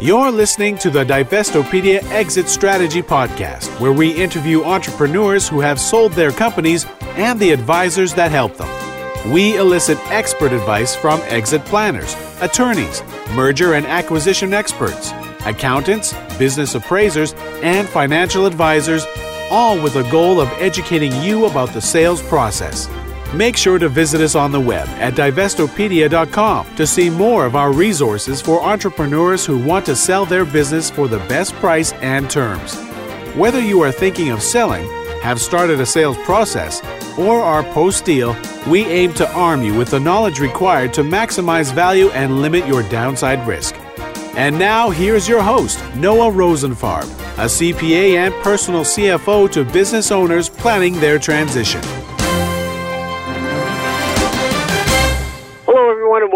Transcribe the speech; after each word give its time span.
You're 0.00 0.30
listening 0.30 0.78
to 0.78 0.90
the 0.90 1.04
Divestopedia 1.04 2.04
Exit 2.12 2.48
Strategy 2.48 3.02
Podcast, 3.02 3.80
where 3.80 3.92
we 3.92 4.12
interview 4.12 4.62
entrepreneurs 4.62 5.48
who 5.48 5.58
have 5.58 5.80
sold 5.80 6.12
their 6.12 6.30
companies 6.30 6.86
and 7.16 7.40
the 7.40 7.50
advisors 7.50 8.14
that 8.14 8.30
help 8.30 8.56
them. 8.56 9.32
We 9.32 9.56
elicit 9.56 9.98
expert 10.12 10.52
advice 10.52 10.94
from 10.94 11.20
exit 11.22 11.64
planners, 11.64 12.14
attorneys, 12.40 13.02
merger 13.32 13.74
and 13.74 13.84
acquisition 13.86 14.54
experts, 14.54 15.10
accountants, 15.44 16.14
business 16.38 16.76
appraisers, 16.76 17.32
and 17.64 17.88
financial 17.88 18.46
advisors, 18.46 19.04
all 19.50 19.82
with 19.82 19.94
the 19.94 20.08
goal 20.10 20.40
of 20.40 20.48
educating 20.60 21.10
you 21.22 21.46
about 21.46 21.70
the 21.70 21.80
sales 21.80 22.22
process. 22.22 22.86
Make 23.34 23.58
sure 23.58 23.78
to 23.78 23.90
visit 23.90 24.22
us 24.22 24.34
on 24.34 24.52
the 24.52 24.60
web 24.60 24.88
at 24.88 25.14
divestopedia.com 25.14 26.74
to 26.76 26.86
see 26.86 27.10
more 27.10 27.44
of 27.44 27.56
our 27.56 27.72
resources 27.72 28.40
for 28.40 28.62
entrepreneurs 28.62 29.44
who 29.44 29.58
want 29.58 29.84
to 29.86 29.96
sell 29.96 30.24
their 30.24 30.46
business 30.46 30.88
for 30.88 31.08
the 31.08 31.18
best 31.28 31.52
price 31.56 31.92
and 31.94 32.30
terms. 32.30 32.74
Whether 33.36 33.60
you 33.60 33.82
are 33.82 33.92
thinking 33.92 34.30
of 34.30 34.42
selling, 34.42 34.86
have 35.20 35.40
started 35.42 35.78
a 35.78 35.86
sales 35.86 36.16
process, 36.18 36.82
or 37.18 37.42
are 37.42 37.62
post 37.74 38.06
deal, 38.06 38.34
we 38.66 38.86
aim 38.86 39.12
to 39.14 39.30
arm 39.32 39.62
you 39.62 39.76
with 39.76 39.90
the 39.90 40.00
knowledge 40.00 40.40
required 40.40 40.94
to 40.94 41.02
maximize 41.02 41.72
value 41.72 42.08
and 42.10 42.40
limit 42.40 42.66
your 42.66 42.82
downside 42.84 43.46
risk. 43.46 43.74
And 44.36 44.58
now, 44.58 44.88
here's 44.88 45.28
your 45.28 45.42
host, 45.42 45.84
Noah 45.96 46.30
Rosenfarb, 46.30 47.04
a 47.36 47.46
CPA 47.46 48.14
and 48.14 48.34
personal 48.42 48.82
CFO 48.82 49.50
to 49.52 49.64
business 49.64 50.10
owners 50.10 50.48
planning 50.48 50.94
their 51.00 51.18
transition. 51.18 51.82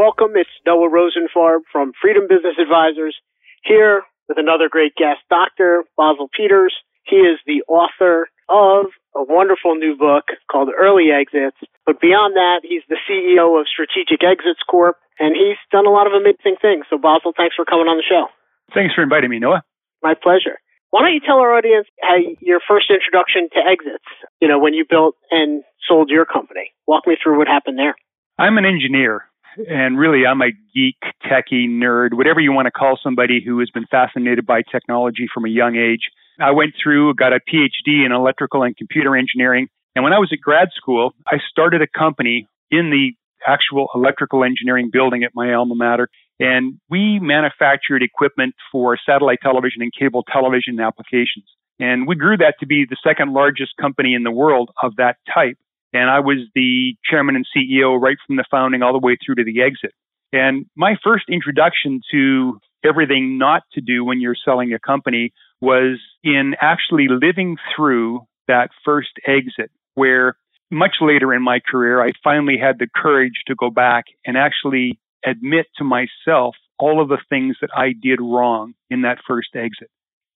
Welcome. 0.02 0.34
It's 0.34 0.50
Noah 0.66 0.90
Rosenfarb 0.90 1.62
from 1.70 1.92
Freedom 2.02 2.26
Business 2.26 2.58
Advisors 2.58 3.14
here 3.62 4.02
with 4.26 4.34
another 4.34 4.66
great 4.68 4.98
guest, 4.98 5.22
Dr. 5.30 5.84
Basil 5.96 6.26
Peters. 6.26 6.74
He 7.06 7.22
is 7.22 7.38
the 7.46 7.62
author 7.70 8.26
of 8.50 8.90
a 9.14 9.22
wonderful 9.22 9.78
new 9.78 9.94
book 9.94 10.34
called 10.50 10.74
Early 10.74 11.14
Exits. 11.14 11.54
But 11.86 12.00
beyond 12.02 12.34
that, 12.34 12.66
he's 12.66 12.82
the 12.90 12.98
CEO 13.06 13.54
of 13.54 13.70
Strategic 13.70 14.26
Exits 14.26 14.58
Corp, 14.66 14.98
and 15.22 15.38
he's 15.38 15.62
done 15.70 15.86
a 15.86 15.94
lot 15.94 16.10
of 16.10 16.18
amazing 16.18 16.58
things. 16.58 16.82
So, 16.90 16.98
Basil, 16.98 17.30
thanks 17.36 17.54
for 17.54 17.62
coming 17.64 17.86
on 17.86 17.94
the 17.94 18.02
show. 18.02 18.26
Thanks 18.74 18.98
for 18.98 19.06
inviting 19.06 19.30
me, 19.30 19.38
Noah. 19.38 19.62
My 20.02 20.18
pleasure. 20.18 20.58
Why 20.90 21.06
don't 21.06 21.14
you 21.14 21.22
tell 21.22 21.38
our 21.38 21.54
audience 21.54 21.86
how 22.02 22.18
your 22.42 22.58
first 22.66 22.90
introduction 22.90 23.46
to 23.54 23.60
exits, 23.62 24.10
you 24.42 24.48
know, 24.50 24.58
when 24.58 24.74
you 24.74 24.82
built 24.82 25.14
and 25.30 25.62
sold 25.86 26.10
your 26.10 26.26
company? 26.26 26.74
Walk 26.90 27.06
me 27.06 27.14
through 27.22 27.38
what 27.38 27.46
happened 27.46 27.78
there. 27.78 27.94
I'm 28.36 28.58
an 28.58 28.66
engineer 28.66 29.30
and 29.68 29.98
really 29.98 30.26
I'm 30.26 30.40
a 30.40 30.50
geek, 30.74 30.96
techie, 31.24 31.68
nerd, 31.68 32.14
whatever 32.14 32.40
you 32.40 32.52
want 32.52 32.66
to 32.66 32.70
call 32.70 32.98
somebody 33.02 33.42
who 33.44 33.58
has 33.60 33.70
been 33.70 33.86
fascinated 33.90 34.46
by 34.46 34.62
technology 34.62 35.26
from 35.32 35.44
a 35.44 35.48
young 35.48 35.76
age. 35.76 36.10
I 36.40 36.52
went 36.52 36.74
through, 36.82 37.14
got 37.14 37.32
a 37.32 37.40
PhD 37.40 38.04
in 38.06 38.12
electrical 38.12 38.62
and 38.62 38.76
computer 38.76 39.16
engineering. 39.16 39.68
And 39.94 40.02
when 40.02 40.12
I 40.12 40.18
was 40.18 40.30
at 40.32 40.40
grad 40.40 40.68
school, 40.74 41.12
I 41.26 41.36
started 41.50 41.82
a 41.82 41.86
company 41.86 42.48
in 42.70 42.90
the 42.90 43.12
actual 43.46 43.88
electrical 43.94 44.44
engineering 44.44 44.90
building 44.92 45.24
at 45.24 45.32
my 45.34 45.52
alma 45.52 45.74
mater. 45.74 46.08
And 46.40 46.80
we 46.88 47.20
manufactured 47.20 48.02
equipment 48.02 48.54
for 48.70 48.98
satellite 49.04 49.38
television 49.42 49.82
and 49.82 49.92
cable 49.96 50.24
television 50.32 50.80
applications. 50.80 51.44
And 51.78 52.06
we 52.06 52.16
grew 52.16 52.36
that 52.38 52.54
to 52.60 52.66
be 52.66 52.86
the 52.88 52.96
second 53.04 53.32
largest 53.32 53.72
company 53.80 54.14
in 54.14 54.22
the 54.22 54.30
world 54.30 54.70
of 54.82 54.96
that 54.96 55.16
type. 55.32 55.58
And 55.92 56.08
I 56.10 56.20
was 56.20 56.38
the 56.54 56.94
chairman 57.04 57.36
and 57.36 57.46
CEO 57.54 58.00
right 58.00 58.16
from 58.26 58.36
the 58.36 58.44
founding 58.50 58.82
all 58.82 58.92
the 58.92 59.04
way 59.04 59.16
through 59.24 59.36
to 59.36 59.44
the 59.44 59.62
exit. 59.62 59.92
And 60.32 60.66
my 60.76 60.96
first 61.04 61.24
introduction 61.28 62.00
to 62.10 62.58
everything 62.84 63.38
not 63.38 63.62
to 63.74 63.80
do 63.80 64.04
when 64.04 64.20
you're 64.20 64.36
selling 64.44 64.72
a 64.72 64.78
company 64.78 65.32
was 65.60 66.00
in 66.24 66.54
actually 66.60 67.06
living 67.08 67.56
through 67.76 68.20
that 68.48 68.70
first 68.84 69.10
exit, 69.26 69.70
where 69.94 70.36
much 70.70 70.96
later 71.00 71.32
in 71.34 71.42
my 71.42 71.60
career, 71.60 72.02
I 72.02 72.12
finally 72.24 72.56
had 72.58 72.78
the 72.78 72.88
courage 72.94 73.42
to 73.46 73.54
go 73.54 73.70
back 73.70 74.06
and 74.26 74.36
actually 74.36 74.98
admit 75.24 75.66
to 75.76 75.84
myself 75.84 76.56
all 76.78 77.00
of 77.00 77.08
the 77.08 77.18
things 77.28 77.56
that 77.60 77.70
I 77.76 77.92
did 77.92 78.20
wrong 78.20 78.72
in 78.90 79.02
that 79.02 79.18
first 79.28 79.50
exit. 79.54 79.90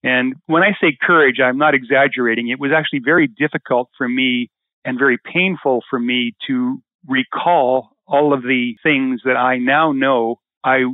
And 0.05 0.35
when 0.47 0.63
I 0.63 0.77
say 0.81 0.97
courage, 1.01 1.41
I'm 1.43 1.59
not 1.59 1.75
exaggerating. 1.75 2.49
It 2.49 2.61
was 2.61 2.71
actually 2.77 3.01
very 3.05 3.27
difficult 3.27 3.89
for 3.99 4.09
me 4.09 4.51
and 4.87 4.99
very 4.99 5.19
painful 5.19 5.83
for 5.91 5.99
me 5.99 6.35
to 6.47 6.81
recall 7.07 7.91
all 8.07 8.33
of 8.33 8.43
the 8.43 8.77
things 8.83 9.21
that 9.25 9.37
I 9.37 9.59
now 9.59 9.93
know 9.93 10.37
I 10.65 10.85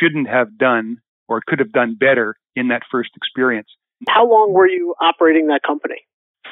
shouldn't 0.00 0.28
have 0.28 0.58
done 0.58 0.98
or 1.28 1.42
could 1.46 1.58
have 1.58 1.70
done 1.70 1.94
better 1.94 2.34
in 2.56 2.68
that 2.68 2.82
first 2.90 3.10
experience. 3.14 3.68
How 4.08 4.28
long 4.28 4.52
were 4.52 4.66
you 4.66 4.94
operating 5.00 5.48
that 5.48 5.62
company? 5.64 6.06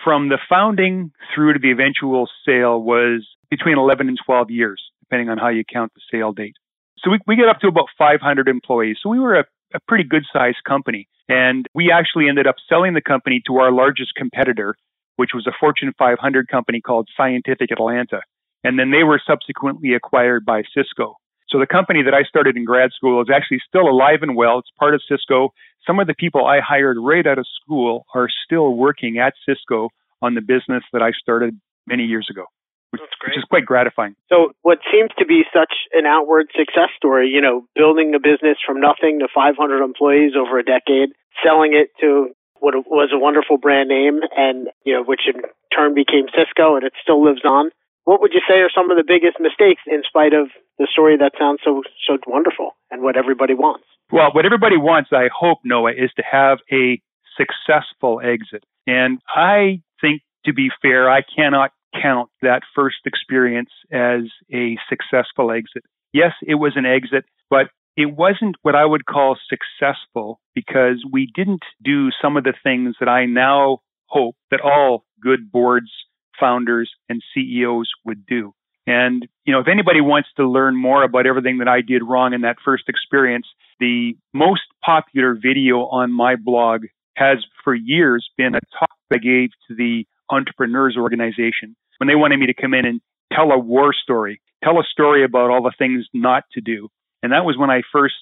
From 0.04 0.28
the 0.28 0.38
founding 0.48 1.10
through 1.34 1.54
to 1.54 1.58
the 1.58 1.72
eventual 1.72 2.28
sale 2.46 2.80
was 2.80 3.26
between 3.50 3.76
11 3.76 4.08
and 4.08 4.18
12 4.24 4.50
years, 4.50 4.82
depending 5.02 5.30
on 5.30 5.38
how 5.38 5.48
you 5.48 5.64
count 5.70 5.92
the 5.94 6.00
sale 6.12 6.32
date. 6.32 6.54
So 6.98 7.10
we, 7.10 7.18
we 7.26 7.36
get 7.36 7.48
up 7.48 7.60
to 7.60 7.68
about 7.68 7.86
500 7.98 8.46
employees. 8.46 8.98
So 9.02 9.08
we 9.08 9.18
were 9.18 9.36
a, 9.36 9.44
a 9.74 9.80
pretty 9.88 10.04
good 10.04 10.24
sized 10.32 10.62
company. 10.66 11.08
And 11.28 11.66
we 11.74 11.90
actually 11.92 12.28
ended 12.28 12.46
up 12.46 12.56
selling 12.68 12.94
the 12.94 13.00
company 13.00 13.40
to 13.46 13.58
our 13.58 13.72
largest 13.72 14.14
competitor 14.16 14.74
which 15.20 15.34
was 15.34 15.46
a 15.46 15.52
Fortune 15.60 15.92
500 15.98 16.48
company 16.48 16.80
called 16.80 17.06
Scientific 17.14 17.70
Atlanta. 17.70 18.22
And 18.64 18.78
then 18.78 18.90
they 18.90 19.04
were 19.04 19.20
subsequently 19.26 19.92
acquired 19.92 20.46
by 20.46 20.62
Cisco. 20.72 21.16
So 21.50 21.58
the 21.58 21.66
company 21.66 22.02
that 22.04 22.14
I 22.14 22.22
started 22.22 22.56
in 22.56 22.64
grad 22.64 22.92
school 22.96 23.20
is 23.20 23.28
actually 23.28 23.60
still 23.68 23.86
alive 23.86 24.20
and 24.22 24.34
well. 24.34 24.60
It's 24.60 24.70
part 24.78 24.94
of 24.94 25.02
Cisco. 25.06 25.52
Some 25.86 26.00
of 26.00 26.06
the 26.06 26.14
people 26.14 26.46
I 26.46 26.60
hired 26.60 26.96
right 26.98 27.26
out 27.26 27.36
of 27.36 27.44
school 27.60 28.06
are 28.14 28.28
still 28.46 28.72
working 28.72 29.18
at 29.18 29.34
Cisco 29.44 29.90
on 30.22 30.34
the 30.36 30.40
business 30.40 30.84
that 30.94 31.02
I 31.02 31.10
started 31.20 31.60
many 31.86 32.04
years 32.04 32.28
ago. 32.30 32.46
Which, 32.90 33.02
which, 33.22 33.36
is 33.36 33.44
quite 33.44 33.66
gratifying. 33.66 34.16
So, 34.30 34.50
what 34.62 34.78
seems 34.90 35.10
to 35.18 35.26
be 35.26 35.42
such 35.54 35.72
an 35.92 36.06
outward 36.06 36.48
success 36.56 36.88
story, 36.96 37.28
you 37.28 37.40
know, 37.40 37.66
building 37.76 38.14
a 38.16 38.18
business 38.18 38.56
from 38.66 38.80
nothing 38.80 39.20
to 39.20 39.28
500 39.32 39.84
employees 39.84 40.32
over 40.34 40.58
a 40.58 40.64
decade, 40.64 41.10
selling 41.44 41.74
it 41.74 41.90
to 42.00 42.34
what 42.60 42.74
was 42.86 43.10
a 43.12 43.18
wonderful 43.18 43.58
brand 43.58 43.88
name, 43.88 44.20
and 44.36 44.68
you 44.84 44.94
know, 44.94 45.02
which 45.02 45.22
in 45.26 45.42
turn 45.74 45.94
became 45.94 46.26
Cisco, 46.30 46.76
and 46.76 46.84
it 46.84 46.92
still 47.02 47.24
lives 47.24 47.42
on. 47.44 47.70
What 48.04 48.20
would 48.20 48.32
you 48.32 48.40
say 48.48 48.60
are 48.60 48.70
some 48.74 48.90
of 48.90 48.96
the 48.96 49.04
biggest 49.06 49.40
mistakes, 49.40 49.82
in 49.86 50.02
spite 50.06 50.32
of 50.32 50.48
the 50.78 50.88
story 50.90 51.16
that 51.16 51.32
sounds 51.38 51.60
so 51.64 51.82
so 52.06 52.18
wonderful 52.26 52.76
and 52.90 53.02
what 53.02 53.16
everybody 53.16 53.54
wants? 53.54 53.84
Well, 54.12 54.30
what 54.32 54.44
everybody 54.44 54.76
wants, 54.76 55.10
I 55.12 55.28
hope, 55.32 55.58
Noah, 55.64 55.92
is 55.92 56.10
to 56.16 56.22
have 56.22 56.58
a 56.72 57.00
successful 57.36 58.20
exit. 58.20 58.64
And 58.86 59.20
I 59.28 59.82
think, 60.00 60.22
to 60.46 60.52
be 60.52 60.70
fair, 60.82 61.10
I 61.10 61.22
cannot 61.22 61.70
count 62.00 62.30
that 62.42 62.62
first 62.74 62.98
experience 63.06 63.70
as 63.92 64.22
a 64.52 64.76
successful 64.88 65.52
exit. 65.52 65.84
Yes, 66.12 66.32
it 66.42 66.56
was 66.56 66.72
an 66.76 66.86
exit, 66.86 67.24
but 67.48 67.70
it 67.96 68.16
wasn't 68.16 68.56
what 68.62 68.74
I 68.74 68.84
would 68.84 69.06
call 69.06 69.36
successful 69.48 70.40
because 70.54 71.04
we 71.10 71.30
didn't 71.34 71.62
do 71.82 72.10
some 72.22 72.36
of 72.36 72.44
the 72.44 72.54
things 72.62 72.96
that 73.00 73.08
I 73.08 73.26
now 73.26 73.78
hope 74.06 74.36
that 74.50 74.60
all 74.60 75.04
good 75.22 75.50
boards, 75.52 75.90
founders, 76.38 76.90
and 77.08 77.22
CEOs 77.34 77.90
would 78.04 78.24
do. 78.26 78.54
And, 78.86 79.26
you 79.44 79.52
know, 79.52 79.60
if 79.60 79.68
anybody 79.68 80.00
wants 80.00 80.30
to 80.36 80.48
learn 80.48 80.76
more 80.76 81.04
about 81.04 81.26
everything 81.26 81.58
that 81.58 81.68
I 81.68 81.80
did 81.80 82.02
wrong 82.02 82.32
in 82.32 82.40
that 82.40 82.56
first 82.64 82.84
experience, 82.88 83.46
the 83.78 84.16
most 84.32 84.62
popular 84.84 85.34
video 85.34 85.86
on 85.86 86.12
my 86.12 86.36
blog 86.36 86.86
has 87.16 87.38
for 87.62 87.74
years 87.74 88.28
been 88.36 88.54
a 88.54 88.60
talk 88.78 88.90
I 89.12 89.18
gave 89.18 89.50
to 89.68 89.74
the 89.74 90.06
Entrepreneurs 90.30 90.96
Organization 90.96 91.76
when 91.98 92.08
they 92.08 92.14
wanted 92.14 92.38
me 92.38 92.46
to 92.46 92.54
come 92.54 92.72
in 92.72 92.86
and 92.86 93.00
tell 93.32 93.50
a 93.50 93.58
war 93.58 93.92
story, 93.92 94.40
tell 94.64 94.78
a 94.78 94.84
story 94.90 95.24
about 95.24 95.50
all 95.50 95.62
the 95.62 95.72
things 95.76 96.06
not 96.14 96.44
to 96.52 96.60
do. 96.60 96.88
And 97.22 97.32
that 97.32 97.44
was 97.44 97.56
when 97.58 97.70
I 97.70 97.82
first 97.92 98.14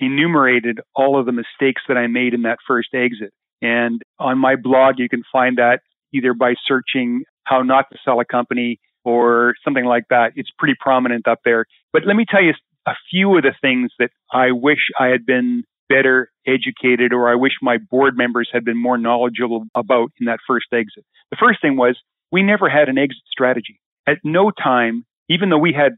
enumerated 0.00 0.80
all 0.94 1.18
of 1.18 1.26
the 1.26 1.32
mistakes 1.32 1.82
that 1.88 1.96
I 1.96 2.06
made 2.06 2.34
in 2.34 2.42
that 2.42 2.58
first 2.66 2.88
exit. 2.94 3.32
And 3.60 4.02
on 4.18 4.38
my 4.38 4.56
blog, 4.56 4.98
you 4.98 5.08
can 5.08 5.22
find 5.30 5.58
that 5.58 5.80
either 6.12 6.34
by 6.34 6.54
searching 6.66 7.24
how 7.44 7.62
not 7.62 7.86
to 7.92 7.98
sell 8.04 8.20
a 8.20 8.24
company 8.24 8.80
or 9.04 9.54
something 9.64 9.84
like 9.84 10.04
that. 10.10 10.32
It's 10.36 10.50
pretty 10.58 10.74
prominent 10.78 11.26
up 11.26 11.40
there. 11.44 11.66
But 11.92 12.02
let 12.06 12.16
me 12.16 12.24
tell 12.28 12.42
you 12.42 12.54
a 12.86 12.94
few 13.10 13.36
of 13.36 13.42
the 13.42 13.54
things 13.60 13.92
that 13.98 14.10
I 14.32 14.52
wish 14.52 14.90
I 14.98 15.06
had 15.06 15.24
been 15.24 15.64
better 15.88 16.30
educated 16.46 17.12
or 17.12 17.30
I 17.30 17.34
wish 17.34 17.52
my 17.60 17.78
board 17.78 18.16
members 18.16 18.48
had 18.52 18.64
been 18.64 18.80
more 18.80 18.98
knowledgeable 18.98 19.64
about 19.74 20.10
in 20.20 20.26
that 20.26 20.38
first 20.46 20.66
exit. 20.72 21.04
The 21.30 21.36
first 21.38 21.60
thing 21.60 21.76
was 21.76 21.98
we 22.30 22.42
never 22.42 22.68
had 22.68 22.88
an 22.88 22.98
exit 22.98 23.22
strategy. 23.30 23.78
At 24.06 24.18
no 24.24 24.50
time, 24.50 25.04
even 25.28 25.50
though 25.50 25.58
we 25.58 25.72
had 25.72 25.92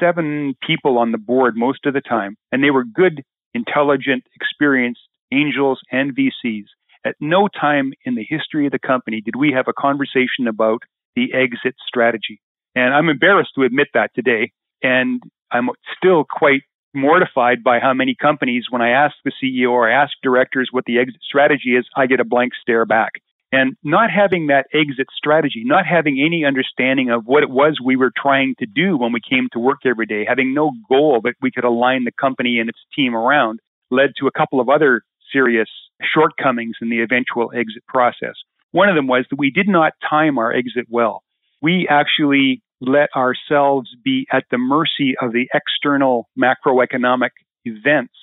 seven 0.00 0.54
people 0.66 0.98
on 0.98 1.12
the 1.12 1.18
board 1.18 1.56
most 1.56 1.86
of 1.86 1.94
the 1.94 2.00
time, 2.00 2.36
and 2.50 2.62
they 2.62 2.70
were 2.70 2.84
good, 2.84 3.22
intelligent, 3.54 4.24
experienced 4.34 5.00
angels 5.32 5.80
and 5.90 6.16
VCs. 6.16 6.66
At 7.04 7.16
no 7.20 7.48
time 7.48 7.92
in 8.04 8.14
the 8.14 8.26
history 8.28 8.66
of 8.66 8.72
the 8.72 8.78
company 8.78 9.20
did 9.20 9.34
we 9.36 9.52
have 9.52 9.66
a 9.68 9.72
conversation 9.72 10.46
about 10.46 10.82
the 11.16 11.34
exit 11.34 11.74
strategy. 11.86 12.40
And 12.74 12.94
I'm 12.94 13.08
embarrassed 13.08 13.52
to 13.56 13.64
admit 13.64 13.88
that 13.94 14.10
today. 14.14 14.52
And 14.82 15.22
I'm 15.50 15.68
still 15.96 16.24
quite 16.28 16.62
mortified 16.94 17.62
by 17.62 17.78
how 17.80 17.94
many 17.94 18.14
companies, 18.14 18.66
when 18.70 18.82
I 18.82 18.90
ask 18.90 19.14
the 19.24 19.32
CEO 19.42 19.70
or 19.70 19.90
I 19.90 20.02
ask 20.02 20.12
directors 20.22 20.68
what 20.70 20.84
the 20.84 20.98
exit 20.98 21.20
strategy 21.22 21.76
is, 21.76 21.86
I 21.96 22.06
get 22.06 22.20
a 22.20 22.24
blank 22.24 22.52
stare 22.60 22.84
back. 22.84 23.12
And 23.52 23.76
not 23.84 24.10
having 24.10 24.46
that 24.46 24.66
exit 24.72 25.08
strategy, 25.14 25.62
not 25.64 25.84
having 25.86 26.22
any 26.24 26.46
understanding 26.46 27.10
of 27.10 27.24
what 27.26 27.42
it 27.42 27.50
was 27.50 27.78
we 27.84 27.96
were 27.96 28.10
trying 28.16 28.54
to 28.60 28.66
do 28.66 28.96
when 28.96 29.12
we 29.12 29.20
came 29.20 29.48
to 29.52 29.58
work 29.58 29.80
every 29.84 30.06
day, 30.06 30.24
having 30.26 30.54
no 30.54 30.72
goal 30.88 31.20
that 31.24 31.34
we 31.42 31.50
could 31.50 31.64
align 31.64 32.04
the 32.04 32.12
company 32.18 32.58
and 32.58 32.70
its 32.70 32.78
team 32.96 33.14
around, 33.14 33.60
led 33.90 34.12
to 34.18 34.26
a 34.26 34.30
couple 34.32 34.58
of 34.58 34.70
other 34.70 35.02
serious 35.30 35.68
shortcomings 36.02 36.76
in 36.80 36.88
the 36.88 37.02
eventual 37.02 37.52
exit 37.54 37.86
process. 37.86 38.34
One 38.70 38.88
of 38.88 38.96
them 38.96 39.06
was 39.06 39.26
that 39.28 39.38
we 39.38 39.50
did 39.50 39.68
not 39.68 39.92
time 40.08 40.38
our 40.38 40.50
exit 40.50 40.86
well. 40.88 41.22
We 41.60 41.86
actually 41.90 42.62
let 42.80 43.10
ourselves 43.14 43.90
be 44.02 44.26
at 44.32 44.44
the 44.50 44.58
mercy 44.58 45.14
of 45.20 45.32
the 45.32 45.46
external 45.54 46.28
macroeconomic 46.40 47.30
events. 47.66 48.14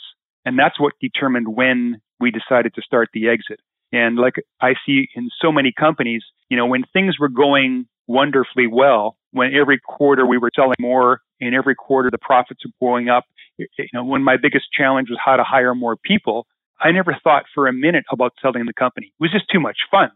And 0.44 0.58
that's 0.58 0.80
what 0.80 0.94
determined 1.00 1.56
when 1.56 2.02
we 2.20 2.32
decided 2.32 2.74
to 2.74 2.82
start 2.82 3.10
the 3.14 3.30
exit. 3.30 3.60
And 3.92 4.18
like 4.18 4.36
I 4.62 4.74
see 4.86 5.08
in 5.16 5.30
so 5.42 5.52
many 5.52 5.72
companies, 5.72 6.24
you 6.50 6.58
know, 6.58 6.66
when 6.66 6.84
things 6.94 7.18
were 7.20 7.30
going 7.30 7.88
wonderfully 8.08 8.68
well, 8.68 9.18
when 9.32 9.54
every 9.54 9.80
quarter 9.80 10.26
we 10.26 10.38
were 10.38 10.52
selling 10.56 10.76
more, 10.80 11.22
and 11.42 11.56
every 11.56 11.76
quarter 11.76 12.12
the 12.12 12.18
profits 12.18 12.62
were 12.66 12.88
going 12.88 13.10
up, 13.10 13.24
you 13.58 13.68
know, 13.94 14.04
when 14.04 14.24
my 14.24 14.38
biggest 14.38 14.66
challenge 14.78 15.10
was 15.10 15.20
how 15.24 15.36
to 15.36 15.44
hire 15.44 15.74
more 15.74 15.96
people, 15.96 16.46
I 16.80 16.92
never 16.92 17.16
thought 17.24 17.44
for 17.54 17.68
a 17.68 17.74
minute 17.74 18.06
about 18.12 18.34
selling 18.42 18.66
the 18.66 18.74
company. 18.74 19.08
It 19.08 19.24
was 19.24 19.32
just 19.32 19.46
too 19.52 19.60
much 19.60 19.78
fun. 19.92 20.10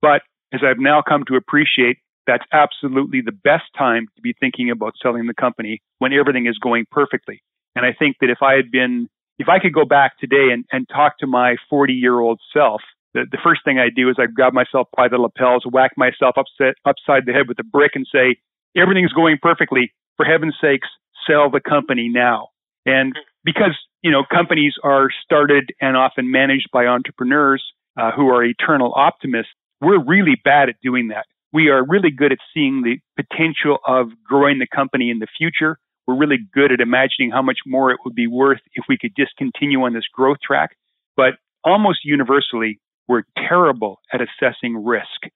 But 0.00 0.22
as 0.52 0.60
I've 0.64 0.78
now 0.78 1.02
come 1.06 1.24
to 1.28 1.36
appreciate, 1.36 1.98
that's 2.26 2.44
absolutely 2.52 3.22
the 3.22 3.32
best 3.32 3.64
time 3.76 4.06
to 4.16 4.22
be 4.22 4.34
thinking 4.38 4.70
about 4.70 4.94
selling 5.02 5.26
the 5.26 5.34
company 5.34 5.80
when 5.98 6.12
everything 6.12 6.46
is 6.46 6.58
going 6.58 6.84
perfectly. 6.90 7.42
And 7.74 7.86
I 7.86 7.92
think 7.98 8.16
that 8.20 8.30
if 8.30 8.38
I 8.42 8.54
had 8.54 8.70
been, 8.70 9.08
if 9.38 9.48
I 9.48 9.58
could 9.60 9.72
go 9.72 9.84
back 9.84 10.18
today 10.18 10.48
and, 10.52 10.64
and 10.72 10.86
talk 10.88 11.18
to 11.18 11.26
my 11.26 11.56
40 11.70 11.94
year 11.94 12.18
old 12.18 12.40
self 12.52 12.82
the, 13.18 13.26
the 13.30 13.38
first 13.42 13.62
thing 13.64 13.78
I 13.78 13.88
do 13.94 14.08
is 14.08 14.16
I 14.18 14.26
grab 14.26 14.52
myself 14.52 14.88
by 14.96 15.08
the 15.08 15.18
lapels, 15.18 15.64
whack 15.70 15.92
myself 15.96 16.36
upset, 16.36 16.74
upside 16.84 17.26
the 17.26 17.32
head 17.32 17.48
with 17.48 17.58
a 17.58 17.64
brick, 17.64 17.92
and 17.94 18.06
say, 18.10 18.36
everything's 18.76 19.12
going 19.12 19.38
perfectly. 19.42 19.92
For 20.16 20.24
heaven's 20.24 20.56
sakes, 20.60 20.88
sell 21.26 21.50
the 21.50 21.60
company 21.60 22.08
now. 22.08 22.48
And 22.86 23.14
because 23.44 23.76
you 24.02 24.10
know 24.10 24.22
companies 24.30 24.74
are 24.82 25.08
started 25.24 25.72
and 25.80 25.96
often 25.96 26.30
managed 26.30 26.68
by 26.72 26.86
entrepreneurs 26.86 27.64
uh, 27.96 28.12
who 28.12 28.28
are 28.28 28.44
eternal 28.44 28.92
optimists, 28.94 29.52
we're 29.80 30.02
really 30.02 30.36
bad 30.42 30.68
at 30.68 30.76
doing 30.82 31.08
that. 31.08 31.26
We 31.52 31.68
are 31.68 31.84
really 31.84 32.10
good 32.10 32.32
at 32.32 32.38
seeing 32.52 32.82
the 32.82 32.98
potential 33.16 33.78
of 33.86 34.10
growing 34.24 34.58
the 34.58 34.66
company 34.66 35.10
in 35.10 35.18
the 35.18 35.26
future. 35.36 35.78
We're 36.06 36.16
really 36.16 36.38
good 36.52 36.72
at 36.72 36.80
imagining 36.80 37.30
how 37.30 37.42
much 37.42 37.58
more 37.66 37.90
it 37.90 37.98
would 38.04 38.14
be 38.14 38.26
worth 38.26 38.60
if 38.74 38.84
we 38.88 38.98
could 38.98 39.12
just 39.16 39.36
continue 39.36 39.82
on 39.82 39.92
this 39.92 40.04
growth 40.12 40.38
track. 40.44 40.70
But 41.16 41.34
almost 41.64 42.00
universally, 42.04 42.80
we're 43.08 43.24
terrible 43.36 44.00
at 44.12 44.20
assessing 44.20 44.84
risk. 44.84 45.32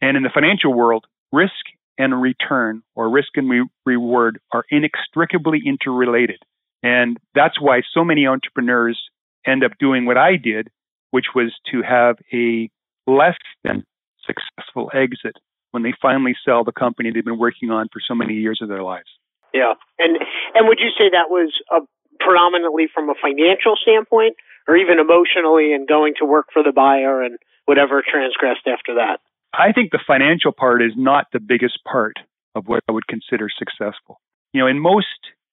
And 0.00 0.16
in 0.16 0.22
the 0.22 0.30
financial 0.32 0.72
world, 0.72 1.06
risk 1.32 1.52
and 1.98 2.20
return 2.20 2.82
or 2.94 3.08
risk 3.08 3.36
and 3.36 3.48
re- 3.48 3.68
reward 3.86 4.38
are 4.52 4.64
inextricably 4.70 5.62
interrelated. 5.64 6.38
And 6.82 7.16
that's 7.34 7.60
why 7.60 7.82
so 7.92 8.04
many 8.04 8.26
entrepreneurs 8.26 9.00
end 9.46 9.64
up 9.64 9.72
doing 9.78 10.04
what 10.04 10.18
I 10.18 10.36
did, 10.36 10.68
which 11.10 11.26
was 11.34 11.52
to 11.72 11.82
have 11.82 12.16
a 12.32 12.68
less 13.06 13.38
than 13.62 13.84
successful 14.26 14.90
exit 14.94 15.36
when 15.70 15.82
they 15.82 15.92
finally 16.00 16.36
sell 16.44 16.64
the 16.64 16.72
company 16.72 17.10
they've 17.10 17.24
been 17.24 17.38
working 17.38 17.70
on 17.70 17.88
for 17.92 18.00
so 18.06 18.14
many 18.14 18.34
years 18.34 18.60
of 18.62 18.68
their 18.68 18.82
lives. 18.82 19.08
Yeah. 19.52 19.74
And 19.98 20.18
and 20.54 20.68
would 20.68 20.78
you 20.80 20.90
say 20.98 21.10
that 21.10 21.30
was 21.30 21.52
a, 21.70 21.80
predominantly 22.24 22.88
from 22.92 23.10
a 23.10 23.14
financial 23.20 23.76
standpoint 23.76 24.36
or 24.66 24.76
even 24.76 24.98
emotionally 24.98 25.72
and 25.72 25.86
going 25.86 26.14
to 26.18 26.24
work 26.24 26.46
for 26.52 26.62
the 26.62 26.72
buyer 26.72 27.22
and 27.22 27.38
whatever 27.66 28.02
transgressed 28.02 28.66
after 28.66 28.94
that? 28.94 29.20
I 29.52 29.72
think 29.72 29.92
the 29.92 30.02
financial 30.04 30.52
part 30.52 30.82
is 30.82 30.92
not 30.96 31.26
the 31.32 31.40
biggest 31.40 31.78
part 31.84 32.16
of 32.54 32.66
what 32.66 32.82
I 32.88 32.92
would 32.92 33.06
consider 33.06 33.48
successful. 33.48 34.20
You 34.52 34.60
know, 34.60 34.66
in 34.66 34.80
most 34.80 35.06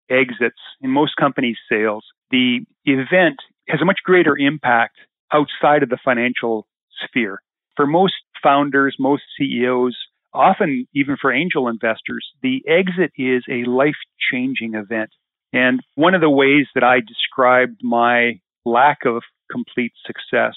exits, 0.10 0.60
in 0.82 0.90
most 0.90 1.16
companies' 1.18 1.58
sales, 1.70 2.06
the 2.32 2.62
event 2.86 3.38
has 3.68 3.82
a 3.82 3.86
much 3.86 4.00
greater 4.04 4.38
impact 4.38 4.98
outside 5.32 5.84
of 5.84 5.90
the 5.90 6.00
financial 6.04 6.68
sphere. 7.04 7.42
For 7.76 7.88
most 7.88 8.16
founders, 8.44 8.96
most 9.00 9.24
CEOs, 9.38 9.98
often 10.34 10.88
even 10.94 11.18
for 11.20 11.32
angel 11.32 11.68
investors, 11.68 12.28
the 12.42 12.62
exit 12.68 13.12
is 13.18 13.44
a 13.50 13.70
life 13.70 13.96
changing 14.32 14.76
event. 14.76 15.12
And 15.54 15.82
one 15.96 16.14
of 16.16 16.22
the 16.22 16.30
ways 16.30 16.68
that 16.76 16.84
I 16.84 17.00
described 17.00 17.82
my 17.84 18.40
lack 18.66 19.00
of 19.06 19.24
complete 19.52 19.94
success. 20.06 20.56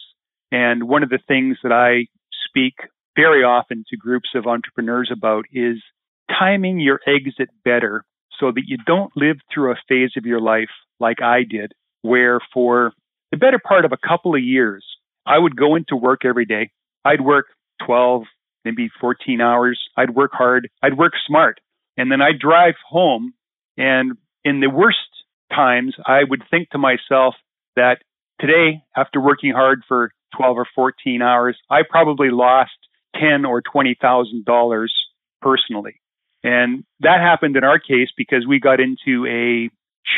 And 0.53 0.85
one 0.85 1.03
of 1.03 1.09
the 1.09 1.19
things 1.27 1.57
that 1.63 1.73
I 1.73 2.07
speak 2.49 2.75
very 3.17 3.43
often 3.43 3.85
to 3.91 3.97
groups 3.97 4.31
of 4.35 4.47
entrepreneurs 4.47 5.11
about 5.13 5.45
is 5.53 5.83
timing 6.29 6.79
your 6.81 7.01
exit 7.07 7.49
better 7.65 8.05
so 8.39 8.51
that 8.53 8.63
you 8.67 8.77
don't 8.87 9.13
live 9.17 9.37
through 9.53 9.73
a 9.73 9.81
phase 9.89 10.13
of 10.17 10.27
your 10.27 10.41
life 10.41 10.71
like 11.01 11.23
I 11.23 11.43
did, 11.49 11.73
where 12.03 12.41
for 12.53 12.93
the 13.31 13.37
better 13.37 13.59
part 13.59 13.85
of 13.85 13.93
a 13.93 14.09
couple 14.09 14.35
of 14.35 14.43
years, 14.43 14.85
I 15.27 15.39
would 15.39 15.57
go 15.57 15.75
into 15.75 15.97
work 15.97 16.25
every 16.25 16.45
day. 16.45 16.71
I'd 17.05 17.21
work 17.21 17.47
12, 17.87 18.25
maybe 18.65 18.91
14 19.01 19.41
hours. 19.41 19.81
I'd 19.97 20.15
work 20.15 20.33
hard. 20.33 20.69
I'd 20.83 20.99
work 20.99 21.13
smart. 21.27 21.61
And 21.97 22.11
then 22.11 22.21
I'd 22.21 22.39
drive 22.39 22.75
home. 22.89 23.35
And 23.77 24.17
in 24.45 24.61
the 24.61 24.71
worst 24.71 24.99
times, 25.55 25.95
I 26.07 26.21
would 26.29 26.43
think 26.51 26.71
to 26.71 26.79
myself, 26.79 27.35
that 27.77 27.99
today, 28.41 28.83
after 28.97 29.21
working 29.21 29.53
hard 29.53 29.83
for 29.89 30.13
12 30.37 30.59
or 30.59 30.67
14 30.75 31.23
hours, 31.23 31.57
I 31.71 31.81
probably 31.89 32.31
lost 32.31 32.73
10 33.21 33.45
or 33.45 33.63
20,000 33.63 34.45
dollars 34.45 34.93
personally. 35.41 36.01
And 36.43 36.85
that 37.01 37.21
happened 37.21 37.57
in 37.57 37.65
our 37.65 37.79
case 37.79 38.09
because 38.17 38.47
we 38.47 38.61
got 38.61 38.81
into 38.81 39.27
a 39.27 39.71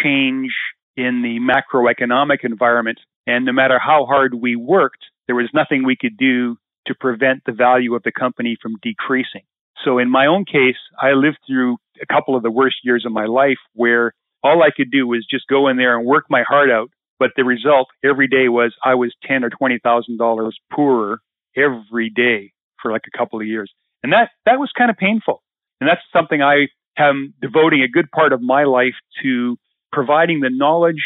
change 0.02 0.52
in 0.96 1.22
the 1.22 1.38
macroeconomic 1.38 2.38
environment. 2.43 2.99
And 3.26 3.44
no 3.44 3.52
matter 3.52 3.79
how 3.79 4.06
hard 4.06 4.34
we 4.34 4.56
worked, 4.56 5.05
there 5.26 5.37
was 5.37 5.50
nothing 5.52 5.84
we 5.84 5.96
could 5.96 6.17
do 6.17 6.56
to 6.87 6.94
prevent 6.94 7.43
the 7.44 7.52
value 7.52 7.94
of 7.94 8.02
the 8.02 8.12
company 8.12 8.56
from 8.61 8.76
decreasing. 8.82 9.43
So 9.84 9.99
in 9.99 10.11
my 10.11 10.26
own 10.26 10.44
case, 10.44 10.79
I 11.00 11.12
lived 11.12 11.38
through 11.46 11.76
a 12.02 12.12
couple 12.12 12.37
of 12.37 12.43
the 12.43 12.50
worst 12.50 12.76
years 12.84 13.04
of 13.06 13.12
my 13.12 13.26
life 13.26 13.58
where 13.75 14.12
all 14.43 14.62
I 14.62 14.70
could 14.75 14.90
do 14.90 15.06
was 15.06 15.26
just 15.28 15.46
go 15.48 15.69
in 15.69 15.76
there 15.76 15.96
and 15.96 16.06
work 16.06 16.25
my 16.28 16.43
heart 16.43 16.70
out 16.70 16.90
but 17.19 17.31
the 17.36 17.44
result 17.44 17.88
every 18.05 18.29
day 18.29 18.48
was 18.48 18.74
I 18.84 18.94
was 18.94 19.15
ten 19.26 19.44
or 19.44 19.50
twenty 19.50 19.79
thousand 19.82 20.19
dollars 20.19 20.58
poorer 20.72 21.20
every 21.56 22.10
day 22.10 22.53
for 22.81 22.93
like 22.93 23.05
a 23.12 23.17
couple 23.17 23.41
of 23.41 23.46
years, 23.46 23.72
and 24.03 24.12
that 24.12 24.31
that 24.44 24.58
was 24.58 24.70
kind 24.76 24.91
of 24.91 24.96
painful. 24.96 25.43
And 25.81 25.88
that's 25.88 26.03
something 26.12 26.43
I 26.43 26.69
am 26.98 27.34
devoting 27.41 27.82
a 27.82 27.88
good 27.88 28.10
part 28.10 28.32
of 28.32 28.41
my 28.41 28.65
life 28.65 28.94
to 29.22 29.56
providing 29.93 30.41
the 30.41 30.50
knowledge 30.50 31.03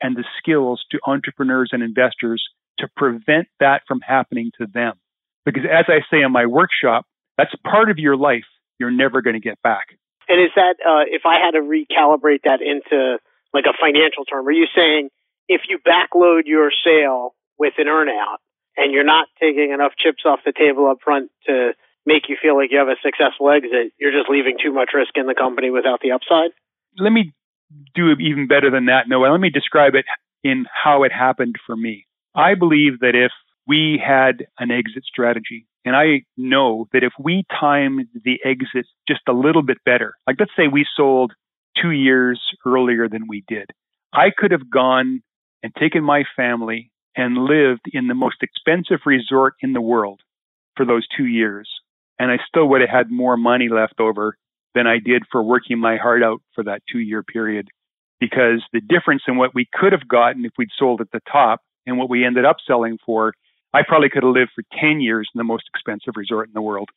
and 0.00 0.16
the 0.16 0.24
skills 0.38 0.84
to 0.92 0.98
entrepreneurs 1.06 1.70
and 1.72 1.82
investors 1.82 2.42
to 2.78 2.88
prevent 2.96 3.48
that 3.58 3.82
from 3.88 4.00
happening 4.00 4.50
to 4.58 4.66
them. 4.72 4.94
Because 5.44 5.64
as 5.64 5.86
I 5.88 6.00
say 6.10 6.22
in 6.22 6.30
my 6.30 6.46
workshop, 6.46 7.04
that's 7.36 7.52
part 7.68 7.90
of 7.90 7.98
your 7.98 8.16
life 8.16 8.44
you're 8.78 8.92
never 8.92 9.22
going 9.22 9.34
to 9.34 9.40
get 9.40 9.60
back. 9.62 9.86
And 10.28 10.40
is 10.40 10.50
that 10.56 10.76
uh, 10.84 11.04
if 11.08 11.22
I 11.24 11.40
had 11.40 11.52
to 11.52 11.64
recalibrate 11.64 12.44
that 12.44 12.60
into 12.60 13.18
like 13.52 13.64
a 13.64 13.72
financial 13.80 14.24
term, 14.24 14.46
are 14.46 14.52
you 14.52 14.66
saying 14.74 15.08
if 15.48 15.62
you 15.68 15.78
backload 15.78 16.42
your 16.44 16.70
sale 16.84 17.34
with 17.58 17.74
an 17.78 17.86
earnout 17.86 18.38
and 18.76 18.92
you're 18.92 19.04
not 19.04 19.28
taking 19.40 19.72
enough 19.72 19.92
chips 19.98 20.22
off 20.26 20.40
the 20.44 20.52
table 20.52 20.86
up 20.86 20.98
front 21.02 21.30
to 21.46 21.72
make 22.06 22.28
you 22.28 22.36
feel 22.40 22.56
like 22.56 22.70
you 22.70 22.78
have 22.78 22.88
a 22.88 23.00
successful 23.02 23.50
exit, 23.50 23.92
you're 23.98 24.12
just 24.12 24.30
leaving 24.30 24.56
too 24.62 24.72
much 24.72 24.90
risk 24.94 25.10
in 25.16 25.26
the 25.26 25.34
company 25.34 25.70
without 25.70 26.00
the 26.00 26.12
upside? 26.12 26.50
Let 26.98 27.10
me 27.10 27.32
do 27.94 28.12
even 28.12 28.46
better 28.46 28.70
than 28.70 28.86
that, 28.86 29.08
Noah. 29.08 29.32
Let 29.32 29.40
me 29.40 29.50
describe 29.50 29.94
it 29.94 30.04
in 30.44 30.66
how 30.72 31.02
it 31.02 31.12
happened 31.12 31.56
for 31.66 31.76
me. 31.76 32.06
I 32.34 32.54
believe 32.54 33.00
that 33.00 33.14
if 33.14 33.32
we 33.68 34.02
had 34.04 34.46
an 34.58 34.70
exit 34.70 35.04
strategy, 35.04 35.66
and 35.84 35.94
I 35.94 36.22
know 36.36 36.88
that 36.92 37.04
if 37.04 37.12
we 37.18 37.44
timed 37.60 38.06
the 38.24 38.40
exit 38.44 38.86
just 39.06 39.20
a 39.28 39.32
little 39.32 39.62
bit 39.62 39.78
better, 39.84 40.14
like 40.26 40.36
let's 40.40 40.52
say 40.56 40.66
we 40.66 40.86
sold 40.96 41.32
two 41.80 41.90
years 41.90 42.40
earlier 42.66 43.08
than 43.08 43.28
we 43.28 43.44
did, 43.46 43.70
I 44.12 44.30
could 44.36 44.52
have 44.52 44.70
gone 44.70 45.22
and 45.62 45.72
taken 45.74 46.02
my 46.02 46.24
family 46.34 46.90
and 47.14 47.36
lived 47.36 47.86
in 47.92 48.06
the 48.06 48.14
most 48.14 48.42
expensive 48.42 49.00
resort 49.04 49.54
in 49.60 49.72
the 49.72 49.80
world 49.80 50.20
for 50.76 50.86
those 50.86 51.06
two 51.16 51.26
years. 51.26 51.68
And 52.18 52.30
I 52.30 52.38
still 52.48 52.66
would 52.68 52.80
have 52.80 52.90
had 52.90 53.10
more 53.10 53.36
money 53.36 53.68
left 53.68 54.00
over 54.00 54.36
than 54.74 54.86
I 54.86 54.98
did 54.98 55.24
for 55.30 55.42
working 55.42 55.78
my 55.78 55.96
heart 55.96 56.22
out 56.22 56.40
for 56.54 56.64
that 56.64 56.82
two 56.90 57.00
year 57.00 57.22
period. 57.22 57.68
Because 58.20 58.64
the 58.72 58.80
difference 58.80 59.22
in 59.28 59.36
what 59.36 59.54
we 59.54 59.68
could 59.72 59.92
have 59.92 60.08
gotten 60.08 60.44
if 60.44 60.52
we'd 60.58 60.70
sold 60.76 61.00
at 61.00 61.10
the 61.12 61.20
top 61.30 61.60
and 61.86 61.98
what 61.98 62.10
we 62.10 62.24
ended 62.24 62.44
up 62.44 62.56
selling 62.66 62.98
for, 63.04 63.32
I 63.74 63.82
probably 63.86 64.08
could 64.08 64.22
have 64.22 64.32
lived 64.32 64.50
for 64.54 64.64
10 64.80 65.00
years 65.00 65.28
in 65.34 65.38
the 65.38 65.44
most 65.44 65.64
expensive 65.68 66.14
resort 66.16 66.48
in 66.48 66.54
the 66.54 66.62
world. 66.62 66.88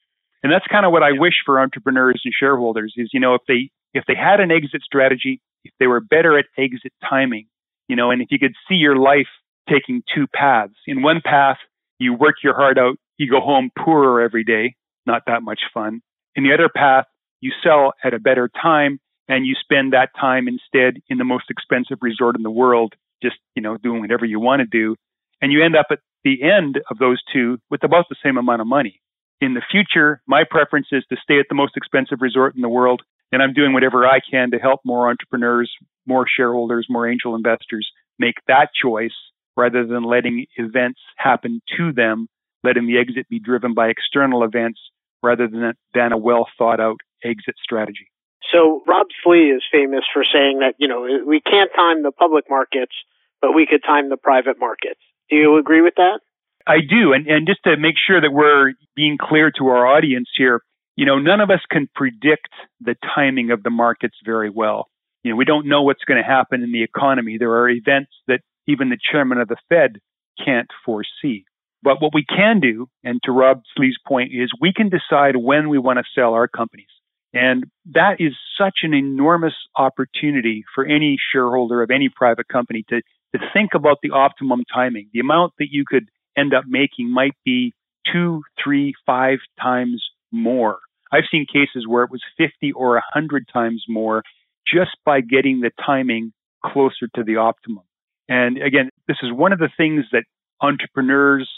And 0.44 0.52
that's 0.52 0.66
kind 0.68 0.86
of 0.86 0.92
what 0.92 1.04
I 1.04 1.12
wish 1.12 1.36
for 1.46 1.60
entrepreneurs 1.60 2.22
and 2.26 2.34
shareholders 2.38 2.94
is, 2.98 3.10
you 3.14 3.20
know, 3.20 3.36
if 3.36 3.42
they 3.48 3.70
if 3.94 4.06
they 4.08 4.16
had 4.16 4.40
an 4.40 4.52
exit 4.52 4.82
strategy, 4.84 5.42
if 5.64 5.74
they 5.80 5.88
were 5.88 6.00
better 6.00 6.38
at 6.38 6.46
exit 6.58 6.94
timing, 7.08 7.48
you 7.88 7.96
know, 7.96 8.10
and 8.10 8.22
if 8.22 8.30
you 8.32 8.40
could 8.40 8.56
see 8.68 8.76
your 8.76 8.96
life 8.96 9.28
taking 9.70 10.04
two 10.14 10.28
paths. 10.28 10.74
In 10.88 11.02
one 11.02 11.22
path, 11.24 11.58
you 12.00 12.14
work 12.14 12.36
your 12.44 12.56
heart 12.56 12.78
out, 12.78 12.96
you 13.18 13.30
go 13.30 13.40
home 13.40 13.70
poorer 13.78 14.22
every 14.22 14.44
day, 14.44 14.76
not 15.06 15.24
that 15.28 15.44
much 15.44 15.62
fun. 15.74 16.02
In 16.36 16.44
the 16.44 16.54
other 16.54 16.70
path, 16.74 17.06
you 17.42 17.52
sell 17.64 17.94
at 18.04 18.14
a 18.14 18.20
better 18.20 18.50
time 18.50 19.00
and 19.28 19.46
you 19.46 19.56
spend 19.60 19.94
that 19.94 20.10
time 20.20 20.48
instead 20.48 21.02
in 21.10 21.18
the 21.18 21.24
most 21.24 21.46
expensive 21.50 22.00
resort 22.02 22.36
in 22.36 22.44
the 22.44 22.52
world, 22.52 22.94
just, 23.22 23.38
you 23.56 23.62
know, 23.62 23.78
doing 23.78 24.02
whatever 24.02 24.26
you 24.26 24.40
want 24.40 24.62
to 24.62 24.66
do. 24.66 24.96
And 25.42 25.52
you 25.52 25.64
end 25.64 25.76
up 25.76 25.88
at 25.92 26.00
the 26.24 26.44
end 26.44 26.80
of 26.90 26.98
those 26.98 27.22
two 27.34 27.60
with 27.70 27.84
about 27.84 28.06
the 28.10 28.16
same 28.24 28.38
amount 28.38 28.62
of 28.62 28.68
money. 28.68 29.02
In 29.40 29.56
the 29.56 29.62
future, 29.72 30.22
my 30.28 30.44
preference 30.50 30.88
is 30.92 31.04
to 31.10 31.18
stay 31.22 31.40
at 31.40 31.48
the 31.50 31.56
most 31.56 31.76
expensive 31.76 32.20
resort 32.22 32.56
in 32.56 32.62
the 32.62 32.70
world. 32.70 33.02
And 33.32 33.42
I'm 33.42 33.54
doing 33.54 33.74
whatever 33.74 34.06
I 34.06 34.20
can 34.20 34.52
to 34.52 34.58
help 34.58 34.82
more 34.86 35.10
entrepreneurs, 35.10 35.72
more 36.06 36.26
shareholders, 36.28 36.88
more 36.90 37.10
angel 37.10 37.36
investors 37.36 37.90
make 38.20 38.36
that 38.48 38.70
choice 38.80 39.16
rather 39.58 39.86
than 39.86 40.04
letting 40.04 40.46
events 40.58 41.00
happen 41.18 41.62
to 41.78 41.92
them, 41.92 42.28
letting 42.64 42.88
the 42.88 42.98
exit 42.98 43.28
be 43.30 43.40
driven 43.40 43.74
by 43.74 43.88
external 43.88 44.44
events 44.44 44.80
rather 45.24 45.48
than, 45.48 45.74
than 45.94 46.12
a 46.12 46.18
well 46.18 46.48
thought 46.58 46.80
out 46.80 46.98
exit 47.24 47.56
strategy. 47.64 48.08
So 48.52 48.82
Rob 48.88 49.08
Slee 49.24 49.52
is 49.52 49.64
famous 49.72 50.04
for 50.14 50.24
saying 50.24 50.60
that, 50.60 50.76
you 50.78 50.88
know, 50.88 51.08
we 51.26 51.40
can't 51.42 51.72
time 51.76 52.04
the 52.04 52.12
public 52.12 52.46
markets, 52.50 52.94
but 53.42 53.54
we 53.54 53.66
could 53.66 53.84
time 53.84 54.10
the 54.10 54.18
private 54.18 54.60
markets. 54.60 55.00
Do 55.32 55.38
you 55.38 55.58
agree 55.58 55.82
with 55.82 55.96
that? 55.96 56.20
I 56.68 56.82
do. 56.88 57.14
And, 57.14 57.26
and 57.28 57.48
just 57.48 57.64
to 57.64 57.78
make 57.78 57.96
sure 58.06 58.22
that 58.22 58.32
we're 58.32 58.74
being 58.96 59.18
clear 59.20 59.50
to 59.58 59.68
our 59.68 59.88
audience 59.88 60.30
here, 60.38 60.62
you 60.96 61.06
know, 61.06 61.18
none 61.18 61.40
of 61.40 61.50
us 61.50 61.62
can 61.72 61.90
predict 61.96 62.50
the 62.82 62.96
timing 63.16 63.50
of 63.50 63.64
the 63.64 63.70
markets 63.70 64.18
very 64.24 64.50
well. 64.50 64.90
You 65.24 65.32
know, 65.32 65.38
we 65.38 65.46
don't 65.46 65.68
know 65.68 65.84
what's 65.84 66.04
going 66.04 66.22
to 66.22 66.28
happen 66.28 66.62
in 66.62 66.72
the 66.72 66.84
economy. 66.84 67.38
There 67.38 67.54
are 67.54 67.70
events 67.70 68.12
that 68.28 68.42
even 68.68 68.90
the 68.90 68.98
chairman 69.12 69.40
of 69.40 69.48
the 69.48 69.56
Fed 69.70 70.00
can't 70.44 70.70
foresee. 70.86 71.46
But 71.84 72.02
what 72.02 72.14
we 72.14 72.24
can 72.26 72.60
do, 72.60 72.90
and 73.04 73.20
to 73.24 73.32
Rob 73.32 73.62
Slee's 73.76 73.98
point, 74.06 74.32
is 74.34 74.52
we 74.60 74.74
can 74.74 74.90
decide 74.90 75.36
when 75.36 75.70
we 75.70 75.80
want 75.80 75.98
to 75.98 76.06
sell 76.14 76.34
our 76.34 76.48
companies. 76.48 76.88
And 77.34 77.66
that 77.94 78.18
is 78.20 78.34
such 78.58 78.80
an 78.84 78.94
enormous 78.94 79.54
opportunity 79.78 80.64
for 80.76 80.86
any 80.86 81.18
shareholder 81.32 81.82
of 81.82 81.90
any 81.90 82.10
private 82.10 82.48
company 82.48 82.84
to, 82.90 83.02
to 83.36 83.42
think 83.54 83.72
about 83.74 83.98
the 84.02 84.12
optimum 84.12 84.64
timing. 84.74 85.10
The 85.14 85.20
amount 85.20 85.54
that 85.60 85.68
you 85.72 85.84
could 85.86 86.10
end 86.38 86.54
up 86.54 86.66
making 86.68 87.12
might 87.12 87.36
be 87.46 87.74
two, 88.12 88.44
three, 88.62 88.94
five 89.06 89.40
times 89.62 90.04
more. 90.32 90.80
I've 91.12 91.24
seen 91.30 91.46
cases 91.46 91.86
where 91.88 92.04
it 92.04 92.12
was 92.12 92.22
50 92.38 92.72
or 92.74 92.94
100 92.94 93.48
times 93.52 93.84
more 93.88 94.24
just 94.66 94.92
by 95.06 95.22
getting 95.22 95.60
the 95.60 95.72
timing 95.86 96.32
closer 96.66 97.08
to 97.16 97.24
the 97.24 97.38
optimum. 97.38 97.84
And 98.30 98.62
again, 98.62 98.90
this 99.08 99.18
is 99.22 99.32
one 99.32 99.52
of 99.52 99.60
the 99.60 99.70
things 99.76 100.06
that 100.12 100.24
entrepreneurs 100.62 101.50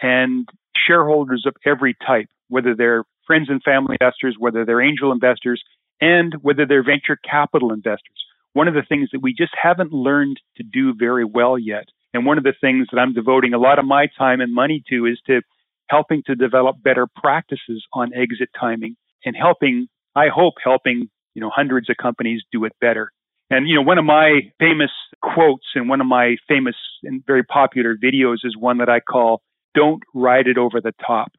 and 0.00 0.48
shareholders 0.86 1.44
of 1.46 1.54
every 1.66 1.94
type, 2.06 2.28
whether 2.48 2.74
they're 2.74 3.04
friends 3.26 3.48
and 3.50 3.62
family 3.62 3.96
investors, 4.00 4.36
whether 4.38 4.64
they're 4.64 4.80
angel 4.80 5.12
investors, 5.12 5.62
and 6.00 6.34
whether 6.42 6.66
they're 6.66 6.82
venture 6.82 7.16
capital 7.16 7.72
investors. 7.72 8.24
One 8.54 8.68
of 8.68 8.74
the 8.74 8.84
things 8.86 9.08
that 9.12 9.22
we 9.22 9.32
just 9.32 9.52
haven't 9.60 9.92
learned 9.92 10.38
to 10.56 10.62
do 10.62 10.94
very 10.94 11.24
well 11.24 11.58
yet, 11.58 11.86
and 12.12 12.26
one 12.26 12.38
of 12.38 12.44
the 12.44 12.54
things 12.60 12.88
that 12.92 12.98
I'm 12.98 13.14
devoting 13.14 13.54
a 13.54 13.58
lot 13.58 13.78
of 13.78 13.84
my 13.84 14.06
time 14.18 14.40
and 14.40 14.52
money 14.54 14.82
to 14.90 15.06
is 15.06 15.20
to 15.26 15.40
helping 15.88 16.22
to 16.26 16.34
develop 16.34 16.82
better 16.82 17.06
practices 17.06 17.84
on 17.92 18.12
exit 18.14 18.50
timing 18.58 18.96
and 19.24 19.34
helping, 19.36 19.88
I 20.14 20.28
hope, 20.28 20.54
helping, 20.62 21.08
you 21.34 21.40
know, 21.40 21.50
hundreds 21.54 21.88
of 21.88 21.96
companies 21.96 22.42
do 22.52 22.64
it 22.64 22.72
better. 22.80 23.10
And, 23.50 23.68
you 23.68 23.74
know, 23.74 23.82
one 23.82 23.98
of 23.98 24.04
my 24.04 24.40
famous 24.58 24.90
quotes 25.22 25.66
and 25.74 25.88
one 25.88 26.00
of 26.00 26.06
my 26.06 26.36
famous 26.48 26.76
and 27.02 27.22
very 27.26 27.42
popular 27.42 27.96
videos 27.96 28.38
is 28.44 28.56
one 28.56 28.78
that 28.78 28.88
I 28.88 29.00
call, 29.00 29.42
Don't 29.74 30.02
Ride 30.14 30.46
It 30.46 30.56
Over 30.56 30.80
the 30.80 30.94
Top. 31.06 31.32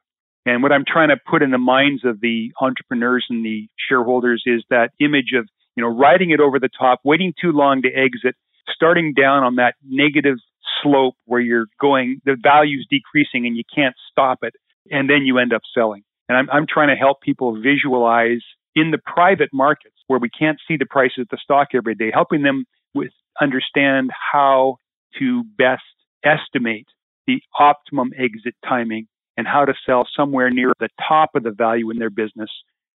And 0.46 0.62
what 0.62 0.72
I'm 0.72 0.84
trying 0.86 1.08
to 1.08 1.16
put 1.16 1.42
in 1.42 1.50
the 1.50 1.58
minds 1.58 2.04
of 2.04 2.20
the 2.20 2.52
entrepreneurs 2.60 3.26
and 3.30 3.44
the 3.44 3.68
shareholders 3.88 4.42
is 4.46 4.62
that 4.70 4.90
image 5.00 5.32
of, 5.36 5.48
you 5.76 5.82
know, 5.82 5.88
riding 5.88 6.30
it 6.30 6.40
over 6.40 6.58
the 6.58 6.68
top, 6.68 7.00
waiting 7.04 7.32
too 7.40 7.52
long 7.52 7.82
to 7.82 7.88
exit, 7.88 8.36
starting 8.72 9.12
down 9.14 9.42
on 9.42 9.56
that 9.56 9.74
negative 9.86 10.36
slope 10.82 11.14
where 11.24 11.40
you're 11.40 11.66
going, 11.80 12.20
the 12.24 12.36
value's 12.40 12.86
decreasing 12.88 13.46
and 13.46 13.56
you 13.56 13.64
can't 13.74 13.94
stop 14.10 14.38
it. 14.42 14.54
And 14.90 15.08
then 15.08 15.22
you 15.24 15.38
end 15.38 15.52
up 15.52 15.62
selling. 15.74 16.02
And 16.28 16.36
I'm, 16.36 16.50
I'm 16.50 16.66
trying 16.66 16.88
to 16.88 16.94
help 16.94 17.20
people 17.20 17.60
visualize 17.60 18.42
in 18.74 18.90
the 18.90 18.98
private 18.98 19.50
markets 19.52 19.94
where 20.06 20.18
we 20.18 20.28
can't 20.28 20.58
see 20.68 20.76
the 20.76 20.86
prices 20.86 21.20
of 21.20 21.28
the 21.30 21.38
stock 21.42 21.68
every 21.74 21.94
day, 21.94 22.10
helping 22.12 22.42
them 22.42 22.64
with 22.94 23.12
understand 23.40 24.10
how 24.32 24.76
to 25.18 25.44
best 25.56 25.82
estimate 26.24 26.86
the 27.26 27.40
optimum 27.58 28.12
exit 28.18 28.54
timing 28.66 29.06
and 29.36 29.46
how 29.46 29.64
to 29.64 29.74
sell 29.86 30.06
somewhere 30.16 30.50
near 30.50 30.72
the 30.78 30.88
top 31.08 31.30
of 31.34 31.42
the 31.42 31.50
value 31.50 31.90
in 31.90 31.98
their 31.98 32.10
business 32.10 32.50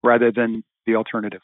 rather 0.03 0.31
than 0.31 0.63
the 0.85 0.95
alternative. 0.95 1.41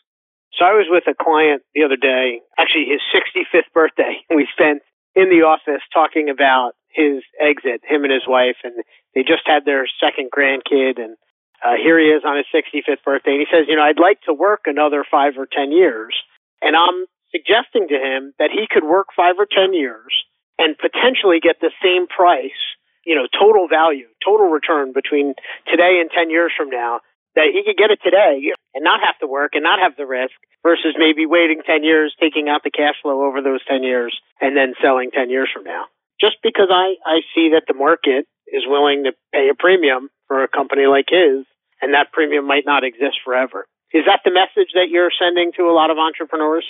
So 0.58 0.66
I 0.66 0.76
was 0.76 0.88
with 0.90 1.08
a 1.08 1.16
client 1.16 1.64
the 1.74 1.84
other 1.84 1.96
day, 1.96 2.42
actually 2.58 2.88
his 2.92 3.02
65th 3.12 3.72
birthday. 3.74 4.22
We 4.36 4.48
spent 4.52 4.82
in 5.16 5.30
the 5.30 5.44
office 5.48 5.84
talking 5.94 6.30
about 6.30 6.74
his 6.92 7.24
exit, 7.40 7.82
him 7.88 8.04
and 8.04 8.12
his 8.12 8.28
wife, 8.28 8.60
and 8.64 8.74
they 9.16 9.24
just 9.24 9.44
had 9.46 9.64
their 9.66 9.88
second 10.00 10.30
grandkid. 10.32 11.00
And 11.00 11.16
uh, 11.64 11.80
here 11.80 12.00
he 12.00 12.12
is 12.12 12.24
on 12.26 12.38
his 12.38 12.48
65th 12.52 13.04
birthday. 13.04 13.40
And 13.40 13.44
he 13.44 13.50
says, 13.52 13.68
You 13.68 13.76
know, 13.76 13.84
I'd 13.84 14.00
like 14.00 14.22
to 14.28 14.34
work 14.34 14.68
another 14.68 15.06
five 15.10 15.34
or 15.38 15.48
10 15.48 15.72
years. 15.72 16.16
And 16.62 16.76
I'm 16.76 17.06
suggesting 17.32 17.88
to 17.88 17.96
him 17.96 18.34
that 18.40 18.52
he 18.52 18.68
could 18.70 18.84
work 18.84 19.08
five 19.16 19.36
or 19.40 19.48
10 19.48 19.74
years 19.74 20.12
and 20.60 20.78
potentially 20.78 21.40
get 21.40 21.60
the 21.60 21.72
same 21.82 22.08
price 22.08 22.60
you 23.06 23.16
know, 23.16 23.28
total 23.34 23.68
value, 23.68 24.08
total 24.24 24.48
return 24.48 24.94
between 24.94 25.34
today 25.66 26.00
and 26.00 26.10
10 26.14 26.30
years 26.30 26.52
from 26.56 26.70
now, 26.70 27.00
that 27.36 27.52
he 27.54 27.64
could 27.64 27.78
get 27.78 27.92
it 27.92 28.00
today 28.04 28.52
and 28.74 28.84
not 28.84 29.00
have 29.04 29.18
to 29.20 29.28
work 29.28 29.52
and 29.54 29.64
not 29.64 29.80
have 29.80 29.96
the 29.96 30.06
risk 30.06 30.36
versus 30.64 30.96
maybe 30.98 31.26
waiting 31.26 31.62
10 31.66 31.84
years, 31.84 32.16
taking 32.20 32.50
out 32.50 32.64
the 32.64 32.72
cash 32.72 32.96
flow 33.02 33.24
over 33.24 33.42
those 33.42 33.64
10 33.66 33.84
years 33.84 34.18
and 34.40 34.56
then 34.56 34.74
selling 34.82 35.12
10 35.12 35.30
years 35.30 35.50
from 35.54 35.64
now. 35.64 35.86
Just 36.20 36.38
because 36.44 36.70
I, 36.70 36.96
I 37.06 37.22
see 37.34 37.52
that 37.54 37.64
the 37.68 37.74
market 37.74 38.28
is 38.48 38.64
willing 38.68 39.06
to 39.06 39.14
pay 39.34 39.50
a 39.50 39.56
premium 39.56 40.10
for 40.28 40.44
a 40.44 40.48
company 40.48 40.86
like 40.86 41.08
his 41.10 41.46
and 41.82 41.94
that 41.94 42.12
premium 42.12 42.46
might 42.46 42.66
not 42.66 42.84
exist 42.84 43.18
forever. 43.26 43.66
Is 43.94 44.04
that 44.06 44.22
the 44.24 44.32
message 44.32 44.72
that 44.74 44.90
you're 44.90 45.12
sending 45.12 45.52
to 45.58 45.64
a 45.64 45.74
lot 45.74 45.90
of 45.90 45.98
entrepreneurs? 45.98 46.66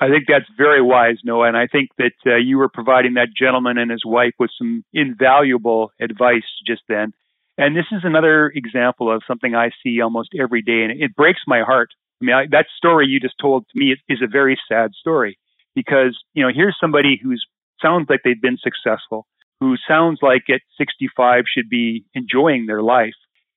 I 0.00 0.08
think 0.08 0.24
that's 0.28 0.46
very 0.56 0.82
wise, 0.82 1.18
Noah. 1.24 1.48
And 1.48 1.56
I 1.56 1.66
think 1.66 1.90
that 1.98 2.12
uh, 2.26 2.36
you 2.36 2.58
were 2.58 2.68
providing 2.68 3.14
that 3.14 3.28
gentleman 3.36 3.78
and 3.78 3.90
his 3.90 4.04
wife 4.04 4.34
with 4.38 4.50
some 4.58 4.84
invaluable 4.92 5.92
advice 6.00 6.44
just 6.66 6.82
then. 6.88 7.12
And 7.58 7.76
this 7.76 7.86
is 7.90 8.02
another 8.04 8.48
example 8.54 9.10
of 9.10 9.22
something 9.26 9.54
I 9.54 9.70
see 9.82 10.00
almost 10.00 10.30
every 10.38 10.62
day, 10.62 10.82
and 10.82 11.00
it 11.00 11.16
breaks 11.16 11.40
my 11.46 11.62
heart. 11.62 11.88
I 12.20 12.24
mean, 12.24 12.34
I, 12.34 12.46
that 12.50 12.66
story 12.76 13.06
you 13.06 13.20
just 13.20 13.36
told 13.40 13.66
to 13.68 13.78
me 13.78 13.92
is, 13.92 13.98
is 14.08 14.22
a 14.22 14.26
very 14.26 14.58
sad 14.68 14.92
story 14.98 15.38
because, 15.74 16.18
you 16.34 16.42
know, 16.42 16.50
here's 16.54 16.76
somebody 16.80 17.18
who 17.22 17.34
sounds 17.80 18.06
like 18.08 18.20
they've 18.24 18.40
been 18.40 18.58
successful, 18.58 19.26
who 19.60 19.76
sounds 19.88 20.18
like 20.22 20.44
at 20.50 20.60
65 20.78 21.44
should 21.46 21.68
be 21.68 22.04
enjoying 22.14 22.66
their 22.66 22.82
life, 22.82 23.14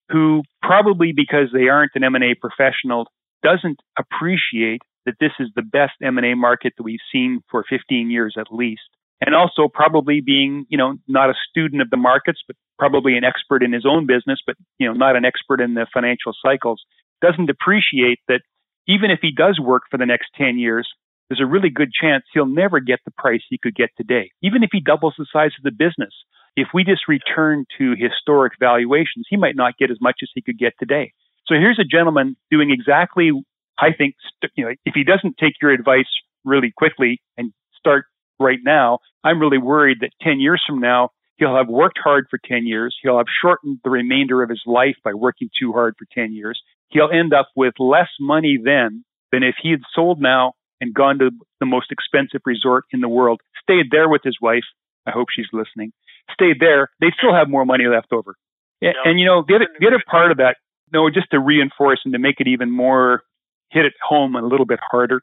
who 0.10 0.44
probably 0.62 1.14
because 1.14 1.50
they 1.54 1.68
aren't 1.68 1.92
an 1.96 2.04
M&A 2.04 2.36
professional 2.36 3.08
doesn't 3.44 3.80
appreciate 3.98 4.82
that 5.06 5.16
this 5.20 5.32
is 5.40 5.48
the 5.56 5.62
best 5.62 5.94
M&A 6.02 6.36
market 6.36 6.74
that 6.78 6.84
we've 6.84 7.00
seen 7.12 7.42
for 7.50 7.64
15 7.70 8.10
years 8.10 8.36
at 8.38 8.48
least. 8.52 8.82
And 9.22 9.36
also 9.36 9.68
probably 9.68 10.22
being, 10.22 10.66
you 10.70 10.78
know, 10.78 10.96
not 11.08 11.30
a 11.30 11.34
student 11.50 11.82
of 11.82 11.90
the 11.90 11.98
markets, 11.98 12.40
but 12.48 12.56
probably 12.78 13.18
an 13.18 13.24
expert 13.24 13.62
in 13.62 13.74
his 13.74 13.86
own 13.86 14.06
business, 14.06 14.40
but, 14.46 14.56
you 14.78 14.88
know, 14.88 14.94
not 14.94 15.18
an 15.18 15.26
expert 15.26 15.60
in 15.60 15.74
the 15.74 15.86
financial 15.94 16.34
cycles, 16.42 16.82
doesn't 17.22 17.50
appreciate 17.50 18.20
that 18.30 18.42
even 18.88 19.12
if 19.12 19.20
he 19.22 19.32
does 19.32 19.60
work 19.60 19.84
for 19.92 19.98
the 19.98 20.06
next 20.06 20.30
10 20.38 20.58
years, 20.58 20.88
there's 21.28 21.42
a 21.42 21.46
really 21.46 21.70
good 21.70 21.92
chance 21.92 22.24
he'll 22.34 22.46
never 22.46 22.80
get 22.80 23.00
the 23.06 23.12
price 23.12 23.42
he 23.50 23.58
could 23.58 23.76
get 23.76 23.90
today. 23.98 24.32
Even 24.42 24.64
if 24.64 24.70
he 24.72 24.80
doubles 24.80 25.16
the 25.18 25.28
size 25.32 25.52
of 25.60 25.64
the 25.64 25.72
business, 25.72 26.14
if 26.56 26.70
we 26.74 26.84
just 26.84 27.08
return 27.08 27.66
to 27.78 27.94
historic 27.98 28.54
valuations, 28.60 29.28
he 29.30 29.38
might 29.38 29.56
not 29.56 29.78
get 29.78 29.92
as 29.92 29.98
much 30.02 30.20
as 30.24 30.30
he 30.34 30.42
could 30.42 30.58
get 30.58 30.74
today. 30.80 31.12
So 31.46 31.56
here's 31.56 31.80
a 31.80 31.84
gentleman 31.84 32.36
doing 32.50 32.72
exactly 32.72 33.32
I 33.80 33.94
think 33.94 34.16
you 34.56 34.66
know 34.66 34.72
if 34.86 34.94
he 34.94 35.04
doesn't 35.04 35.38
take 35.38 35.54
your 35.62 35.72
advice 35.72 36.10
really 36.44 36.72
quickly 36.76 37.22
and 37.38 37.54
start 37.78 38.06
right 38.40 38.60
now, 38.64 39.00
I'm 39.24 39.40
really 39.40 39.58
worried 39.58 40.00
that 40.02 40.12
10 40.22 40.40
years 40.40 40.64
from 40.66 40.80
now 40.80 41.10
he'll 41.38 41.56
have 41.56 41.68
worked 41.68 42.00
hard 42.04 42.28
for 42.30 42.40
10 42.44 42.68
years. 42.68 42.96
He'll 43.02 43.18
have 43.18 43.28
shortened 43.42 43.80
the 43.84 43.90
remainder 43.90 44.44
of 44.44 44.50
his 44.50 44.62
life 44.66 44.96
by 45.04 45.14
working 45.14 45.50
too 45.60 45.72
hard 45.72 45.96
for 45.98 46.06
10 46.14 46.34
years. 46.34 46.62
He'll 46.90 47.10
end 47.12 47.34
up 47.34 47.50
with 47.56 47.74
less 47.80 48.10
money 48.20 48.58
then 48.64 49.04
than 49.32 49.44
if 49.44 49.56
he 49.62 49.72
had 49.72 49.82
sold 49.94 50.22
now 50.22 50.54
and 50.82 50.94
gone 50.94 51.20
to 51.20 51.32
the 51.60 51.66
most 51.66 51.92
expensive 51.92 52.42
resort 52.46 52.86
in 52.92 53.02
the 53.02 53.10
world, 53.10 53.42
stayed 53.62 53.88
there 53.92 54.10
with 54.10 54.22
his 54.24 54.38
wife. 54.42 54.64
I 55.06 55.12
hope 55.12 55.28
she's 55.34 55.48
listening. 55.54 55.92
Stayed 56.34 56.60
there. 56.60 56.90
They 57.00 57.12
still 57.18 57.34
have 57.34 57.50
more 57.50 57.66
money 57.66 57.86
left 57.86 58.12
over. 58.12 58.36
And, 58.82 58.94
and 59.04 59.20
you 59.20 59.26
know, 59.26 59.44
the 59.48 59.56
other, 59.56 59.68
the 59.80 59.88
other 59.88 60.04
part 60.10 60.32
of 60.32 60.38
that, 60.38 60.56
Noah, 60.92 61.12
just 61.12 61.32
to 61.32 61.40
reinforce 61.40 62.00
and 62.06 62.14
to 62.14 62.20
make 62.20 62.40
it 62.40 62.48
even 62.48 62.72
more 62.72 63.24
hit 63.72 63.86
it 63.86 63.94
home 64.02 64.36
a 64.36 64.42
little 64.42 64.66
bit 64.66 64.80
harder. 64.90 65.22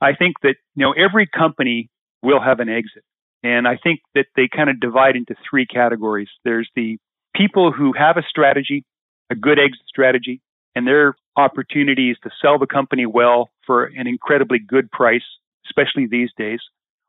I 0.00 0.14
think 0.14 0.36
that, 0.42 0.54
you 0.76 0.86
know, 0.86 0.92
every 0.92 1.26
company 1.26 1.90
will 2.22 2.40
have 2.40 2.60
an 2.60 2.68
exit. 2.68 3.04
And 3.42 3.68
I 3.68 3.76
think 3.76 4.00
that 4.14 4.26
they 4.36 4.48
kind 4.48 4.68
of 4.68 4.80
divide 4.80 5.16
into 5.16 5.34
three 5.48 5.66
categories. 5.66 6.28
There's 6.44 6.68
the 6.74 6.98
people 7.34 7.72
who 7.72 7.92
have 7.92 8.16
a 8.16 8.22
strategy, 8.28 8.84
a 9.30 9.34
good 9.34 9.58
exit 9.58 9.86
strategy, 9.86 10.40
and 10.74 10.86
their 10.86 11.14
opportunities 11.36 12.16
to 12.24 12.30
sell 12.42 12.58
the 12.58 12.66
company 12.66 13.06
well 13.06 13.50
for 13.66 13.84
an 13.84 14.06
incredibly 14.06 14.58
good 14.58 14.90
price, 14.90 15.22
especially 15.66 16.06
these 16.06 16.30
days. 16.36 16.60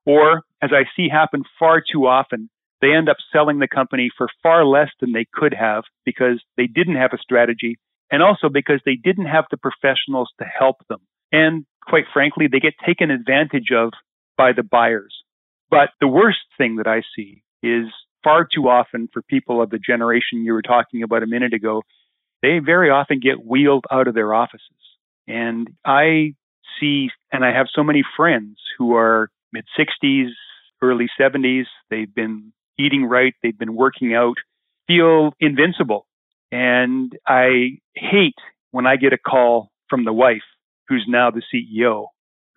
Or, 0.06 0.44
as 0.62 0.72
I 0.72 0.86
see 0.96 1.10
happen 1.10 1.44
far 1.58 1.82
too 1.82 2.08
often, 2.08 2.50
they 2.82 2.94
end 2.94 3.10
up 3.10 3.18
selling 3.34 3.60
the 3.60 3.68
company 3.68 4.10
for 4.16 4.28
far 4.42 4.66
less 4.66 4.90
than 5.02 5.12
they 5.12 5.26
could 5.34 5.54
have 5.54 5.84
because 6.06 6.42
they 6.58 6.68
didn't 6.68 6.96
have 6.96 7.12
a 7.14 7.18
strategy 7.18 7.78
and 8.12 8.24
also 8.24 8.50
because 8.50 8.82
they 8.86 8.96
didn't 8.96 9.26
have 9.26 9.46
the 9.52 9.58
professionals 9.58 10.30
to 10.40 10.46
help 10.46 10.78
them. 10.88 11.00
And 11.32 11.66
quite 11.86 12.06
frankly, 12.14 12.48
they 12.48 12.60
get 12.60 12.74
taken 12.86 13.12
advantage 13.12 13.70
of 13.76 13.92
by 14.40 14.54
the 14.54 14.64
buyers. 14.64 15.14
But 15.70 15.90
the 16.00 16.08
worst 16.08 16.40
thing 16.58 16.78
that 16.78 16.88
I 16.88 17.04
see 17.14 17.44
is 17.62 17.88
far 18.24 18.48
too 18.52 18.70
often 18.70 19.10
for 19.12 19.22
people 19.22 19.62
of 19.62 19.70
the 19.70 19.78
generation 19.78 20.46
you 20.46 20.54
were 20.54 20.62
talking 20.62 21.04
about 21.04 21.24
a 21.24 21.28
minute 21.28 21.54
ago, 21.54 21.84
they 22.42 22.60
very 22.60 22.90
often 22.90 23.20
get 23.20 23.46
wheeled 23.46 23.84
out 23.92 24.08
of 24.08 24.16
their 24.16 24.34
offices. 24.34 24.64
And 25.28 25.70
I 25.86 26.36
see, 26.80 27.10
and 27.34 27.44
I 27.44 27.54
have 27.54 27.68
so 27.76 27.84
many 27.84 28.02
friends 28.16 28.58
who 28.78 28.96
are 28.96 29.30
mid 29.52 29.66
60s, 29.78 30.30
early 30.82 31.08
70s. 31.20 31.66
They've 31.90 32.14
been 32.14 32.54
eating 32.80 33.06
right, 33.06 33.34
they've 33.44 33.60
been 33.60 33.76
working 33.76 34.16
out, 34.16 34.38
feel 34.88 35.34
invincible. 35.42 36.08
And 36.50 37.12
I 37.28 37.80
hate 37.94 38.40
when 38.72 38.88
I 38.88 38.96
get 38.96 39.12
a 39.12 39.18
call 39.18 39.70
from 39.90 40.06
the 40.06 40.14
wife, 40.14 40.48
who's 40.88 41.06
now 41.10 41.30
the 41.30 41.44
CEO, 41.54 42.08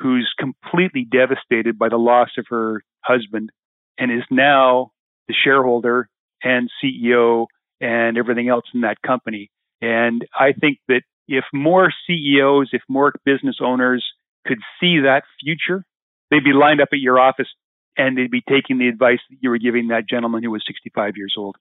who's 0.03 0.33
completely 0.39 1.07
devastated 1.11 1.79
by 1.79 1.89
the 1.89 1.97
loss 1.97 2.31
of 2.39 2.47
her 2.49 2.83
husband 3.03 3.51
and 3.99 4.11
is 4.11 4.25
now 4.31 4.91
the 5.29 5.35
shareholder 5.35 6.09
and 6.43 6.69
CEO 6.83 7.47
and 7.81 8.19
everything 8.19 8.49
else 8.49 8.65
in 8.75 8.81
that 8.81 9.01
company. 9.03 9.51
And 9.81 10.27
I 10.39 10.53
think 10.53 10.79
that 10.89 11.03
if 11.29 11.45
more 11.53 11.93
CEOs, 12.07 12.71
if 12.73 12.83
more 12.89 13.13
business 13.25 13.57
owners 13.61 14.05
could 14.47 14.59
see 14.81 15.01
that 15.01 15.23
future, 15.43 15.85
they'd 16.31 16.45
be 16.45 16.53
lined 16.53 16.81
up 16.81 16.89
at 16.93 16.99
your 16.99 17.19
office 17.19 17.49
and 17.97 18.17
they'd 18.17 18.31
be 18.31 18.43
taking 18.49 18.79
the 18.79 18.89
advice 18.89 19.21
that 19.31 19.37
you 19.41 19.51
were 19.51 19.59
giving 19.59 19.89
that 19.89 20.09
gentleman 20.09 20.43
who 20.43 20.51
was 20.51 20.65
65 20.67 21.17
years 21.17 21.35
old. 21.37 21.57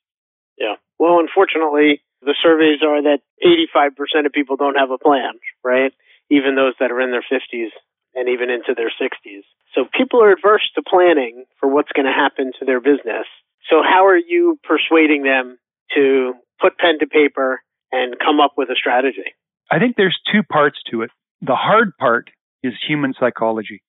Yeah. 0.57 0.75
Well, 0.97 1.19
unfortunately, 1.19 2.01
the 2.21 2.35
surveys 2.41 2.81
are 2.83 3.01
that 3.03 3.19
85% 3.43 4.25
of 4.25 4.31
people 4.31 4.55
don't 4.55 4.77
have 4.77 4.91
a 4.91 4.97
plan, 4.97 5.33
right? 5.63 5.93
Even 6.29 6.55
those 6.55 6.73
that 6.79 6.91
are 6.91 7.01
in 7.01 7.11
their 7.11 7.23
50s 7.23 7.69
and 8.15 8.29
even 8.29 8.49
into 8.49 8.73
their 8.75 8.89
60s. 8.89 9.43
So 9.73 9.85
people 9.97 10.21
are 10.21 10.31
adverse 10.31 10.69
to 10.75 10.81
planning 10.81 11.45
for 11.59 11.69
what's 11.69 11.91
going 11.93 12.05
to 12.05 12.11
happen 12.11 12.51
to 12.59 12.65
their 12.65 12.81
business. 12.81 13.25
So 13.69 13.81
how 13.83 14.05
are 14.05 14.17
you 14.17 14.59
persuading 14.63 15.23
them 15.23 15.57
to 15.95 16.33
put 16.59 16.77
pen 16.77 16.99
to 16.99 17.07
paper 17.07 17.61
and 17.91 18.15
come 18.19 18.39
up 18.39 18.53
with 18.57 18.69
a 18.69 18.75
strategy? 18.75 19.35
I 19.69 19.79
think 19.79 19.95
there's 19.95 20.19
two 20.31 20.43
parts 20.43 20.79
to 20.91 21.03
it. 21.03 21.11
The 21.41 21.55
hard 21.55 21.97
part 21.97 22.29
is 22.63 22.73
human 22.87 23.13
psychology. 23.19 23.81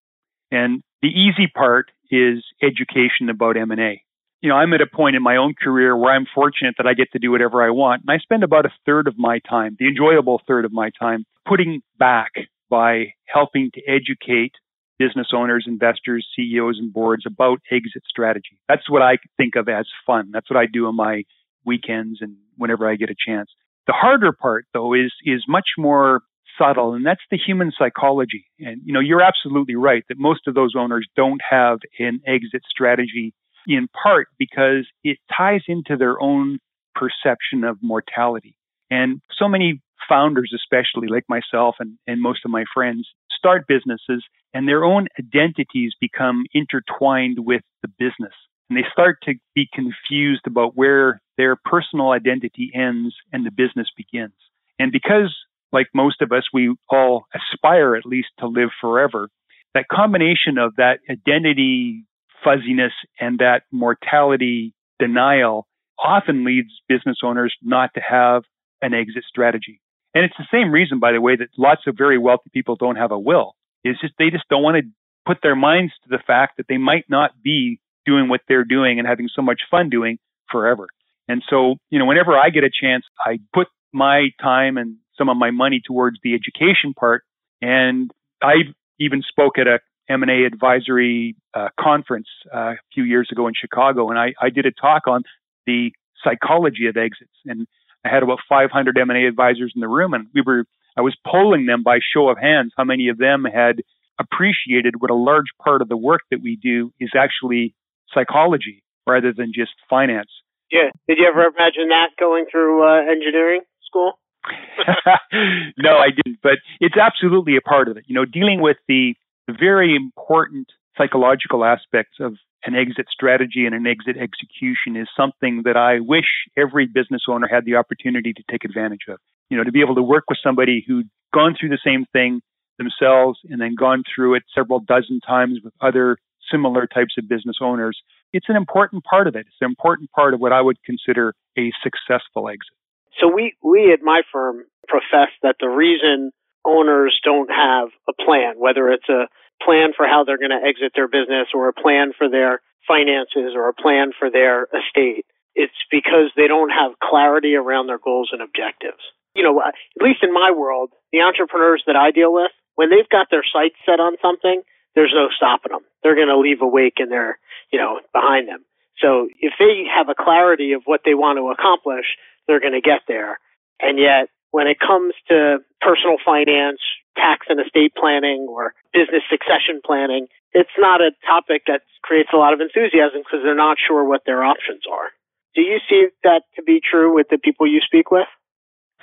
And 0.50 0.82
the 1.00 1.08
easy 1.08 1.48
part 1.48 1.90
is 2.10 2.44
education 2.62 3.28
about 3.28 3.56
M&A. 3.56 4.02
You 4.40 4.48
know, 4.48 4.56
I'm 4.56 4.72
at 4.72 4.80
a 4.80 4.86
point 4.86 5.16
in 5.16 5.22
my 5.22 5.36
own 5.36 5.54
career 5.60 5.96
where 5.96 6.12
I'm 6.12 6.26
fortunate 6.34 6.74
that 6.78 6.86
I 6.86 6.94
get 6.94 7.12
to 7.12 7.18
do 7.18 7.30
whatever 7.30 7.62
I 7.62 7.70
want. 7.70 8.02
And 8.02 8.10
I 8.10 8.18
spend 8.18 8.42
about 8.42 8.66
a 8.66 8.72
third 8.84 9.06
of 9.06 9.14
my 9.16 9.38
time, 9.38 9.76
the 9.78 9.86
enjoyable 9.86 10.40
third 10.46 10.64
of 10.64 10.72
my 10.72 10.90
time, 10.98 11.24
putting 11.46 11.80
back 11.98 12.32
by 12.72 13.12
helping 13.26 13.70
to 13.74 13.82
educate 13.86 14.52
business 14.98 15.28
owners, 15.34 15.66
investors, 15.68 16.26
CEOs, 16.34 16.78
and 16.78 16.90
boards 16.90 17.24
about 17.26 17.60
exit 17.70 18.02
strategy. 18.08 18.58
That's 18.66 18.88
what 18.88 19.02
I 19.02 19.18
think 19.36 19.56
of 19.56 19.68
as 19.68 19.84
fun. 20.06 20.30
That's 20.32 20.48
what 20.48 20.56
I 20.56 20.64
do 20.72 20.86
on 20.86 20.96
my 20.96 21.24
weekends 21.66 22.20
and 22.22 22.36
whenever 22.56 22.90
I 22.90 22.96
get 22.96 23.10
a 23.10 23.14
chance. 23.14 23.50
The 23.86 23.92
harder 23.92 24.32
part, 24.32 24.64
though, 24.72 24.94
is 24.94 25.12
is 25.22 25.44
much 25.46 25.66
more 25.76 26.22
subtle, 26.58 26.94
and 26.94 27.04
that's 27.04 27.20
the 27.30 27.36
human 27.36 27.72
psychology. 27.78 28.46
And 28.58 28.80
you 28.86 28.94
know, 28.94 29.00
you're 29.00 29.22
absolutely 29.22 29.74
right 29.74 30.04
that 30.08 30.18
most 30.18 30.46
of 30.46 30.54
those 30.54 30.72
owners 30.74 31.06
don't 31.14 31.42
have 31.48 31.80
an 31.98 32.20
exit 32.26 32.62
strategy 32.70 33.34
in 33.66 33.86
part 34.02 34.28
because 34.38 34.86
it 35.04 35.18
ties 35.36 35.62
into 35.68 35.96
their 35.98 36.20
own 36.22 36.58
perception 36.94 37.64
of 37.64 37.76
mortality. 37.82 38.56
And 38.90 39.20
so 39.38 39.46
many 39.46 39.80
founders, 40.08 40.52
especially 40.54 41.08
like 41.08 41.24
myself 41.28 41.76
and, 41.78 41.98
and 42.06 42.20
most 42.20 42.40
of 42.44 42.50
my 42.50 42.64
friends, 42.72 43.08
start 43.36 43.66
businesses 43.66 44.24
and 44.54 44.68
their 44.68 44.84
own 44.84 45.08
identities 45.18 45.92
become 46.00 46.44
intertwined 46.52 47.38
with 47.40 47.62
the 47.82 47.88
business. 47.98 48.34
And 48.68 48.78
they 48.78 48.86
start 48.92 49.18
to 49.24 49.34
be 49.54 49.68
confused 49.72 50.46
about 50.46 50.76
where 50.76 51.20
their 51.36 51.56
personal 51.56 52.10
identity 52.10 52.70
ends 52.74 53.14
and 53.32 53.44
the 53.44 53.50
business 53.50 53.88
begins. 53.96 54.34
And 54.78 54.92
because 54.92 55.34
like 55.72 55.88
most 55.94 56.20
of 56.20 56.32
us, 56.32 56.44
we 56.52 56.74
all 56.88 57.24
aspire 57.34 57.96
at 57.96 58.06
least 58.06 58.28
to 58.38 58.46
live 58.46 58.68
forever. 58.80 59.28
That 59.74 59.88
combination 59.90 60.58
of 60.58 60.76
that 60.76 60.98
identity 61.10 62.04
fuzziness 62.44 62.92
and 63.18 63.38
that 63.38 63.62
mortality 63.72 64.74
denial 64.98 65.66
often 65.98 66.44
leads 66.44 66.68
business 66.88 67.18
owners 67.22 67.54
not 67.62 67.90
to 67.94 68.00
have 68.00 68.42
an 68.82 68.92
exit 68.92 69.24
strategy. 69.26 69.80
And 70.14 70.24
it's 70.24 70.36
the 70.38 70.46
same 70.52 70.70
reason, 70.70 70.98
by 70.98 71.12
the 71.12 71.20
way, 71.20 71.36
that 71.36 71.48
lots 71.56 71.82
of 71.86 71.96
very 71.96 72.18
wealthy 72.18 72.50
people 72.52 72.76
don't 72.76 72.96
have 72.96 73.12
a 73.12 73.18
will. 73.18 73.54
It's 73.84 74.00
just 74.00 74.14
they 74.18 74.30
just 74.30 74.44
don't 74.48 74.62
want 74.62 74.76
to 74.76 74.82
put 75.26 75.38
their 75.42 75.56
minds 75.56 75.92
to 76.04 76.08
the 76.08 76.22
fact 76.26 76.56
that 76.56 76.66
they 76.68 76.78
might 76.78 77.04
not 77.08 77.30
be 77.42 77.80
doing 78.04 78.28
what 78.28 78.40
they're 78.48 78.64
doing 78.64 78.98
and 78.98 79.06
having 79.06 79.28
so 79.34 79.42
much 79.42 79.62
fun 79.70 79.88
doing 79.88 80.18
forever. 80.50 80.88
And 81.28 81.42
so, 81.48 81.76
you 81.90 81.98
know, 81.98 82.04
whenever 82.04 82.36
I 82.36 82.50
get 82.50 82.64
a 82.64 82.70
chance, 82.70 83.04
I 83.24 83.38
put 83.54 83.68
my 83.92 84.30
time 84.40 84.76
and 84.76 84.96
some 85.16 85.28
of 85.28 85.36
my 85.36 85.50
money 85.50 85.80
towards 85.84 86.18
the 86.22 86.34
education 86.34 86.94
part. 86.94 87.22
And 87.60 88.10
I 88.42 88.54
even 88.98 89.22
spoke 89.22 89.58
at 89.58 89.66
a 89.66 89.78
M&A 90.08 90.44
advisory 90.44 91.36
uh, 91.54 91.68
conference 91.78 92.26
uh, 92.52 92.72
a 92.72 92.76
few 92.92 93.04
years 93.04 93.28
ago 93.30 93.46
in 93.46 93.54
Chicago, 93.58 94.10
and 94.10 94.18
I, 94.18 94.34
I 94.40 94.50
did 94.50 94.66
a 94.66 94.72
talk 94.72 95.06
on 95.06 95.22
the 95.66 95.92
psychology 96.24 96.86
of 96.86 96.96
exits. 96.96 97.32
And 97.46 97.66
I 98.04 98.08
had 98.08 98.22
about 98.22 98.40
500 98.48 98.98
M&A 98.98 99.26
advisors 99.26 99.72
in 99.74 99.80
the 99.80 99.88
room, 99.88 100.14
and 100.14 100.26
we 100.34 100.42
were 100.44 100.64
I 100.96 101.00
was 101.00 101.16
polling 101.26 101.66
them 101.66 101.82
by 101.82 102.00
show 102.02 102.28
of 102.28 102.38
hands 102.38 102.72
how 102.76 102.84
many 102.84 103.08
of 103.08 103.16
them 103.16 103.44
had 103.44 103.82
appreciated 104.18 105.00
what 105.00 105.10
a 105.10 105.14
large 105.14 105.46
part 105.62 105.80
of 105.80 105.88
the 105.88 105.96
work 105.96 106.20
that 106.30 106.42
we 106.42 106.56
do 106.56 106.92
is 107.00 107.10
actually 107.16 107.74
psychology 108.12 108.82
rather 109.06 109.32
than 109.32 109.52
just 109.54 109.72
finance. 109.88 110.28
Yeah. 110.70 110.90
Did 111.08 111.18
you 111.18 111.26
ever 111.26 111.44
imagine 111.44 111.88
that 111.88 112.10
going 112.18 112.46
through 112.50 112.84
uh, 112.84 113.10
engineering 113.10 113.62
school? 113.86 114.18
no, 115.78 115.96
I 115.96 116.08
didn't. 116.10 116.40
But 116.42 116.58
it's 116.80 116.96
absolutely 116.96 117.56
a 117.56 117.60
part 117.60 117.88
of 117.88 117.96
it. 117.96 118.04
You 118.06 118.14
know, 118.14 118.24
dealing 118.24 118.60
with 118.60 118.76
the 118.88 119.14
very 119.48 119.96
important 119.96 120.68
psychological 120.96 121.64
aspects 121.64 122.18
of 122.20 122.34
an 122.64 122.74
exit 122.74 123.06
strategy 123.10 123.66
and 123.66 123.74
an 123.74 123.86
exit 123.86 124.16
execution 124.16 124.96
is 124.96 125.08
something 125.16 125.62
that 125.64 125.76
I 125.76 126.00
wish 126.00 126.46
every 126.56 126.86
business 126.86 127.22
owner 127.28 127.48
had 127.48 127.64
the 127.64 127.76
opportunity 127.76 128.32
to 128.32 128.42
take 128.50 128.64
advantage 128.64 129.06
of. 129.08 129.18
You 129.50 129.56
know, 129.56 129.64
to 129.64 129.72
be 129.72 129.80
able 129.80 129.96
to 129.96 130.02
work 130.02 130.24
with 130.28 130.38
somebody 130.42 130.84
who'd 130.86 131.08
gone 131.34 131.56
through 131.58 131.70
the 131.70 131.78
same 131.84 132.06
thing 132.12 132.40
themselves 132.78 133.38
and 133.50 133.60
then 133.60 133.74
gone 133.74 134.02
through 134.14 134.34
it 134.34 134.44
several 134.54 134.80
dozen 134.80 135.20
times 135.20 135.60
with 135.62 135.74
other 135.80 136.16
similar 136.50 136.86
types 136.86 137.14
of 137.18 137.28
business 137.28 137.56
owners. 137.60 138.00
It's 138.32 138.48
an 138.48 138.56
important 138.56 139.04
part 139.04 139.26
of 139.26 139.36
it. 139.36 139.46
It's 139.46 139.56
an 139.60 139.66
important 139.66 140.10
part 140.10 140.34
of 140.34 140.40
what 140.40 140.52
I 140.52 140.60
would 140.60 140.82
consider 140.84 141.34
a 141.58 141.72
successful 141.82 142.48
exit. 142.48 142.76
So 143.20 143.28
we, 143.28 143.54
we 143.62 143.92
at 143.92 144.00
my 144.02 144.22
firm 144.32 144.64
profess 144.88 145.28
that 145.42 145.56
the 145.60 145.68
reason 145.68 146.32
owners 146.64 147.18
don't 147.22 147.50
have 147.50 147.88
a 148.08 148.12
plan, 148.12 148.54
whether 148.56 148.88
it's 148.90 149.08
a 149.08 149.26
plan 149.64 149.92
for 149.96 150.06
how 150.06 150.24
they're 150.24 150.38
going 150.38 150.54
to 150.54 150.66
exit 150.66 150.92
their 150.94 151.08
business 151.08 151.48
or 151.54 151.68
a 151.68 151.72
plan 151.72 152.12
for 152.16 152.28
their 152.28 152.60
finances 152.86 153.54
or 153.54 153.68
a 153.68 153.74
plan 153.74 154.12
for 154.18 154.30
their 154.30 154.68
estate, 154.74 155.26
it's 155.54 155.76
because 155.90 156.32
they 156.36 156.48
don't 156.48 156.70
have 156.70 156.98
clarity 157.02 157.54
around 157.54 157.86
their 157.86 157.98
goals 157.98 158.30
and 158.32 158.42
objectives. 158.42 159.02
You 159.34 159.42
know, 159.42 159.60
at 159.60 159.74
least 160.00 160.22
in 160.22 160.32
my 160.32 160.50
world, 160.50 160.90
the 161.12 161.20
entrepreneurs 161.20 161.82
that 161.86 161.96
I 161.96 162.10
deal 162.10 162.32
with, 162.32 162.50
when 162.74 162.90
they've 162.90 163.08
got 163.08 163.28
their 163.30 163.44
sights 163.44 163.76
set 163.86 164.00
on 164.00 164.16
something, 164.20 164.62
there's 164.94 165.12
no 165.14 165.28
stopping 165.34 165.72
them. 165.72 165.84
They're 166.02 166.16
going 166.16 166.28
to 166.28 166.38
leave 166.38 166.60
a 166.60 166.66
wake 166.66 166.98
in 166.98 167.08
their, 167.08 167.38
you 167.72 167.78
know, 167.78 168.00
behind 168.12 168.48
them. 168.48 168.64
So 168.98 169.28
if 169.40 169.54
they 169.58 169.84
have 169.94 170.08
a 170.08 170.14
clarity 170.14 170.72
of 170.72 170.82
what 170.84 171.00
they 171.04 171.14
want 171.14 171.38
to 171.38 171.50
accomplish, 171.50 172.04
they're 172.46 172.60
going 172.60 172.76
to 172.76 172.80
get 172.80 173.02
there. 173.08 173.38
And 173.80 173.98
yet, 173.98 174.28
when 174.50 174.66
it 174.66 174.78
comes 174.78 175.14
to 175.28 175.58
personal 175.80 176.16
finance, 176.24 176.80
tax 177.16 177.46
and 177.48 177.60
estate 177.60 177.92
planning, 177.94 178.46
or 178.48 178.74
business 178.92 179.22
succession 179.30 179.80
planning, 179.84 180.26
it's 180.52 180.76
not 180.78 181.00
a 181.00 181.10
topic 181.26 181.62
that 181.66 181.82
creates 182.02 182.30
a 182.32 182.36
lot 182.36 182.52
of 182.52 182.60
enthusiasm 182.60 183.20
because 183.20 183.40
they're 183.42 183.54
not 183.54 183.76
sure 183.78 184.04
what 184.04 184.22
their 184.26 184.42
options 184.44 184.82
are. 184.90 185.10
Do 185.54 185.60
you 185.60 185.78
see 185.88 186.06
that 186.24 186.42
to 186.56 186.62
be 186.62 186.80
true 186.80 187.14
with 187.14 187.28
the 187.30 187.38
people 187.38 187.66
you 187.66 187.80
speak 187.84 188.10
with? 188.10 188.28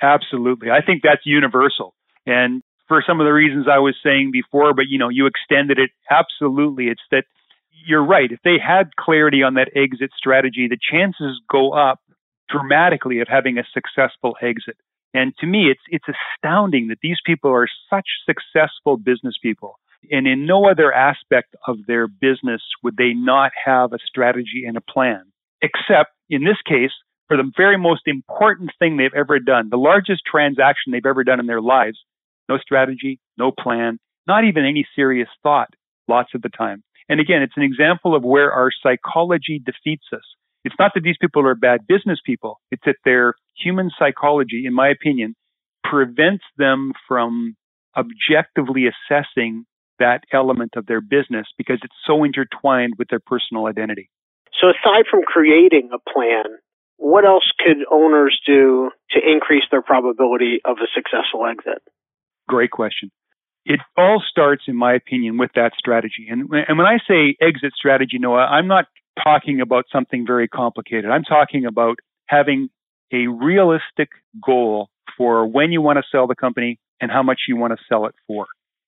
Absolutely. 0.02 0.70
I 0.70 0.80
think 0.80 1.02
that's 1.02 1.24
universal. 1.24 1.94
And 2.26 2.62
for 2.88 3.02
some 3.06 3.20
of 3.20 3.24
the 3.24 3.32
reasons 3.32 3.66
I 3.70 3.78
was 3.78 3.94
saying 4.02 4.30
before, 4.32 4.74
but 4.74 4.86
you 4.88 4.98
know, 4.98 5.08
you 5.08 5.26
extended 5.26 5.78
it 5.78 5.90
absolutely. 6.10 6.86
It's 6.86 7.02
that 7.10 7.24
you're 7.86 8.04
right. 8.04 8.30
If 8.30 8.40
they 8.42 8.58
had 8.58 8.96
clarity 8.96 9.42
on 9.42 9.54
that 9.54 9.70
exit 9.76 10.10
strategy, 10.16 10.68
the 10.68 10.78
chances 10.78 11.40
go 11.50 11.72
up 11.72 12.00
dramatically 12.48 13.20
of 13.20 13.28
having 13.28 13.58
a 13.58 13.64
successful 13.72 14.36
exit. 14.42 14.76
And 15.12 15.34
to 15.38 15.46
me, 15.46 15.70
it's 15.70 15.80
it's 15.88 16.04
astounding 16.08 16.88
that 16.88 16.98
these 17.02 17.18
people 17.24 17.50
are 17.50 17.68
such 17.88 18.06
successful 18.26 18.96
business 18.96 19.34
people. 19.42 19.78
And 20.10 20.26
in 20.26 20.46
no 20.46 20.68
other 20.68 20.92
aspect 20.92 21.54
of 21.66 21.76
their 21.86 22.08
business 22.08 22.62
would 22.82 22.96
they 22.96 23.12
not 23.12 23.52
have 23.64 23.92
a 23.92 23.98
strategy 24.04 24.64
and 24.66 24.76
a 24.76 24.80
plan, 24.80 25.24
except 25.60 26.12
in 26.30 26.44
this 26.44 26.56
case, 26.66 26.92
for 27.28 27.36
the 27.36 27.50
very 27.56 27.76
most 27.76 28.02
important 28.06 28.70
thing 28.78 28.96
they've 28.96 29.14
ever 29.14 29.38
done, 29.38 29.68
the 29.70 29.76
largest 29.76 30.22
transaction 30.30 30.92
they've 30.92 31.06
ever 31.06 31.24
done 31.24 31.40
in 31.40 31.46
their 31.46 31.60
lives. 31.60 31.98
No 32.48 32.58
strategy, 32.58 33.20
no 33.36 33.52
plan, 33.52 33.98
not 34.26 34.44
even 34.44 34.64
any 34.64 34.86
serious 34.96 35.28
thought 35.42 35.68
lots 36.08 36.34
of 36.34 36.42
the 36.42 36.48
time. 36.48 36.82
And 37.08 37.20
again, 37.20 37.42
it's 37.42 37.56
an 37.56 37.62
example 37.62 38.14
of 38.14 38.22
where 38.22 38.52
our 38.52 38.70
psychology 38.82 39.62
defeats 39.64 40.06
us. 40.12 40.24
It's 40.64 40.74
not 40.78 40.92
that 40.94 41.02
these 41.02 41.16
people 41.20 41.46
are 41.46 41.54
bad 41.54 41.86
business 41.86 42.18
people. 42.24 42.60
It's 42.70 42.82
that 42.86 42.96
their 43.04 43.34
human 43.56 43.90
psychology, 43.98 44.64
in 44.66 44.74
my 44.74 44.88
opinion, 44.88 45.34
prevents 45.84 46.44
them 46.58 46.92
from 47.08 47.56
objectively 47.96 48.86
assessing 48.86 49.64
that 49.98 50.22
element 50.32 50.72
of 50.76 50.86
their 50.86 51.00
business 51.00 51.46
because 51.58 51.78
it's 51.82 51.94
so 52.06 52.24
intertwined 52.24 52.94
with 52.98 53.08
their 53.08 53.20
personal 53.20 53.66
identity. 53.66 54.10
So, 54.60 54.68
aside 54.68 55.04
from 55.10 55.22
creating 55.22 55.90
a 55.92 56.10
plan, 56.10 56.44
what 56.96 57.24
else 57.24 57.50
could 57.58 57.78
owners 57.90 58.38
do 58.46 58.90
to 59.12 59.20
increase 59.20 59.64
their 59.70 59.82
probability 59.82 60.60
of 60.64 60.78
a 60.82 60.88
successful 60.94 61.46
exit? 61.46 61.82
Great 62.48 62.70
question. 62.70 63.10
It 63.64 63.80
all 63.96 64.22
starts, 64.28 64.64
in 64.66 64.76
my 64.76 64.94
opinion, 64.94 65.36
with 65.38 65.50
that 65.54 65.72
strategy. 65.78 66.26
And, 66.30 66.48
and 66.50 66.78
when 66.78 66.86
I 66.86 66.98
say 67.06 67.36
exit 67.40 67.72
strategy, 67.76 68.18
Noah, 68.18 68.46
I'm 68.46 68.66
not 68.66 68.86
talking 69.22 69.60
about 69.60 69.84
something 69.92 70.24
very 70.26 70.48
complicated. 70.48 71.10
I'm 71.10 71.24
talking 71.24 71.66
about 71.66 71.98
having 72.26 72.70
a 73.12 73.26
realistic 73.26 74.08
goal 74.44 74.88
for 75.16 75.46
when 75.46 75.72
you 75.72 75.82
want 75.82 75.98
to 75.98 76.04
sell 76.10 76.26
the 76.26 76.34
company 76.34 76.78
and 77.00 77.10
how 77.10 77.22
much 77.22 77.40
you 77.48 77.56
want 77.56 77.72
to 77.72 77.84
sell 77.88 78.06
it 78.06 78.14
for. 78.26 78.46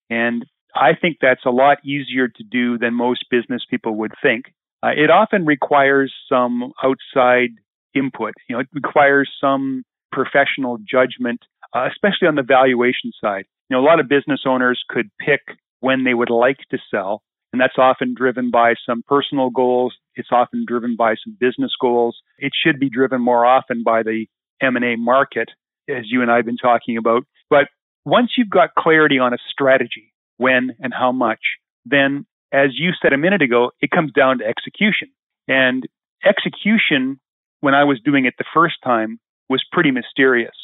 And 0.08 0.44
I 0.74 0.92
think 0.98 1.18
that's 1.20 1.44
a 1.44 1.50
lot 1.50 1.78
easier 1.84 2.28
to 2.28 2.42
do 2.42 2.78
than 2.78 2.94
most 2.94 3.26
business 3.30 3.62
people 3.68 3.96
would 3.96 4.12
think. 4.22 4.46
Uh, 4.82 4.90
it 4.96 5.10
often 5.10 5.44
requires 5.44 6.12
some 6.28 6.72
outside 6.82 7.50
input. 7.94 8.34
You 8.48 8.56
know, 8.56 8.60
it 8.60 8.68
requires 8.72 9.30
some 9.40 9.84
professional 10.10 10.78
judgment, 10.78 11.40
uh, 11.74 11.88
especially 11.90 12.28
on 12.28 12.34
the 12.36 12.42
valuation 12.42 13.12
side. 13.20 13.44
Know, 13.72 13.80
a 13.80 13.88
lot 13.88 14.00
of 14.00 14.08
business 14.08 14.42
owners 14.46 14.84
could 14.86 15.10
pick 15.18 15.40
when 15.80 16.04
they 16.04 16.12
would 16.12 16.28
like 16.28 16.58
to 16.72 16.78
sell, 16.90 17.22
and 17.54 17.60
that's 17.60 17.78
often 17.78 18.12
driven 18.14 18.50
by 18.50 18.74
some 18.84 19.02
personal 19.08 19.48
goals. 19.48 19.94
It's 20.14 20.28
often 20.30 20.66
driven 20.68 20.94
by 20.94 21.14
some 21.24 21.38
business 21.40 21.72
goals. 21.80 22.18
It 22.38 22.52
should 22.54 22.78
be 22.78 22.90
driven 22.90 23.22
more 23.22 23.46
often 23.46 23.82
by 23.82 24.02
the 24.02 24.26
M&A 24.60 24.96
market, 24.96 25.48
as 25.88 26.04
you 26.04 26.20
and 26.20 26.30
I 26.30 26.36
have 26.36 26.44
been 26.44 26.58
talking 26.58 26.98
about. 26.98 27.24
But 27.48 27.68
once 28.04 28.32
you've 28.36 28.50
got 28.50 28.74
clarity 28.78 29.18
on 29.18 29.32
a 29.32 29.38
strategy, 29.50 30.12
when 30.36 30.76
and 30.80 30.92
how 30.92 31.10
much, 31.10 31.40
then 31.86 32.26
as 32.52 32.72
you 32.74 32.90
said 33.00 33.14
a 33.14 33.18
minute 33.18 33.40
ago, 33.40 33.70
it 33.80 33.90
comes 33.90 34.12
down 34.12 34.40
to 34.40 34.44
execution. 34.44 35.08
And 35.48 35.88
execution, 36.22 37.18
when 37.60 37.72
I 37.72 37.84
was 37.84 38.00
doing 38.04 38.26
it 38.26 38.34
the 38.36 38.44
first 38.52 38.74
time, 38.84 39.18
was 39.48 39.64
pretty 39.72 39.92
mysterious. 39.92 40.56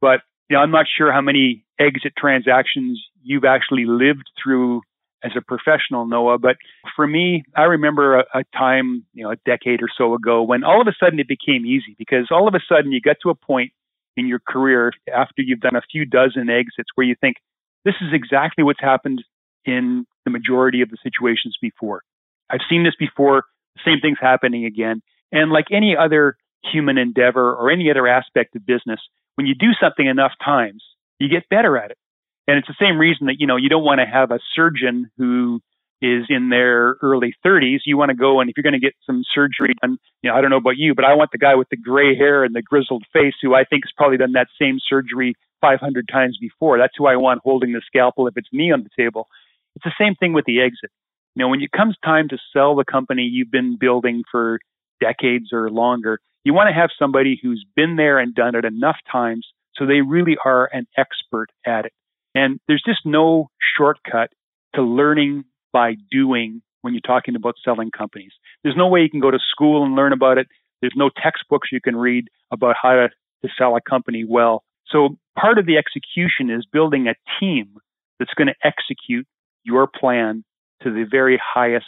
But 0.00 0.20
you 0.48 0.56
know, 0.56 0.62
I'm 0.62 0.70
not 0.70 0.86
sure 0.96 1.12
how 1.12 1.20
many 1.20 1.64
exit 1.78 2.12
transactions 2.16 3.02
you've 3.22 3.44
actually 3.44 3.86
lived 3.86 4.28
through 4.42 4.82
as 5.24 5.32
a 5.36 5.40
professional, 5.40 6.06
Noah. 6.06 6.38
But 6.38 6.56
for 6.94 7.06
me, 7.06 7.44
I 7.56 7.62
remember 7.62 8.18
a, 8.18 8.24
a, 8.34 8.44
time, 8.56 9.04
you 9.14 9.24
know, 9.24 9.30
a 9.30 9.36
decade 9.46 9.82
or 9.82 9.88
so 9.96 10.14
ago 10.14 10.42
when 10.42 10.62
all 10.64 10.82
of 10.82 10.86
a 10.86 10.94
sudden 11.02 11.18
it 11.18 11.26
became 11.26 11.64
easy 11.64 11.96
because 11.98 12.28
all 12.30 12.46
of 12.46 12.54
a 12.54 12.60
sudden 12.68 12.92
you 12.92 13.00
get 13.00 13.16
to 13.22 13.30
a 13.30 13.34
point 13.34 13.72
in 14.16 14.28
your 14.28 14.40
career 14.46 14.92
after 15.12 15.42
you've 15.42 15.60
done 15.60 15.76
a 15.76 15.82
few 15.90 16.04
dozen 16.04 16.50
exits 16.50 16.90
where 16.94 17.06
you 17.06 17.16
think, 17.20 17.36
this 17.84 17.94
is 18.00 18.12
exactly 18.12 18.62
what's 18.62 18.80
happened 18.80 19.24
in 19.64 20.06
the 20.24 20.30
majority 20.30 20.82
of 20.82 20.90
the 20.90 20.98
situations 21.02 21.56
before. 21.60 22.02
I've 22.50 22.60
seen 22.68 22.84
this 22.84 22.94
before. 22.98 23.44
The 23.76 23.82
same 23.84 24.00
thing's 24.00 24.18
happening 24.20 24.66
again. 24.66 25.02
And 25.32 25.50
like 25.50 25.66
any 25.72 25.96
other 25.96 26.36
human 26.72 26.98
endeavor 26.98 27.54
or 27.54 27.70
any 27.70 27.90
other 27.90 28.06
aspect 28.06 28.54
of 28.56 28.64
business, 28.64 29.00
when 29.36 29.46
you 29.46 29.54
do 29.54 29.72
something 29.80 30.06
enough 30.06 30.32
times, 30.44 30.82
you 31.18 31.28
get 31.28 31.48
better 31.48 31.76
at 31.76 31.90
it. 31.90 31.98
And 32.46 32.58
it's 32.58 32.68
the 32.68 32.76
same 32.78 32.98
reason 32.98 33.26
that, 33.26 33.36
you 33.38 33.46
know, 33.46 33.56
you 33.56 33.68
don't 33.68 33.84
want 33.84 34.00
to 34.00 34.06
have 34.06 34.30
a 34.30 34.38
surgeon 34.54 35.10
who 35.16 35.60
is 36.02 36.26
in 36.28 36.50
their 36.50 36.96
early 37.00 37.34
30s. 37.44 37.80
You 37.86 37.96
want 37.96 38.10
to 38.10 38.16
go 38.16 38.40
and 38.40 38.50
if 38.50 38.56
you're 38.56 38.62
going 38.62 38.78
to 38.78 38.84
get 38.84 38.94
some 39.06 39.22
surgery 39.34 39.74
done, 39.80 39.96
you 40.22 40.30
know, 40.30 40.36
I 40.36 40.40
don't 40.40 40.50
know 40.50 40.58
about 40.58 40.76
you, 40.76 40.94
but 40.94 41.04
I 41.04 41.14
want 41.14 41.30
the 41.32 41.38
guy 41.38 41.54
with 41.54 41.68
the 41.70 41.76
gray 41.76 42.14
hair 42.14 42.44
and 42.44 42.54
the 42.54 42.62
grizzled 42.62 43.04
face 43.12 43.34
who 43.40 43.54
I 43.54 43.64
think 43.64 43.84
has 43.84 43.92
probably 43.96 44.18
done 44.18 44.32
that 44.32 44.48
same 44.60 44.78
surgery 44.86 45.34
500 45.62 46.08
times 46.08 46.36
before. 46.38 46.78
That's 46.78 46.92
who 46.96 47.06
I 47.06 47.16
want 47.16 47.40
holding 47.42 47.72
the 47.72 47.80
scalpel 47.86 48.26
if 48.26 48.36
it's 48.36 48.52
me 48.52 48.70
on 48.70 48.82
the 48.82 49.02
table. 49.02 49.28
It's 49.76 49.84
the 49.84 49.92
same 49.98 50.14
thing 50.14 50.34
with 50.34 50.44
the 50.44 50.60
exit. 50.60 50.90
You 51.34 51.42
know, 51.42 51.48
when 51.48 51.62
it 51.62 51.72
comes 51.72 51.96
time 52.04 52.28
to 52.28 52.38
sell 52.52 52.76
the 52.76 52.84
company 52.84 53.22
you've 53.22 53.50
been 53.50 53.78
building 53.80 54.22
for 54.30 54.60
decades 55.00 55.52
or 55.52 55.70
longer, 55.70 56.20
you 56.44 56.54
want 56.54 56.68
to 56.68 56.74
have 56.74 56.90
somebody 56.98 57.38
who's 57.42 57.64
been 57.74 57.96
there 57.96 58.18
and 58.18 58.34
done 58.34 58.54
it 58.54 58.64
enough 58.64 58.96
times 59.10 59.46
so 59.74 59.86
they 59.86 60.00
really 60.02 60.36
are 60.44 60.68
an 60.72 60.86
expert 60.96 61.48
at 61.66 61.86
it. 61.86 61.92
And 62.34 62.60
there's 62.68 62.82
just 62.86 63.00
no 63.04 63.48
shortcut 63.76 64.30
to 64.74 64.82
learning 64.82 65.44
by 65.72 65.96
doing 66.10 66.62
when 66.82 66.94
you're 66.94 67.00
talking 67.00 67.34
about 67.34 67.54
selling 67.64 67.90
companies. 67.90 68.32
There's 68.62 68.76
no 68.76 68.88
way 68.88 69.00
you 69.00 69.10
can 69.10 69.20
go 69.20 69.30
to 69.30 69.38
school 69.50 69.84
and 69.84 69.94
learn 69.94 70.12
about 70.12 70.38
it. 70.38 70.46
There's 70.80 70.94
no 70.96 71.10
textbooks 71.22 71.68
you 71.72 71.80
can 71.80 71.96
read 71.96 72.28
about 72.52 72.76
how 72.80 72.92
to, 72.92 73.08
to 73.42 73.48
sell 73.56 73.76
a 73.76 73.80
company 73.80 74.24
well. 74.28 74.62
So 74.86 75.16
part 75.38 75.58
of 75.58 75.66
the 75.66 75.76
execution 75.78 76.50
is 76.50 76.66
building 76.70 77.08
a 77.08 77.14
team 77.40 77.76
that's 78.18 78.34
going 78.34 78.48
to 78.48 78.54
execute 78.62 79.26
your 79.64 79.86
plan 79.86 80.44
to 80.82 80.90
the 80.90 81.06
very 81.10 81.40
highest 81.42 81.86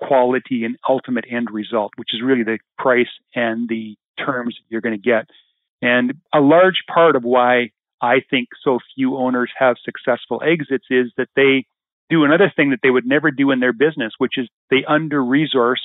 quality 0.00 0.64
and 0.64 0.76
ultimate 0.88 1.24
end 1.30 1.48
result, 1.50 1.92
which 1.96 2.14
is 2.14 2.22
really 2.22 2.42
the 2.42 2.58
price 2.78 3.08
and 3.34 3.68
the 3.68 3.96
terms 4.18 4.56
you're 4.68 4.80
going 4.80 5.00
to 5.00 5.02
get. 5.02 5.26
And 5.82 6.14
a 6.34 6.40
large 6.40 6.82
part 6.92 7.16
of 7.16 7.24
why 7.24 7.70
I 8.02 8.20
think 8.28 8.48
so 8.62 8.78
few 8.94 9.16
owners 9.16 9.50
have 9.58 9.76
successful 9.84 10.42
exits 10.44 10.86
is 10.90 11.12
that 11.16 11.28
they 11.36 11.66
do 12.08 12.24
another 12.24 12.52
thing 12.54 12.70
that 12.70 12.80
they 12.82 12.90
would 12.90 13.06
never 13.06 13.30
do 13.30 13.50
in 13.50 13.60
their 13.60 13.72
business, 13.72 14.12
which 14.18 14.36
is 14.36 14.48
they 14.70 14.84
under 14.86 15.22
resource 15.22 15.82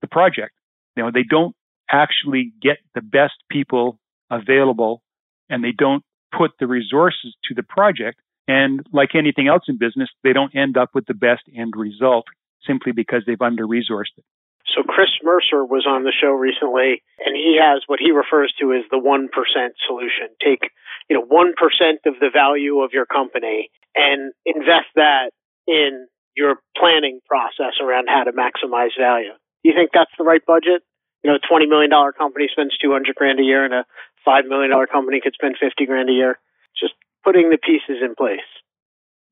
the 0.00 0.06
project. 0.06 0.52
You 0.96 1.04
know, 1.04 1.10
they 1.12 1.24
don't 1.28 1.54
actually 1.90 2.52
get 2.60 2.78
the 2.94 3.02
best 3.02 3.34
people 3.50 3.98
available 4.30 5.02
and 5.48 5.62
they 5.62 5.72
don't 5.76 6.02
put 6.36 6.52
the 6.58 6.66
resources 6.66 7.34
to 7.44 7.54
the 7.54 7.62
project. 7.62 8.20
And 8.48 8.86
like 8.92 9.14
anything 9.14 9.48
else 9.48 9.64
in 9.68 9.76
business, 9.76 10.08
they 10.22 10.32
don't 10.32 10.54
end 10.54 10.76
up 10.76 10.90
with 10.94 11.06
the 11.06 11.14
best 11.14 11.42
end 11.54 11.74
result 11.76 12.26
simply 12.66 12.92
because 12.92 13.22
they've 13.26 13.40
under 13.40 13.66
resourced 13.66 14.16
it. 14.16 14.24
So 14.66 14.82
Chris 14.82 15.10
Mercer 15.22 15.64
was 15.64 15.86
on 15.88 16.02
the 16.02 16.12
show 16.12 16.32
recently, 16.32 17.02
and 17.24 17.36
he 17.36 17.56
has 17.60 17.82
what 17.86 18.00
he 18.00 18.10
refers 18.10 18.52
to 18.60 18.74
as 18.74 18.82
the 18.90 18.98
one 18.98 19.28
percent 19.28 19.74
solution. 19.86 20.28
Take 20.42 20.70
you 21.08 21.16
know 21.16 21.24
one 21.24 21.54
percent 21.56 22.00
of 22.04 22.14
the 22.20 22.30
value 22.32 22.80
of 22.80 22.92
your 22.92 23.06
company 23.06 23.70
and 23.94 24.32
invest 24.44 24.90
that 24.96 25.30
in 25.66 26.08
your 26.36 26.56
planning 26.76 27.20
process 27.26 27.80
around 27.80 28.08
how 28.08 28.24
to 28.24 28.32
maximize 28.32 28.92
value. 28.98 29.32
Do 29.62 29.70
you 29.70 29.74
think 29.74 29.90
that's 29.94 30.12
the 30.18 30.24
right 30.24 30.44
budget? 30.44 30.82
You 31.22 31.30
know, 31.30 31.36
a 31.36 31.46
twenty 31.46 31.66
million 31.66 31.90
dollar 31.90 32.12
company 32.12 32.48
spends 32.50 32.76
two 32.76 32.92
hundred 32.92 33.14
grand 33.14 33.40
a 33.40 33.44
year, 33.44 33.64
and 33.64 33.72
a 33.72 33.86
five 34.24 34.44
million 34.46 34.70
dollar 34.70 34.86
company 34.86 35.20
could 35.22 35.34
spend 35.34 35.56
fifty 35.58 35.86
grand 35.86 36.10
a 36.10 36.12
year. 36.12 36.38
Just 36.78 36.92
putting 37.24 37.50
the 37.50 37.58
pieces 37.58 38.02
in 38.02 38.14
place? 38.14 38.46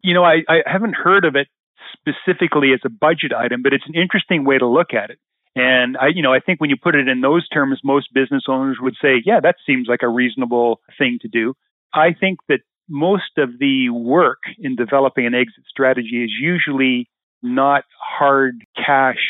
You 0.02 0.14
know, 0.14 0.24
I, 0.24 0.42
I 0.48 0.62
haven't 0.66 0.94
heard 0.94 1.24
of 1.24 1.36
it 1.36 1.48
specifically 1.94 2.72
as 2.72 2.80
a 2.84 2.88
budget 2.90 3.32
item, 3.32 3.62
but 3.62 3.72
it's 3.72 3.86
an 3.86 3.94
interesting 3.94 4.44
way 4.44 4.58
to 4.58 4.66
look 4.66 4.92
at 4.92 5.10
it. 5.10 5.18
And 5.56 5.96
I, 5.96 6.08
you 6.08 6.22
know, 6.22 6.32
I 6.32 6.40
think 6.40 6.60
when 6.60 6.70
you 6.70 6.76
put 6.76 6.94
it 6.94 7.08
in 7.08 7.20
those 7.20 7.48
terms, 7.48 7.80
most 7.84 8.12
business 8.12 8.44
owners 8.48 8.78
would 8.80 8.94
say, 9.00 9.22
yeah, 9.24 9.40
that 9.40 9.56
seems 9.66 9.86
like 9.88 10.02
a 10.02 10.08
reasonable 10.08 10.80
thing 10.98 11.18
to 11.22 11.28
do. 11.28 11.54
I 11.92 12.12
think 12.18 12.40
that 12.48 12.60
most 12.88 13.38
of 13.38 13.58
the 13.60 13.90
work 13.90 14.40
in 14.58 14.74
developing 14.74 15.26
an 15.26 15.34
exit 15.34 15.64
strategy 15.68 16.24
is 16.24 16.30
usually 16.38 17.08
not 17.42 17.84
hard 17.98 18.64
cash 18.76 19.22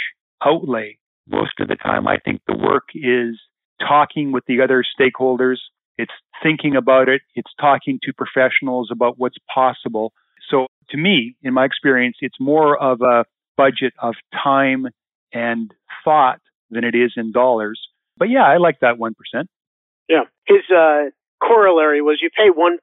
outlay. 0.44 0.96
Most 1.29 1.61
of 1.61 1.68
the 1.68 1.77
time, 1.77 2.09
I 2.09 2.16
think 2.18 2.40
the 2.46 2.57
work 2.57 2.85
is 2.94 3.38
talking 3.81 4.33
with 4.33 4.44
the 4.46 4.62
other 4.62 4.83
stakeholders, 4.98 5.59
it's 5.96 6.12
thinking 6.42 6.77
about 6.77 7.09
it. 7.09 7.22
It's 7.35 7.50
talking 7.61 7.98
to 8.03 8.12
professionals 8.12 8.88
about 8.90 9.18
what's 9.18 9.37
possible. 9.53 10.12
So 10.51 10.67
to 10.91 10.97
me, 10.97 11.37
in 11.43 11.55
my 11.55 11.65
experience, 11.65 12.17
it's 12.21 12.39
more 12.41 12.77
of 12.77 13.01
a 13.01 13.25
budget 13.57 13.93
of 14.01 14.15
time 14.33 14.87
and 15.33 15.73
thought 16.05 16.41
than 16.71 16.85
it 16.85 16.95
is 16.95 17.13
in 17.17 17.33
dollars. 17.33 17.81
But 18.17 18.31
yeah, 18.31 18.45
I 18.45 18.59
like 18.59 18.81
that 18.81 18.97
1%. 18.99 19.13
Yeah. 20.09 20.25
His 20.47 20.63
uh, 20.71 21.11
corollary 21.43 22.03
was 22.03 22.21
you 22.23 22.31
pay 22.31 22.51
1% 22.51 22.79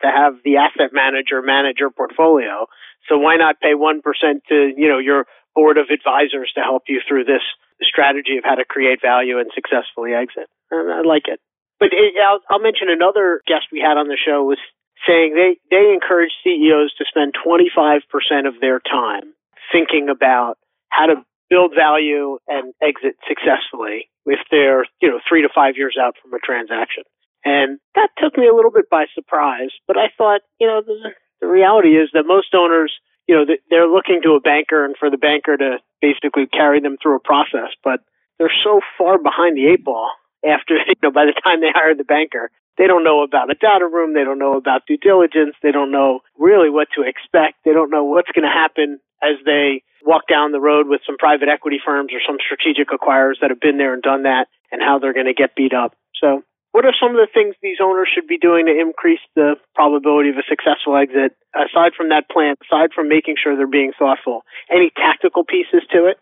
to 0.00 0.06
have 0.06 0.34
the 0.44 0.56
asset 0.56 0.92
manager 0.92 1.42
manage 1.42 1.76
your 1.80 1.90
portfolio. 1.90 2.66
So 3.08 3.18
why 3.18 3.36
not 3.36 3.60
pay 3.60 3.74
1% 3.74 4.02
to, 4.48 4.72
you 4.76 4.88
know, 4.88 4.98
your 4.98 5.26
board 5.54 5.78
of 5.78 5.86
advisors 5.90 6.52
to 6.54 6.60
help 6.60 6.84
you 6.88 7.00
through 7.06 7.24
this 7.24 7.42
strategy 7.82 8.36
of 8.38 8.44
how 8.44 8.54
to 8.56 8.64
create 8.64 9.00
value 9.00 9.38
and 9.38 9.50
successfully 9.54 10.12
exit? 10.12 10.48
And 10.70 10.90
I 10.90 11.02
like 11.02 11.24
it. 11.26 11.40
But 11.78 11.92
it, 11.92 12.14
I'll, 12.20 12.40
I'll 12.50 12.62
mention 12.62 12.88
another 12.88 13.42
guest 13.46 13.66
we 13.72 13.80
had 13.80 13.96
on 13.96 14.08
the 14.08 14.16
show 14.16 14.44
was 14.44 14.58
saying 15.06 15.34
they, 15.34 15.58
they 15.70 15.92
encourage 15.92 16.32
CEOs 16.42 16.94
to 16.98 17.04
spend 17.08 17.34
25% 17.34 18.00
of 18.46 18.60
their 18.60 18.80
time 18.80 19.34
thinking 19.72 20.08
about 20.08 20.58
how 20.88 21.06
to 21.06 21.16
build 21.50 21.72
value 21.74 22.38
and 22.48 22.74
exit 22.82 23.16
successfully 23.28 24.08
if 24.26 24.40
they're, 24.50 24.84
you 25.00 25.08
know, 25.08 25.20
three 25.28 25.42
to 25.42 25.48
five 25.54 25.76
years 25.76 25.96
out 26.00 26.14
from 26.20 26.32
a 26.34 26.38
transaction. 26.38 27.04
And 27.44 27.78
that 27.94 28.10
took 28.18 28.36
me 28.36 28.48
a 28.48 28.54
little 28.54 28.72
bit 28.72 28.90
by 28.90 29.06
surprise, 29.14 29.70
but 29.86 29.96
I 29.96 30.10
thought, 30.18 30.40
you 30.58 30.66
know, 30.66 30.82
the, 30.84 31.14
the 31.40 31.46
reality 31.46 31.90
is 31.90 32.10
that 32.12 32.24
most 32.26 32.54
owners, 32.54 32.92
you 33.28 33.36
know, 33.36 33.44
they're 33.70 33.86
looking 33.86 34.20
to 34.24 34.32
a 34.32 34.40
banker 34.40 34.84
and 34.84 34.96
for 34.98 35.10
the 35.10 35.16
banker 35.16 35.56
to 35.56 35.78
basically 36.00 36.46
carry 36.46 36.80
them 36.80 36.96
through 37.00 37.16
a 37.16 37.20
process, 37.20 37.70
but 37.84 38.00
they're 38.38 38.52
so 38.64 38.80
far 38.98 39.18
behind 39.18 39.56
the 39.56 39.68
eight 39.68 39.84
ball 39.84 40.10
after, 40.44 40.74
you 40.86 40.94
know, 41.02 41.12
by 41.12 41.24
the 41.24 41.38
time 41.44 41.60
they 41.60 41.70
hire 41.72 41.94
the 41.94 42.04
banker, 42.04 42.50
they 42.78 42.86
don't 42.86 43.04
know 43.04 43.22
about 43.22 43.50
a 43.50 43.54
data 43.54 43.86
room. 43.86 44.14
They 44.14 44.24
don't 44.24 44.38
know 44.38 44.56
about 44.56 44.86
due 44.86 44.98
diligence. 44.98 45.56
They 45.62 45.72
don't 45.72 45.90
know 45.90 46.20
really 46.38 46.70
what 46.70 46.88
to 46.96 47.02
expect. 47.02 47.64
They 47.64 47.72
don't 47.72 47.90
know 47.90 48.04
what's 48.04 48.30
going 48.32 48.44
to 48.44 48.52
happen 48.52 49.00
as 49.22 49.36
they 49.44 49.82
walk 50.04 50.28
down 50.28 50.52
the 50.52 50.60
road 50.60 50.86
with 50.88 51.00
some 51.06 51.16
private 51.16 51.48
equity 51.48 51.80
firms 51.84 52.12
or 52.12 52.20
some 52.26 52.36
strategic 52.38 52.88
acquirers 52.88 53.40
that 53.40 53.50
have 53.50 53.60
been 53.60 53.78
there 53.78 53.94
and 53.94 54.02
done 54.02 54.22
that 54.22 54.46
and 54.70 54.80
how 54.82 54.98
they're 54.98 55.14
going 55.14 55.26
to 55.26 55.34
get 55.34 55.56
beat 55.56 55.72
up. 55.72 55.96
So 56.20 56.42
what 56.76 56.84
are 56.84 56.92
some 57.00 57.10
of 57.10 57.16
the 57.16 57.32
things 57.32 57.56
these 57.62 57.80
owners 57.82 58.08
should 58.12 58.28
be 58.28 58.36
doing 58.36 58.66
to 58.66 58.78
increase 58.78 59.24
the 59.34 59.56
probability 59.74 60.28
of 60.28 60.36
a 60.36 60.44
successful 60.46 60.96
exit 60.96 61.32
aside 61.56 61.96
from 61.96 62.10
that 62.10 62.28
plan, 62.28 62.54
aside 62.60 62.92
from 62.94 63.08
making 63.08 63.36
sure 63.42 63.56
they're 63.56 63.66
being 63.66 63.92
thoughtful? 63.98 64.42
Any 64.70 64.92
tactical 64.94 65.44
pieces 65.44 65.88
to 65.92 66.06
it? 66.06 66.18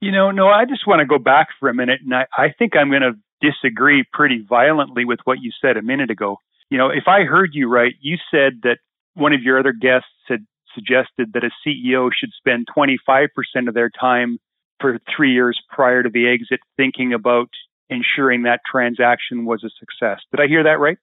You 0.00 0.12
know, 0.12 0.30
Noah, 0.30 0.52
I 0.52 0.64
just 0.66 0.86
want 0.86 1.00
to 1.00 1.06
go 1.06 1.18
back 1.18 1.48
for 1.58 1.68
a 1.68 1.74
minute, 1.74 2.00
and 2.04 2.14
I, 2.14 2.26
I 2.36 2.54
think 2.56 2.76
I'm 2.76 2.90
going 2.90 3.02
to 3.02 3.16
disagree 3.40 4.04
pretty 4.12 4.44
violently 4.48 5.04
with 5.04 5.20
what 5.24 5.38
you 5.40 5.50
said 5.60 5.76
a 5.76 5.82
minute 5.82 6.10
ago. 6.10 6.40
You 6.70 6.78
know, 6.78 6.88
if 6.88 7.04
I 7.06 7.24
heard 7.24 7.50
you 7.52 7.68
right, 7.68 7.94
you 8.00 8.16
said 8.30 8.60
that 8.62 8.78
one 9.14 9.32
of 9.32 9.42
your 9.42 9.58
other 9.58 9.72
guests 9.72 10.08
had 10.28 10.46
suggested 10.74 11.32
that 11.32 11.44
a 11.44 11.50
CEO 11.66 12.10
should 12.12 12.30
spend 12.36 12.66
25% 12.76 13.28
of 13.68 13.74
their 13.74 13.90
time 13.90 14.38
for 14.80 14.98
three 15.14 15.32
years 15.32 15.58
prior 15.70 16.02
to 16.02 16.08
the 16.08 16.28
exit 16.28 16.60
thinking 16.76 17.12
about 17.12 17.48
ensuring 17.90 18.42
that 18.42 18.60
transaction 18.70 19.44
was 19.44 19.64
a 19.64 19.70
success. 19.78 20.20
Did 20.30 20.40
I 20.40 20.46
hear 20.46 20.64
that 20.64 20.78
right? 20.78 20.98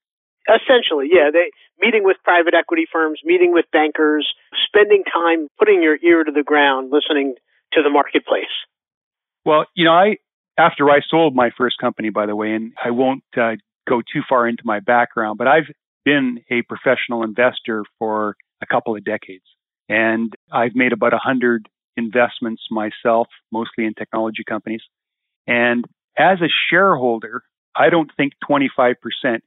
Essentially, 0.47 1.09
yeah. 1.11 1.31
They 1.33 1.49
meeting 1.79 2.03
with 2.03 2.17
private 2.23 2.53
equity 2.53 2.85
firms, 2.91 3.19
meeting 3.25 3.51
with 3.51 3.65
bankers, 3.73 4.31
spending 4.67 5.03
time 5.11 5.47
putting 5.57 5.81
your 5.81 5.97
ear 6.03 6.23
to 6.23 6.31
the 6.31 6.43
ground, 6.43 6.91
listening 6.91 7.35
to 7.73 7.81
the 7.81 7.89
marketplace. 7.89 8.53
Well, 9.43 9.65
you 9.75 9.85
know, 9.85 9.93
I 9.93 10.17
after 10.57 10.89
I 10.89 10.99
sold 11.07 11.35
my 11.35 11.51
first 11.57 11.77
company, 11.79 12.09
by 12.09 12.25
the 12.25 12.35
way, 12.35 12.51
and 12.51 12.73
I 12.83 12.91
won't 12.91 13.23
uh, 13.37 13.55
go 13.87 14.01
too 14.01 14.21
far 14.27 14.47
into 14.47 14.63
my 14.65 14.79
background, 14.79 15.37
but 15.37 15.47
I've 15.47 15.69
been 16.03 16.43
a 16.49 16.61
professional 16.63 17.23
investor 17.23 17.83
for 17.99 18.35
a 18.61 18.65
couple 18.65 18.95
of 18.95 19.03
decades. 19.03 19.43
And 19.89 20.33
I've 20.51 20.75
made 20.75 20.93
about 20.93 21.13
a 21.13 21.19
hundred 21.19 21.67
investments 21.97 22.63
myself, 22.71 23.27
mostly 23.51 23.85
in 23.85 23.93
technology 23.93 24.43
companies. 24.47 24.81
And 25.47 25.85
as 26.17 26.39
a 26.41 26.49
shareholder, 26.69 27.43
I 27.75 27.89
don't 27.89 28.09
think 28.15 28.33
25% 28.49 28.95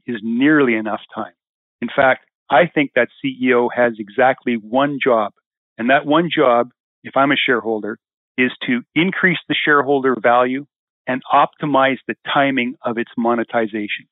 is 0.06 0.16
nearly 0.22 0.74
enough 0.74 1.00
time. 1.14 1.32
In 1.80 1.88
fact, 1.94 2.26
I 2.50 2.66
think 2.66 2.92
that 2.94 3.08
CEO 3.24 3.68
has 3.74 3.94
exactly 3.98 4.54
one 4.54 4.98
job. 5.02 5.32
And 5.76 5.90
that 5.90 6.06
one 6.06 6.28
job, 6.34 6.70
if 7.04 7.16
I'm 7.16 7.32
a 7.32 7.36
shareholder, 7.36 7.98
is 8.36 8.52
to 8.66 8.82
increase 8.94 9.38
the 9.48 9.54
shareholder 9.54 10.16
value 10.20 10.66
and 11.08 11.22
optimize 11.32 11.96
the 12.06 12.14
timing 12.32 12.76
of 12.84 12.98
its 12.98 13.10
monetization. 13.16 14.06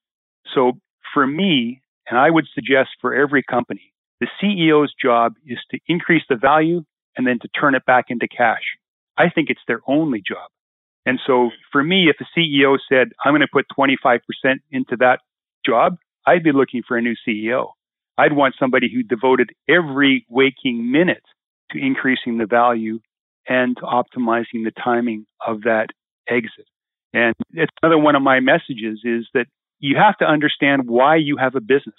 So 0.55 0.73
for 1.15 1.27
me, 1.27 1.83
and 2.09 2.19
I 2.19 2.31
would 2.31 2.47
suggest 2.55 2.91
for 3.01 3.15
every 3.15 3.43
company, 3.43 3.93
the 4.21 4.29
CEO's 4.43 4.95
job 5.01 5.35
is 5.47 5.59
to 5.71 5.79
increase 5.87 6.23
the 6.29 6.37
value 6.37 6.85
and 7.17 7.27
then 7.27 7.39
to 7.41 7.49
turn 7.49 7.75
it 7.75 7.85
back 7.85 8.07
into 8.09 8.27
cash. 8.27 8.63
I 9.19 9.29
think 9.29 9.51
it's 9.51 9.61
their 9.69 9.81
only 9.87 10.23
job. 10.27 10.49
And 11.05 11.21
so 11.27 11.51
for 11.71 11.85
me, 11.85 12.09
if 12.09 12.17
a 12.21 12.39
CEO 12.39 12.79
said, 12.89 13.09
I'm 13.25 13.33
going 13.33 13.41
to 13.41 13.49
put 13.53 13.67
25% 13.79 14.21
into 14.73 14.97
that 14.99 15.21
job, 15.65 15.97
I'd 16.27 16.43
be 16.43 16.53
looking 16.53 16.83
for 16.87 16.97
a 16.97 17.03
new 17.03 17.15
CEO. 17.27 17.69
I'd 18.19 18.33
want 18.33 18.55
somebody 18.59 18.91
who 18.93 19.03
devoted 19.03 19.51
every 19.69 20.27
waking 20.29 20.91
minute 20.91 21.23
to 21.71 21.79
increasing 21.79 22.39
the 22.39 22.47
value 22.47 23.01
and 23.49 23.77
optimizing 23.77 24.65
the 24.65 24.73
timing 24.83 25.27
of 25.47 25.63
that 25.63 25.89
exit. 26.29 26.67
And 27.17 27.35
it's 27.55 27.73
another 27.83 27.97
one 27.97 28.15
of 28.15 28.21
my 28.21 28.41
messages 28.41 29.01
is 29.03 29.27
that 29.33 29.47
you 29.79 29.97
have 29.97 30.19
to 30.19 30.27
understand 30.27 30.83
why 30.87 31.17
you 31.17 31.39
have 31.39 31.55
a 31.55 31.63
business. 31.63 31.97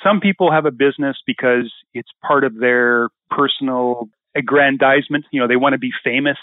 Some 0.00 0.20
people 0.20 0.52
have 0.52 0.64
a 0.64 0.70
business 0.70 1.16
because 1.26 1.72
it's 1.92 2.10
part 2.24 2.44
of 2.44 2.56
their 2.56 3.08
personal 3.30 4.08
aggrandizement. 4.36 5.24
You 5.32 5.40
know, 5.40 5.48
they 5.48 5.56
want 5.56 5.72
to 5.72 5.78
be 5.78 5.90
famous 6.04 6.38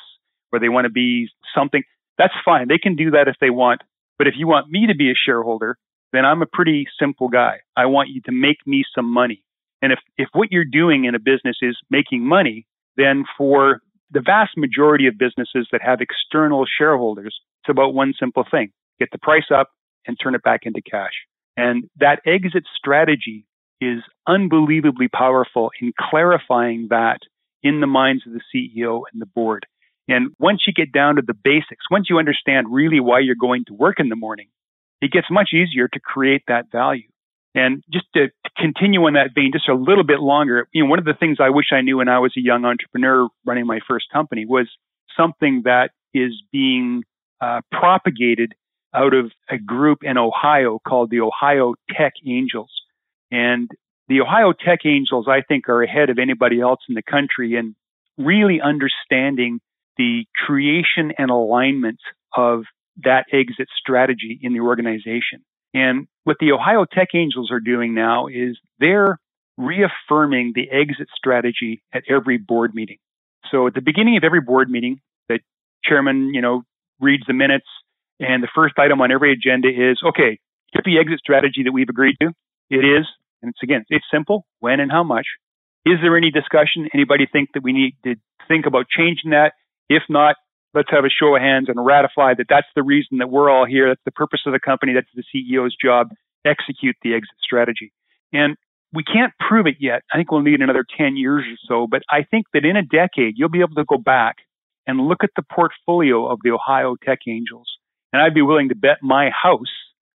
or 0.52 0.60
they 0.60 0.68
want 0.68 0.84
to 0.84 0.92
be 0.92 1.30
something. 1.56 1.84
That's 2.18 2.34
fine. 2.44 2.68
They 2.68 2.78
can 2.78 2.98
do 2.98 3.12
that 3.12 3.30
if 3.30 3.36
they 3.40 3.50
want. 3.50 3.82
But 4.18 4.28
if 4.28 4.34
you 4.36 4.46
want 4.46 4.70
me 4.70 4.88
to 4.88 4.96
be 4.96 5.10
a 5.10 5.16
shareholder, 5.16 5.78
then 6.12 6.26
I'm 6.26 6.42
a 6.42 6.48
pretty 6.52 6.86
simple 7.00 7.30
guy. 7.30 7.60
I 7.78 7.86
want 7.86 8.10
you 8.10 8.20
to 8.26 8.34
make 8.34 8.58
me 8.66 8.84
some 8.94 9.06
money. 9.06 9.42
And 9.82 9.94
if, 9.94 10.00
if 10.18 10.28
what 10.34 10.52
you're 10.52 10.66
doing 10.66 11.06
in 11.06 11.16
a 11.16 11.20
business 11.20 11.56
is 11.62 11.78
making 11.90 12.26
money, 12.26 12.66
then 12.98 13.24
for 13.38 13.80
the 14.12 14.22
vast 14.22 14.58
majority 14.58 15.08
of 15.08 15.18
businesses 15.18 15.70
that 15.72 15.82
have 15.82 16.02
external 16.02 16.66
shareholders, 16.66 17.40
it's 17.68 17.72
about 17.72 17.94
one 17.94 18.14
simple 18.20 18.46
thing 18.50 18.72
get 19.00 19.10
the 19.12 19.20
price 19.20 19.52
up 19.54 19.70
and 20.08 20.18
turn 20.22 20.34
it 20.34 20.42
back 20.42 20.62
into 20.64 20.82
cash. 20.82 21.12
And 21.56 21.84
that 21.98 22.20
exit 22.26 22.64
strategy 22.76 23.46
is 23.80 24.00
unbelievably 24.26 25.10
powerful 25.10 25.70
in 25.80 25.94
clarifying 26.00 26.88
that 26.90 27.20
in 27.62 27.80
the 27.80 27.88
minds 27.88 28.24
of 28.26 28.34
the 28.34 28.42
CEO 28.54 29.02
and 29.12 29.22
the 29.22 29.28
board. 29.28 29.68
And 30.08 30.32
once 30.40 30.62
you 30.66 30.74
get 30.74 30.92
down 30.92 31.18
to 31.18 31.22
the 31.22 31.36
basics, 31.36 31.86
once 31.92 32.08
you 32.10 32.18
understand 32.18 32.68
really 32.72 33.00
why 33.00 33.20
you're 33.20 33.36
going 33.36 33.66
to 33.68 33.74
work 33.74 34.00
in 34.00 34.10
the 34.10 34.16
morning, 34.16 34.48
it 35.02 35.12
gets 35.12 35.28
much 35.30 35.50
easier 35.54 35.88
to 35.88 36.00
create 36.00 36.44
that 36.48 36.72
value. 36.72 37.08
And 37.54 37.84
just 37.92 38.06
to, 38.16 38.30
continue 38.58 39.02
on 39.02 39.14
that 39.14 39.36
vein 39.36 39.52
just 39.54 39.70
a 39.70 39.76
little 39.76 40.04
bit 40.04 40.20
longer, 40.20 40.68
you 40.72 40.84
know, 40.84 40.90
one 40.90 40.98
of 40.98 41.06
the 41.06 41.14
things 41.14 41.38
I 41.40 41.52
wish 41.52 41.68
I 41.72 41.82
knew 41.82 41.98
when 41.98 42.10
I 42.10 42.18
was 42.18 42.34
a 42.36 42.42
young 42.42 42.66
entrepreneur 42.66 43.28
running 43.46 43.68
my 43.68 43.80
first 43.88 44.06
company 44.12 44.46
was 44.48 44.68
something 45.16 45.62
that 45.66 45.92
is 46.14 46.32
being 46.52 47.04
uh, 47.42 47.62
propagated 47.72 48.54
out 48.94 49.14
of 49.14 49.32
a 49.50 49.58
group 49.58 50.00
in 50.04 50.18
Ohio 50.18 50.80
called 50.86 51.10
the 51.10 51.22
Ohio 51.22 51.76
Tech 51.96 52.14
Angels. 52.26 52.72
And 53.32 53.70
the 54.08 54.22
Ohio 54.22 54.54
Tech 54.54 54.80
Angels, 54.86 55.28
I 55.30 55.42
think, 55.42 55.68
are 55.70 55.84
ahead 55.84 56.10
of 56.10 56.18
anybody 56.18 56.62
else 56.62 56.80
in 56.88 56.96
the 56.96 57.02
country 57.02 57.56
in 57.56 57.76
really 58.18 58.60
understanding 58.62 59.60
the 59.98 60.26
creation 60.46 61.12
and 61.18 61.30
alignment 61.30 62.00
of 62.36 62.64
that 63.04 63.26
exit 63.32 63.68
strategy 63.78 64.40
in 64.42 64.54
the 64.54 64.62
organization. 64.62 65.44
And 65.74 66.08
what 66.24 66.38
the 66.40 66.52
Ohio 66.52 66.86
Tech 66.86 67.10
Angels 67.14 67.52
are 67.52 67.60
doing 67.60 67.94
now 67.94 68.28
is 68.28 68.58
they're 68.80 69.20
reaffirming 69.58 70.54
the 70.56 70.70
exit 70.72 71.08
strategy 71.16 71.82
at 71.94 72.04
every 72.10 72.38
board 72.38 72.74
meeting. 72.74 72.98
So 73.52 73.68
at 73.68 73.74
the 73.74 73.82
beginning 73.82 74.18
of 74.18 74.24
every 74.24 74.42
board 74.42 74.70
meeting, 74.70 75.02
the 75.30 75.40
chairman, 75.84 76.34
you 76.34 76.42
know, 76.42 76.64
reads 77.00 77.24
the 77.28 77.34
minutes 77.34 77.68
and 78.20 78.42
the 78.42 78.50
first 78.54 78.78
item 78.78 79.02
on 79.02 79.12
every 79.12 79.32
agenda 79.32 79.68
is, 79.70 80.00
okay, 80.06 80.40
here's 80.74 80.86
the 80.86 81.00
exit 81.00 81.20
strategy 81.20 81.64
that 81.64 81.72
we've 81.72 81.90
agreed 81.90 82.16
to. 82.22 82.30
It 82.70 82.84
is, 82.84 83.06
and 83.42 83.50
it's 83.50 83.64
again, 83.64 83.86
it's 83.90 84.06
simple, 84.12 84.46
when 84.60 84.80
and 84.80 84.92
how 84.92 85.04
much. 85.04 85.28
Is 85.86 86.00
there 86.02 86.18
any 86.18 86.32
discussion? 86.32 86.90
Anybody 86.94 87.28
think 87.32 87.50
that 87.54 87.64
we 87.64 87.72
need 87.72 87.96
to 88.04 88.16
think 88.48 88.66
about 88.66 88.88
changing 88.90 89.32
that? 89.32 89.54
If 89.90 90.04
not, 90.10 90.36
let's 90.74 90.90
have 90.92 91.06
a 91.06 91.10
show 91.10 91.36
of 91.36 91.42
hands 91.42 91.70
and 91.70 91.84
ratify 91.84 92.34
that 92.38 92.48
that's 92.50 92.68
the 92.76 92.84
reason 92.84 93.20
that 93.20 93.30
we're 93.30 93.50
all 93.50 93.66
here. 93.66 93.88
That's 93.88 94.02
the 94.04 94.12
purpose 94.12 94.42
of 94.46 94.54
the 94.54 94.60
company. 94.60 94.94
That's 94.94 95.08
the 95.16 95.24
CEO's 95.34 95.76
job. 95.82 96.10
Execute 96.46 96.98
the 97.02 97.14
exit 97.14 97.38
strategy. 97.42 97.94
And 98.34 98.58
we 98.94 99.04
can't 99.04 99.34
prove 99.48 99.68
it 99.68 99.76
yet. 99.80 100.04
I 100.12 100.18
think 100.18 100.32
we'll 100.32 100.42
need 100.42 100.62
another 100.62 100.86
10 100.98 101.16
years 101.18 101.44
or 101.46 101.58
so. 101.68 101.88
But 101.88 102.02
I 102.10 102.24
think 102.24 102.48
that 102.54 102.66
in 102.66 102.76
a 102.76 102.84
decade, 102.84 103.36
you'll 103.38 103.50
be 103.50 103.62
able 103.62 103.76
to 103.76 103.86
go 103.86 103.98
back 103.98 104.38
and 104.88 105.08
look 105.08 105.24
at 105.24 105.32
the 105.36 105.44
portfolio 105.44 106.26
of 106.28 106.40
the 106.44 106.52
Ohio 106.52 106.96
Tech 107.04 107.20
Angels. 107.28 107.70
And 108.14 108.22
I'd 108.22 108.34
be 108.34 108.42
willing 108.42 108.70
to 108.70 108.76
bet 108.76 108.98
my 109.04 109.30
house 109.30 109.68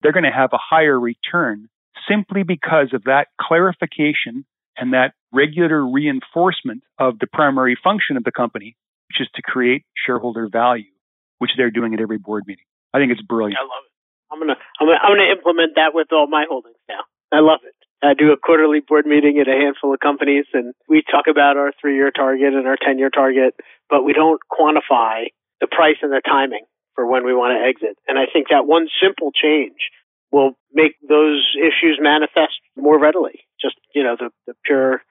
they're 0.03 0.13
going 0.13 0.25
to 0.25 0.31
have 0.31 0.51
a 0.53 0.59
higher 0.59 0.99
return 0.99 1.69
simply 2.09 2.43
because 2.43 2.91
of 2.93 3.05
that 3.05 3.29
clarification 3.41 4.45
and 4.77 4.93
that 4.93 5.13
regular 5.33 5.85
reinforcement 5.85 6.83
of 6.99 7.19
the 7.19 7.27
primary 7.27 7.77
function 7.83 8.17
of 8.17 8.25
the 8.25 8.33
company, 8.33 8.77
which 9.09 9.21
is 9.21 9.29
to 9.35 9.43
create 9.43 9.85
shareholder 10.07 10.49
value, 10.51 10.91
which 11.39 11.51
they're 11.57 11.71
doing 11.71 11.95
at 11.95 12.01
every 12.01 12.19
board 12.19 12.45
meeting. 12.47 12.65
I 12.95 12.99
think 12.99 13.13
it's 13.13 13.23
brilliant. 13.23 13.59
I 13.59 13.63
love 13.63 13.85
it. 13.85 13.93
I'm 14.31 14.39
gonna 14.39 14.57
I'm 14.79 14.87
gonna, 14.87 14.99
I'm 15.03 15.17
gonna 15.17 15.33
implement 15.33 15.73
that 15.77 15.95
with 15.95 16.09
all 16.13 16.27
my 16.29 16.45
holdings 16.49 16.77
now. 16.89 17.01
I 17.33 17.41
love 17.41 17.61
it. 17.65 17.75
I 18.03 18.15
do 18.15 18.33
a 18.33 18.37
quarterly 18.37 18.81
board 18.81 19.07
meeting 19.07 19.39
at 19.41 19.49
a 19.49 19.59
handful 19.59 19.93
of 19.93 20.01
companies 20.01 20.47
and 20.55 20.73
we 20.89 21.03
talk 21.03 21.27
about 21.29 21.57
our 21.57 21.73
three 21.81 21.97
year 21.97 22.11
target 22.11 22.55
and 22.55 22.67
our 22.67 22.77
10 22.77 22.99
year 22.99 23.11
target, 23.11 23.55
but 23.91 24.05
we 24.05 24.13
don't 24.13 24.41
quantify 24.51 25.27
the 25.61 25.67
price 25.67 25.97
and 26.03 26.13
the 26.13 26.23
timing 26.25 26.65
for 26.95 27.07
when 27.07 27.25
we 27.25 27.35
want 27.35 27.59
to 27.59 27.61
exit. 27.63 27.99
And 28.07 28.19
I 28.19 28.27
think 28.33 28.49
that 28.51 28.67
one 28.67 28.87
simple 29.03 29.33
change 29.33 29.91
will 30.31 30.53
make 30.73 30.95
those 31.09 31.43
issues 31.59 31.99
manifest 32.01 32.61
more 32.77 32.99
readily. 33.01 33.47
Just, 33.61 33.77
you 33.95 34.05
know, 34.05 34.17
the, 34.19 34.31
the 34.47 34.55
pure 34.65 35.03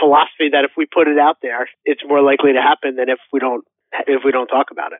philosophy 0.00 0.50
that 0.52 0.64
if 0.64 0.72
we 0.76 0.86
put 0.86 1.06
it 1.06 1.18
out 1.18 1.38
there, 1.42 1.68
it's 1.84 2.02
more 2.06 2.22
likely 2.22 2.52
to 2.52 2.62
happen 2.62 2.96
than 2.96 3.08
if 3.08 3.18
we 3.32 3.38
don't, 3.38 3.64
if 4.06 4.22
we 4.24 4.32
don't 4.32 4.48
talk 4.48 4.68
about 4.70 4.92
it. 4.92 4.98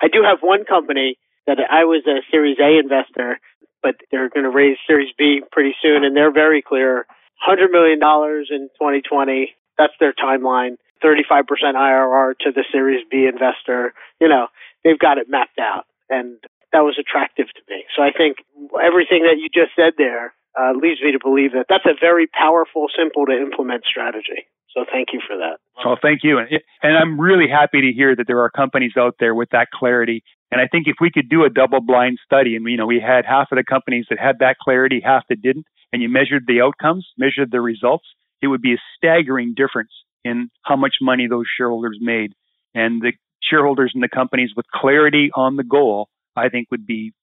I 0.00 0.08
do 0.08 0.22
have 0.22 0.38
one 0.40 0.64
company 0.64 1.18
that 1.46 1.58
I 1.58 1.84
was 1.84 2.02
a 2.06 2.22
Series 2.30 2.58
A 2.58 2.78
investor 2.78 3.38
but 3.82 3.96
they're 4.10 4.28
going 4.28 4.44
to 4.44 4.50
raise 4.50 4.76
Series 4.86 5.12
B 5.16 5.40
pretty 5.50 5.74
soon, 5.82 6.04
and 6.04 6.16
they're 6.16 6.32
very 6.32 6.62
clear. 6.62 7.06
$100 7.46 7.70
million 7.70 7.98
in 7.98 8.68
2020, 8.78 9.54
that's 9.76 9.92
their 9.98 10.12
timeline. 10.12 10.76
35% 11.02 11.42
IRR 11.74 12.38
to 12.40 12.52
the 12.52 12.64
Series 12.70 13.04
B 13.10 13.26
investor. 13.26 13.92
You 14.20 14.28
know, 14.28 14.46
they've 14.84 14.98
got 14.98 15.18
it 15.18 15.28
mapped 15.28 15.58
out, 15.58 15.86
and 16.08 16.36
that 16.72 16.80
was 16.80 16.96
attractive 16.98 17.46
to 17.46 17.62
me. 17.68 17.84
So 17.96 18.02
I 18.02 18.12
think 18.16 18.38
everything 18.82 19.24
that 19.24 19.36
you 19.38 19.48
just 19.52 19.74
said 19.74 19.94
there 19.98 20.32
uh, 20.58 20.72
leads 20.72 21.00
me 21.02 21.12
to 21.12 21.18
believe 21.18 21.52
that 21.52 21.66
that's 21.68 21.86
a 21.86 21.98
very 21.98 22.26
powerful, 22.26 22.86
simple 22.96 23.26
to 23.26 23.32
implement 23.32 23.84
strategy. 23.84 24.46
So 24.74 24.84
thank 24.90 25.08
you 25.12 25.20
for 25.26 25.36
that. 25.36 25.58
Oh, 25.84 25.96
thank 26.00 26.20
you. 26.22 26.38
And, 26.38 26.48
and 26.82 26.96
I'm 26.96 27.20
really 27.20 27.48
happy 27.48 27.82
to 27.82 27.92
hear 27.92 28.16
that 28.16 28.26
there 28.26 28.40
are 28.40 28.50
companies 28.50 28.92
out 28.96 29.16
there 29.20 29.34
with 29.34 29.50
that 29.50 29.68
clarity. 29.70 30.22
And 30.52 30.60
I 30.60 30.68
think 30.68 30.86
if 30.86 30.96
we 31.00 31.10
could 31.10 31.30
do 31.30 31.44
a 31.44 31.50
double 31.50 31.80
blind 31.80 32.18
study 32.24 32.56
and, 32.56 32.64
you 32.66 32.76
know, 32.76 32.84
we 32.84 33.00
had 33.00 33.24
half 33.24 33.48
of 33.50 33.56
the 33.56 33.64
companies 33.64 34.04
that 34.10 34.18
had 34.18 34.40
that 34.40 34.58
clarity, 34.58 35.00
half 35.02 35.24
that 35.30 35.40
didn't, 35.40 35.64
and 35.92 36.02
you 36.02 36.10
measured 36.10 36.44
the 36.46 36.60
outcomes, 36.60 37.08
measured 37.16 37.50
the 37.50 37.60
results, 37.62 38.04
it 38.42 38.48
would 38.48 38.60
be 38.60 38.74
a 38.74 38.82
staggering 38.96 39.54
difference 39.56 39.92
in 40.24 40.50
how 40.62 40.76
much 40.76 40.96
money 41.00 41.26
those 41.26 41.46
shareholders 41.56 41.98
made. 42.02 42.34
And 42.74 43.00
the 43.00 43.12
shareholders 43.42 43.92
in 43.94 44.02
the 44.02 44.08
companies 44.08 44.50
with 44.54 44.66
clarity 44.72 45.30
on 45.34 45.56
the 45.56 45.64
goal, 45.64 46.08
I 46.36 46.50
think 46.50 46.68
would 46.70 46.86
be 46.86 47.14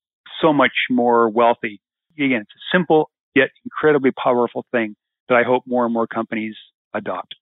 so 0.41 0.51
much 0.51 0.73
more 0.89 1.29
wealthy. 1.29 1.79
Again, 2.17 2.41
it's 2.41 2.51
a 2.51 2.77
simple 2.77 3.11
yet 3.35 3.49
incredibly 3.63 4.11
powerful 4.11 4.65
thing 4.71 4.95
that 5.27 5.35
I 5.35 5.43
hope 5.43 5.63
more 5.67 5.85
and 5.85 5.93
more 5.93 6.07
companies 6.07 6.55
adopt. 6.95 7.35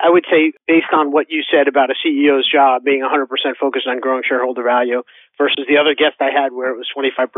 I 0.00 0.08
would 0.08 0.24
say, 0.30 0.52
based 0.66 0.88
on 0.96 1.12
what 1.12 1.28
you 1.28 1.42
said 1.44 1.68
about 1.68 1.90
a 1.90 1.94
CEO's 2.00 2.48
job 2.50 2.84
being 2.84 3.04
100% 3.04 3.28
focused 3.60 3.86
on 3.86 4.00
growing 4.00 4.22
shareholder 4.26 4.62
value 4.62 5.02
versus 5.36 5.66
the 5.68 5.76
other 5.76 5.94
guest 5.94 6.16
I 6.20 6.32
had 6.32 6.52
where 6.52 6.72
it 6.72 6.80
was 6.80 6.88
25%, 6.96 7.28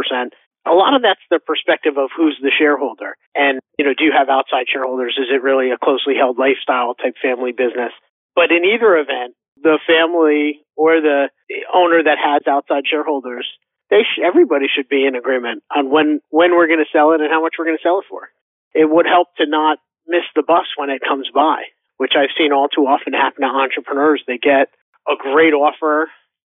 a 0.65 0.71
lot 0.71 0.95
of 0.95 1.03
that's 1.03 1.23
the 1.29 1.41
perspective 1.43 1.99
of 1.99 2.11
who's 2.17 2.39
the 2.41 2.55
shareholder. 2.55 3.19
And, 3.35 3.59
you 3.79 3.85
know, 3.85 3.95
do 3.99 4.05
you 4.05 4.15
have 4.17 4.29
outside 4.29 4.71
shareholders? 4.71 5.19
Is 5.19 5.27
it 5.27 5.43
really 5.43 5.73
a 5.75 5.79
closely 5.79 6.15
held 6.15 6.39
lifestyle 6.39 6.95
type 6.95 7.19
family 7.21 7.51
business? 7.51 7.91
But 8.37 8.55
in 8.55 8.63
either 8.65 8.95
event, 8.95 9.35
the 9.61 9.83
family 9.83 10.63
or 10.77 11.03
the 11.03 11.31
owner 11.75 12.03
that 12.03 12.19
has 12.23 12.47
outside 12.47 12.87
shareholders, 12.87 13.47
they 13.91 14.07
sh- 14.07 14.23
everybody 14.23 14.67
should 14.71 14.89
be 14.89 15.05
in 15.05 15.17
agreement 15.17 15.63
on 15.75 15.91
when, 15.91 16.21
when 16.31 16.55
we're 16.55 16.71
going 16.71 16.83
to 16.83 16.93
sell 16.95 17.11
it 17.11 17.21
and 17.21 17.31
how 17.31 17.43
much 17.43 17.59
we're 17.59 17.67
going 17.67 17.77
to 17.77 17.83
sell 17.83 17.99
it 17.99 18.07
for. 18.09 18.31
It 18.73 18.89
would 18.89 19.07
help 19.07 19.35
to 19.39 19.47
not 19.47 19.79
miss 20.07 20.25
the 20.35 20.43
bus 20.47 20.67
when 20.79 20.91
it 20.91 21.03
comes 21.03 21.29
by 21.35 21.67
which 22.03 22.19
I've 22.19 22.35
seen 22.37 22.51
all 22.51 22.67
too 22.67 22.91
often 22.91 23.13
happen 23.13 23.47
to 23.47 23.47
entrepreneurs. 23.47 24.27
They 24.27 24.35
get 24.37 24.75
a 25.07 25.15
great 25.15 25.55
offer 25.55 26.11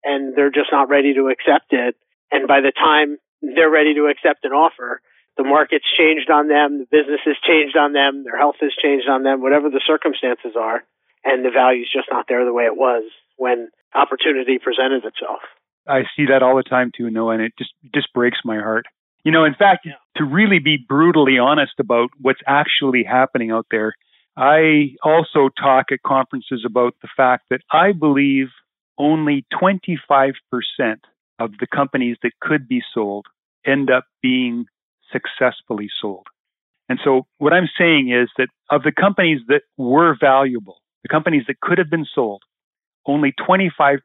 and 0.03 0.33
they're 0.33 0.49
just 0.49 0.73
not 0.73 0.89
ready 0.89 1.13
to 1.13 1.29
accept 1.29 1.69
it. 1.69 1.93
And 2.31 2.47
by 2.47 2.61
the 2.65 2.73
time 2.73 3.21
they're 3.45 3.69
ready 3.69 3.93
to 3.93 4.09
accept 4.09 4.41
an 4.41 4.57
offer, 4.57 5.01
the 5.37 5.43
market's 5.43 5.85
changed 5.85 6.31
on 6.31 6.47
them, 6.47 6.81
the 6.81 6.89
business 6.89 7.21
has 7.29 7.37
changed 7.45 7.77
on 7.77 7.93
them, 7.93 8.23
their 8.25 8.39
health 8.39 8.57
has 8.59 8.73
changed 8.73 9.05
on 9.07 9.21
them, 9.21 9.43
whatever 9.45 9.69
the 9.69 9.85
circumstances 9.85 10.57
are, 10.57 10.81
and 11.23 11.45
the 11.45 11.53
value's 11.53 11.93
just 11.93 12.09
not 12.09 12.25
there 12.27 12.43
the 12.43 12.53
way 12.53 12.63
it 12.63 12.75
was 12.75 13.03
when 13.37 13.69
opportunity 13.93 14.57
presented 14.57 15.05
itself. 15.05 15.45
I 15.85 16.09
see 16.17 16.25
that 16.33 16.41
all 16.41 16.57
the 16.57 16.63
time 16.65 16.89
too, 16.89 17.11
Noah, 17.11 17.37
and 17.37 17.43
it 17.43 17.53
just 17.55 17.73
just 17.93 18.11
breaks 18.17 18.39
my 18.43 18.57
heart. 18.57 18.87
You 19.23 19.31
know, 19.31 19.45
in 19.45 19.53
fact, 19.53 19.85
yeah. 19.85 20.01
to 20.17 20.23
really 20.23 20.57
be 20.57 20.77
brutally 20.77 21.37
honest 21.37 21.73
about 21.77 22.09
what's 22.19 22.41
actually 22.47 23.03
happening 23.03 23.51
out 23.51 23.67
there, 23.69 23.93
I 24.37 24.95
also 25.03 25.49
talk 25.49 25.91
at 25.91 26.01
conferences 26.03 26.63
about 26.65 26.95
the 27.01 27.07
fact 27.15 27.45
that 27.49 27.61
I 27.71 27.93
believe 27.93 28.47
only 28.97 29.45
25% 29.53 30.33
of 31.39 31.51
the 31.59 31.67
companies 31.67 32.17
that 32.23 32.31
could 32.41 32.67
be 32.67 32.81
sold 32.93 33.25
end 33.65 33.89
up 33.89 34.05
being 34.21 34.65
successfully 35.11 35.89
sold. 36.01 36.27
And 36.87 36.99
so 37.03 37.25
what 37.37 37.53
I'm 37.53 37.69
saying 37.77 38.11
is 38.11 38.29
that 38.37 38.49
of 38.69 38.83
the 38.83 38.91
companies 38.91 39.41
that 39.47 39.61
were 39.77 40.15
valuable, 40.19 40.77
the 41.03 41.09
companies 41.09 41.43
that 41.47 41.59
could 41.61 41.77
have 41.77 41.89
been 41.89 42.05
sold, 42.13 42.43
only 43.05 43.33
25% 43.47 43.99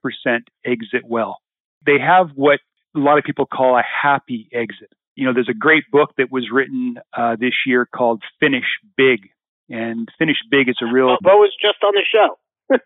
exit 0.64 1.03
well. 1.05 1.38
They 1.85 1.99
have 1.99 2.31
what 2.35 2.61
a 2.95 2.99
lot 2.99 3.19
of 3.19 3.25
people 3.25 3.47
call 3.47 3.77
a 3.77 3.83
happy 3.83 4.49
exit. 4.53 4.93
You 5.14 5.27
know, 5.27 5.33
there's 5.35 5.49
a 5.49 5.55
great 5.55 5.85
book 5.90 6.12
that 6.19 6.31
was 6.31 6.49
written 6.53 6.99
uh, 7.16 7.37
this 7.38 7.55
year 7.66 7.87
called 7.87 8.23
Finish 8.38 8.64
Big 8.97 9.31
and 9.71 10.09
finish 10.19 10.37
big. 10.51 10.69
It's 10.69 10.83
a 10.83 10.93
real. 10.93 11.17
Bo 11.23 11.39
was 11.39 11.55
just 11.61 11.79
on 11.83 11.95
the 11.95 12.05
show. 12.05 12.37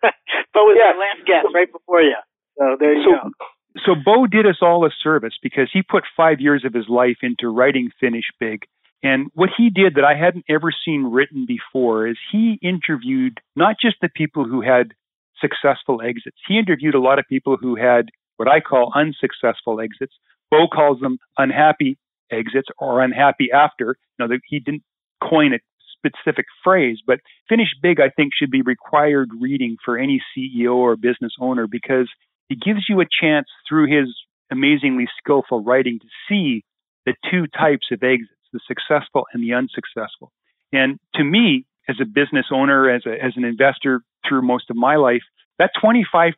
Bo 0.55 0.61
was 0.64 0.77
yeah. 0.79 0.92
last 0.99 1.27
guest 1.27 1.55
right 1.55 1.70
before 1.70 2.03
you. 2.03 2.16
So 2.59 2.77
there 2.79 2.94
you 2.94 3.05
so, 3.05 3.29
go. 3.29 3.47
So 3.85 3.94
Bo 4.03 4.27
did 4.27 4.47
us 4.47 4.59
all 4.62 4.87
a 4.87 4.90
service 5.03 5.35
because 5.42 5.68
he 5.73 5.83
put 5.83 6.05
five 6.16 6.40
years 6.40 6.64
of 6.64 6.73
his 6.73 6.88
life 6.88 7.18
into 7.23 7.49
writing 7.49 7.90
Finish 7.99 8.27
Big. 8.38 8.66
And 9.03 9.29
what 9.35 9.51
he 9.57 9.68
did 9.68 9.97
that 9.97 10.05
I 10.05 10.14
hadn't 10.14 10.47
ever 10.49 10.70
seen 10.85 11.11
written 11.12 11.44
before 11.47 12.07
is 12.07 12.16
he 12.33 12.59
interviewed 12.62 13.40
not 13.57 13.77
just 13.81 13.97
the 14.01 14.09
people 14.09 14.44
who 14.44 14.62
had 14.62 14.94
successful 15.40 16.01
exits. 16.01 16.37
He 16.47 16.59
interviewed 16.59 16.94
a 16.94 17.01
lot 17.01 17.18
of 17.18 17.27
people 17.29 17.59
who 17.61 17.77
had 17.77 18.07
what 18.37 18.49
I 18.49 18.61
call 18.61 18.92
unsuccessful 18.94 19.81
exits. 19.81 20.14
Bo 20.51 20.68
calls 20.68 21.01
them 21.01 21.18
unhappy 21.37 21.99
exits 22.31 22.68
or 22.79 23.03
unhappy 23.03 23.51
after. 23.53 23.97
You 24.18 24.27
know, 24.27 24.38
he 24.49 24.61
didn't 24.61 24.85
coin 25.23 25.53
it 25.53 25.62
specific 26.04 26.46
phrase, 26.62 26.98
but 27.06 27.20
Finish 27.48 27.68
Big, 27.82 28.00
I 28.00 28.10
think, 28.10 28.32
should 28.34 28.50
be 28.50 28.62
required 28.62 29.30
reading 29.40 29.76
for 29.84 29.98
any 29.98 30.22
CEO 30.36 30.74
or 30.74 30.96
business 30.96 31.32
owner 31.40 31.66
because 31.66 32.08
it 32.50 32.60
gives 32.60 32.86
you 32.88 33.00
a 33.00 33.06
chance 33.20 33.46
through 33.68 33.86
his 33.86 34.14
amazingly 34.50 35.06
skillful 35.18 35.62
writing 35.62 35.98
to 36.00 36.06
see 36.28 36.64
the 37.06 37.14
two 37.30 37.46
types 37.46 37.86
of 37.92 38.02
exits, 38.02 38.30
the 38.52 38.60
successful 38.66 39.26
and 39.32 39.42
the 39.42 39.54
unsuccessful. 39.54 40.32
And 40.72 40.98
to 41.14 41.24
me, 41.24 41.66
as 41.88 41.96
a 42.00 42.04
business 42.04 42.46
owner, 42.52 42.90
as, 42.90 43.02
a, 43.06 43.12
as 43.12 43.32
an 43.36 43.44
investor 43.44 44.02
through 44.26 44.42
most 44.42 44.70
of 44.70 44.76
my 44.76 44.96
life, 44.96 45.22
that 45.58 45.70
25% 45.82 46.32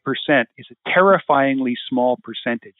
is 0.59 0.67
a 0.71 0.91
terrifyingly 0.91 1.77
small 1.89 2.19
percentage. 2.23 2.75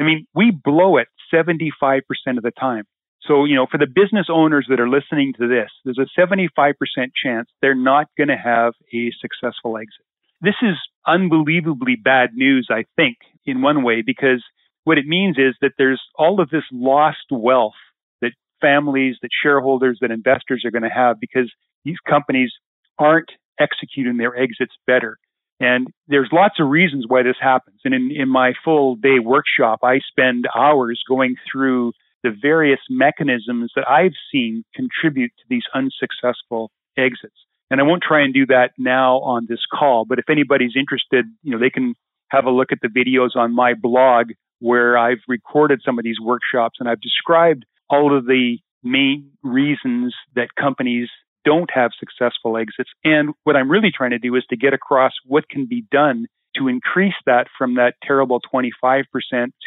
I 0.00 0.04
mean, 0.04 0.26
we 0.34 0.50
blow 0.50 0.96
it 0.96 1.08
75% 1.32 2.00
of 2.36 2.42
the 2.42 2.52
time. 2.58 2.84
So, 3.26 3.44
you 3.44 3.54
know, 3.54 3.66
for 3.70 3.78
the 3.78 3.86
business 3.86 4.26
owners 4.28 4.66
that 4.68 4.80
are 4.80 4.88
listening 4.88 5.32
to 5.38 5.46
this, 5.46 5.70
there's 5.84 5.98
a 5.98 6.20
75% 6.20 6.74
chance 7.22 7.48
they're 7.60 7.74
not 7.74 8.08
going 8.16 8.28
to 8.28 8.36
have 8.36 8.74
a 8.92 9.12
successful 9.20 9.76
exit. 9.76 10.04
This 10.40 10.56
is 10.60 10.74
unbelievably 11.06 11.96
bad 12.02 12.30
news, 12.34 12.68
I 12.70 12.84
think, 12.96 13.18
in 13.46 13.62
one 13.62 13.84
way, 13.84 14.02
because 14.04 14.42
what 14.84 14.98
it 14.98 15.06
means 15.06 15.38
is 15.38 15.54
that 15.60 15.72
there's 15.78 16.02
all 16.16 16.40
of 16.40 16.50
this 16.50 16.64
lost 16.72 17.30
wealth 17.30 17.74
that 18.20 18.32
families, 18.60 19.16
that 19.22 19.30
shareholders, 19.42 19.98
that 20.00 20.10
investors 20.10 20.64
are 20.64 20.72
going 20.72 20.82
to 20.82 20.88
have 20.88 21.20
because 21.20 21.52
these 21.84 21.98
companies 22.08 22.50
aren't 22.98 23.30
executing 23.60 24.16
their 24.16 24.36
exits 24.36 24.74
better. 24.84 25.18
And 25.60 25.86
there's 26.08 26.30
lots 26.32 26.56
of 26.58 26.68
reasons 26.68 27.04
why 27.06 27.22
this 27.22 27.36
happens. 27.40 27.78
And 27.84 27.94
in, 27.94 28.10
in 28.10 28.28
my 28.28 28.52
full 28.64 28.96
day 28.96 29.20
workshop, 29.20 29.80
I 29.84 30.00
spend 30.08 30.46
hours 30.56 31.04
going 31.08 31.36
through 31.50 31.92
the 32.22 32.30
various 32.30 32.80
mechanisms 32.88 33.72
that 33.74 33.88
I've 33.88 34.14
seen 34.30 34.64
contribute 34.74 35.32
to 35.38 35.44
these 35.48 35.64
unsuccessful 35.74 36.70
exits. 36.96 37.34
And 37.70 37.80
I 37.80 37.84
won't 37.84 38.02
try 38.02 38.22
and 38.22 38.34
do 38.34 38.46
that 38.46 38.72
now 38.78 39.20
on 39.20 39.46
this 39.48 39.60
call, 39.72 40.04
but 40.04 40.18
if 40.18 40.28
anybody's 40.28 40.76
interested, 40.76 41.26
you 41.42 41.52
know, 41.52 41.58
they 41.58 41.70
can 41.70 41.94
have 42.28 42.44
a 42.44 42.50
look 42.50 42.72
at 42.72 42.78
the 42.82 42.88
videos 42.88 43.34
on 43.34 43.54
my 43.54 43.74
blog 43.74 44.32
where 44.58 44.96
I've 44.96 45.22
recorded 45.26 45.80
some 45.84 45.98
of 45.98 46.04
these 46.04 46.20
workshops 46.20 46.78
and 46.80 46.88
I've 46.88 47.00
described 47.00 47.64
all 47.90 48.16
of 48.16 48.26
the 48.26 48.58
main 48.82 49.30
reasons 49.42 50.14
that 50.34 50.54
companies 50.58 51.08
don't 51.44 51.70
have 51.72 51.90
successful 51.98 52.56
exits. 52.56 52.90
And 53.04 53.30
what 53.44 53.56
I'm 53.56 53.70
really 53.70 53.90
trying 53.94 54.10
to 54.10 54.18
do 54.18 54.34
is 54.36 54.44
to 54.50 54.56
get 54.56 54.72
across 54.72 55.12
what 55.26 55.48
can 55.48 55.66
be 55.66 55.84
done 55.90 56.26
to 56.56 56.68
increase 56.68 57.14
that 57.26 57.46
from 57.56 57.74
that 57.76 57.94
terrible 58.02 58.40
25% 58.52 59.04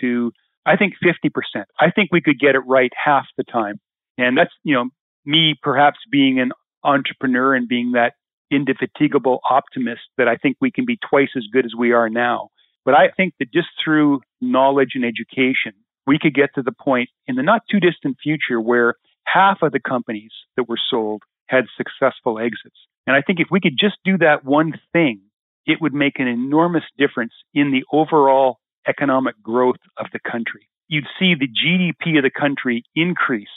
to 0.02 0.32
I 0.66 0.78
think 0.78 0.94
50%. 1.04 1.64
I 1.80 1.92
think 1.92 2.10
we 2.12 2.22
could 2.22 2.40
get 2.40 2.56
it 2.56 2.64
right 2.66 2.92
half 3.04 3.26
the 3.38 3.44
time. 3.44 3.80
And 4.18 4.38
that's, 4.38 4.54
you 4.64 4.74
know, 4.74 4.90
me 5.26 5.56
perhaps 5.62 6.00
being 6.12 6.40
an 6.40 6.52
entrepreneur 6.84 7.56
and 7.56 7.68
being 7.68 7.94
that 7.94 8.14
indefatigable 8.52 9.40
optimist 9.50 10.02
that 10.18 10.28
I 10.28 10.36
think 10.36 10.58
we 10.62 10.72
can 10.72 10.86
be 10.86 10.98
twice 11.10 11.30
as 11.36 11.44
good 11.52 11.66
as 11.66 11.74
we 11.78 11.92
are 11.92 12.10
now. 12.10 12.50
But 12.84 12.94
I 12.94 13.10
think 13.16 13.34
that 13.40 13.52
just 13.52 13.68
through 13.84 14.22
knowledge 14.42 14.92
and 14.94 15.04
education, 15.04 15.74
we 16.06 16.20
could 16.20 16.36
get 16.36 16.52
to 16.56 16.62
the 16.62 16.72
point 16.72 17.10
in 17.28 17.36
the 17.36 17.44
not 17.44 17.64
too 17.70 17.80
distant 17.80 18.18
future 18.22 18.62
where 18.62 18.96
half 19.26 19.64
of 19.64 19.72
the 19.72 19.80
companies 19.80 20.32
that 20.56 20.70
were 20.70 20.80
sold 20.90 21.24
had 21.48 21.66
successful 21.76 22.40
exits. 22.40 22.78
And 23.08 23.16
I 23.16 23.22
think 23.22 23.40
if 23.40 23.48
we 23.52 23.60
could 23.60 23.78
just 23.80 23.98
do 24.04 24.18
that 24.20 24.46
one 24.46 24.74
thing, 24.94 25.22
it 25.66 25.80
would 25.82 25.94
make 25.94 26.20
an 26.20 26.28
enormous 26.28 26.84
difference 26.98 27.34
in 27.54 27.72
the 27.72 27.84
overall 27.92 28.60
economic 28.88 29.42
growth 29.42 29.82
of 29.98 30.08
the 30.14 30.20
country. 30.20 30.68
You'd 30.88 31.08
see 31.20 31.34
the 31.34 31.48
GDP 31.48 32.18
of 32.18 32.24
the 32.24 32.32
country 32.32 32.84
increase 32.96 33.48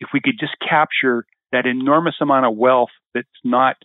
if 0.00 0.08
we 0.14 0.20
could 0.20 0.38
just 0.38 0.56
capture 0.66 1.24
that 1.52 1.66
enormous 1.66 2.14
amount 2.20 2.46
of 2.46 2.56
wealth 2.56 2.90
that's 3.14 3.28
not 3.44 3.76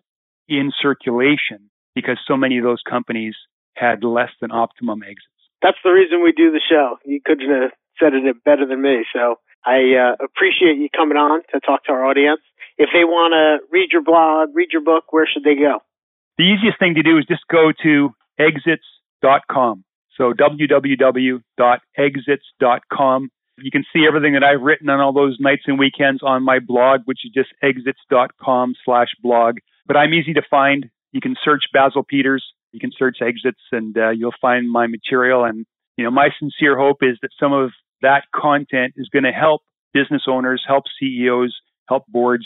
in 0.48 0.72
circulation 0.82 1.70
because 1.96 2.20
so 2.28 2.38
many 2.38 2.58
of 2.58 2.64
those 2.64 2.82
companies 2.88 3.36
had 3.76 4.04
less 4.04 4.30
than 4.40 4.52
optimum 4.52 5.04
exits. 5.04 5.28
That's 5.62 5.78
the 5.84 5.92
reason 5.92 6.24
we 6.24 6.32
do 6.32 6.52
the 6.52 6.62
show. 6.70 6.98
You 7.06 7.20
couldn't 7.24 7.50
have 7.50 7.72
said 8.00 8.14
it 8.14 8.44
better 8.44 8.66
than 8.68 8.82
me. 8.82 9.06
So 9.14 9.40
I 9.66 9.96
uh, 9.96 10.24
appreciate 10.24 10.78
you 10.78 10.90
coming 10.96 11.18
on 11.18 11.42
to 11.54 11.60
talk 11.60 11.86
to 11.86 11.92
our 11.92 12.06
audience. 12.06 12.42
If 12.78 12.90
they 12.94 13.04
want 13.04 13.34
to 13.34 13.66
read 13.72 13.90
your 13.92 14.04
blog, 14.04 14.50
read 14.54 14.70
your 14.72 14.84
book, 14.84 15.12
where 15.12 15.28
should 15.32 15.44
they 15.44 15.56
go? 15.56 15.80
The 16.38 16.44
easiest 16.44 16.78
thing 16.78 16.96
to 16.96 17.04
do 17.04 17.18
is 17.18 17.26
just 17.26 17.48
go 17.50 17.72
to 17.84 18.10
exits.com. 18.38 19.85
So 20.18 20.34
www.exits.com. 20.34 23.30
You 23.58 23.72
can 23.72 23.86
see 23.94 24.06
everything 24.06 24.34
that 24.34 24.44
I've 24.44 24.62
written 24.62 24.90
on 24.90 25.00
all 25.00 25.14
those 25.14 25.38
nights 25.40 25.62
and 25.66 25.80
weekends 25.80 26.22
on 26.24 26.44
my 26.44 26.60
blog, 26.60 27.04
which 27.06 27.20
is 27.24 27.32
just 27.34 27.54
exits.com 27.64 28.76
slash 28.84 29.08
blog. 29.22 29.60
But 29.86 29.96
I'm 29.96 30.14
easy 30.14 30.34
to 30.34 30.42
find. 30.50 30.90
You 31.14 31.22
can 31.22 31.38
search 31.42 31.64
Basil 31.72 32.04
Peters. 32.04 32.44
You 32.74 32.82
can 32.82 32.92
search 32.98 33.20
exits 33.22 33.62
and 33.72 33.98
uh, 33.98 34.10
you'll 34.10 34.34
find 34.42 34.70
my 34.70 34.88
material. 34.88 35.46
And, 35.46 35.66
you 35.96 36.04
know, 36.04 36.12
my 36.12 36.32
sincere 36.38 36.78
hope 36.78 36.98
is 37.02 37.18
that 37.22 37.32
some 37.40 37.54
of 37.54 37.72
that 38.02 38.26
content 38.36 38.96
is 38.98 39.08
going 39.08 39.24
to 39.24 39.32
help 39.32 39.62
business 39.94 40.24
owners, 40.28 40.62
help 40.68 40.84
CEOs, 41.00 41.56
help 41.88 42.06
boards 42.08 42.46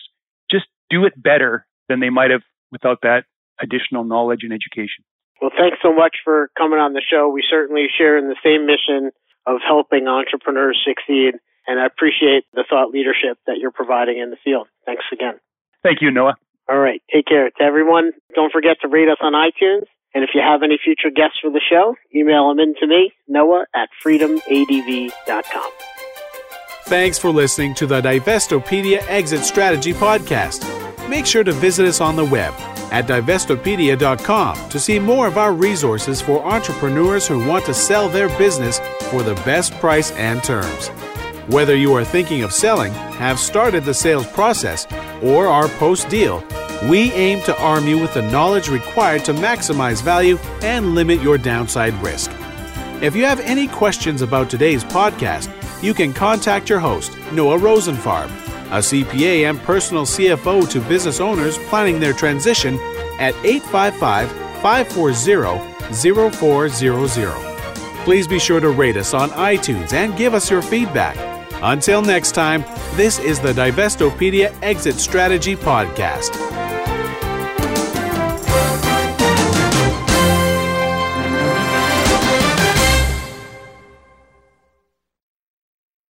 just 0.52 0.68
do 0.90 1.06
it 1.06 1.14
better 1.22 1.66
than 1.88 2.00
they 2.00 2.10
might 2.10 2.30
have 2.30 2.42
without 2.72 3.00
that 3.02 3.24
additional 3.60 4.04
knowledge 4.04 4.44
and 4.44 4.54
education. 4.54 5.04
Well, 5.42 5.52
thanks 5.58 5.78
so 5.82 5.94
much 5.94 6.18
for 6.24 6.50
coming 6.58 6.80
on 6.80 6.94
the 6.94 7.02
show. 7.02 7.30
We 7.30 7.44
certainly 7.50 7.88
share 7.98 8.18
in 8.18 8.28
the 8.28 8.36
same 8.44 8.66
mission 8.66 9.12
of 9.46 9.58
helping 9.66 10.08
entrepreneurs 10.08 10.80
succeed, 10.86 11.36
and 11.66 11.80
I 11.80 11.86
appreciate 11.86 12.44
the 12.54 12.66
thought 12.70 12.90
leadership 12.92 13.38
that 13.48 13.58
you're 13.60 13.72
providing 13.72 14.20
in 14.20 14.30
the 14.32 14.38
field. 14.44 14.68
Thanks 14.86 15.06
again. 15.14 15.40
Thank 15.82 16.02
you, 16.02 16.12
Noah. 16.12 16.36
All 16.70 16.78
right. 16.78 17.02
Take 17.12 17.26
care. 17.26 17.50
To 17.50 17.64
everyone, 17.64 18.12
don't 18.36 18.52
forget 18.52 18.78
to 18.82 18.88
rate 18.88 19.10
us 19.10 19.18
on 19.22 19.34
iTunes. 19.34 19.86
And 20.14 20.24
if 20.24 20.32
you 20.34 20.42
have 20.42 20.64
any 20.64 20.78
future 20.84 21.10
guests 21.10 21.38
for 21.42 21.52
the 21.52 21.62
show, 21.68 21.96
email 22.16 22.50
them 22.50 22.60
in 22.60 22.76
to 22.80 22.88
me, 22.88 23.14
noah 23.28 23.66
at 23.76 23.90
freedomadv.com. 24.04 25.72
Thanks 26.86 27.20
for 27.20 27.30
listening 27.30 27.76
to 27.76 27.86
the 27.86 28.02
Divestopedia 28.02 29.04
Exit 29.08 29.42
Strategy 29.42 29.94
Podcast. 29.94 30.68
Make 31.08 31.28
sure 31.28 31.44
to 31.44 31.52
visit 31.52 31.86
us 31.86 32.02
on 32.02 32.16
the 32.16 32.26
web 32.26 32.54
at 32.92 33.08
divestopedia.com 33.08 34.70
to 34.70 34.80
see 34.80 35.00
more 35.00 35.28
of 35.28 35.38
our 35.38 35.54
resources 35.54 36.22
for 36.22 36.44
entrepreneurs 36.46 37.28
who 37.28 37.46
want 37.48 37.66
to 37.66 37.74
sell 37.74 38.10
their 38.10 38.30
business 38.38 38.80
for 39.10 39.24
the 39.24 39.36
best 39.46 39.74
price 39.74 40.12
and 40.12 40.44
terms. 40.44 40.90
Whether 41.48 41.76
you 41.76 41.94
are 41.96 42.06
thinking 42.06 42.44
of 42.44 42.54
selling, 42.54 42.94
have 42.94 43.40
started 43.40 43.84
the 43.84 43.94
sales 43.94 44.28
process, 44.28 44.86
or 45.24 45.48
are 45.48 45.68
post 45.68 46.08
deal, 46.08 46.44
we 46.88 47.12
aim 47.14 47.42
to 47.42 47.60
arm 47.62 47.88
you 47.88 47.98
with 47.98 48.14
the 48.14 48.22
knowledge 48.22 48.70
required 48.70 49.26
to 49.26 49.34
maximize 49.34 50.04
value 50.04 50.38
and 50.62 50.94
limit 50.96 51.22
your 51.22 51.38
downside 51.38 51.94
risk. 51.96 52.32
If 53.02 53.16
you 53.16 53.26
have 53.26 53.40
any 53.40 53.68
questions 53.68 54.22
about 54.22 54.50
today's 54.50 54.84
podcast, 54.84 55.50
you 55.82 55.94
can 55.94 56.14
contact 56.14 56.70
your 56.70 56.80
host, 56.80 57.18
Noah 57.32 57.58
Rosenfarb, 57.58 58.30
a 58.70 58.80
CPA 58.80 59.50
and 59.50 59.60
personal 59.60 60.04
CFO 60.04 60.70
to 60.70 60.82
business 60.82 61.20
owners 61.20 61.58
planning 61.70 62.00
their 62.00 62.14
transition 62.14 62.76
at 63.20 63.34
855 63.44 64.32
540 64.62 65.60
0400. 66.30 67.50
Please 68.04 68.28
be 68.28 68.40
sure 68.40 68.60
to 68.60 68.70
rate 68.70 68.98
us 68.98 69.14
on 69.14 69.30
iTunes 69.32 69.94
and 69.94 70.18
give 70.18 70.34
us 70.34 70.50
your 70.50 70.62
feedback. 70.62 71.18
Until 71.62 72.02
next 72.02 72.32
time, 72.32 72.64
this 72.96 73.20
is 73.20 73.40
the 73.40 73.54
Divestopedia 73.54 74.56
Exit 74.62 74.96
Strategy 74.96 75.56
Podcast. 75.56 76.59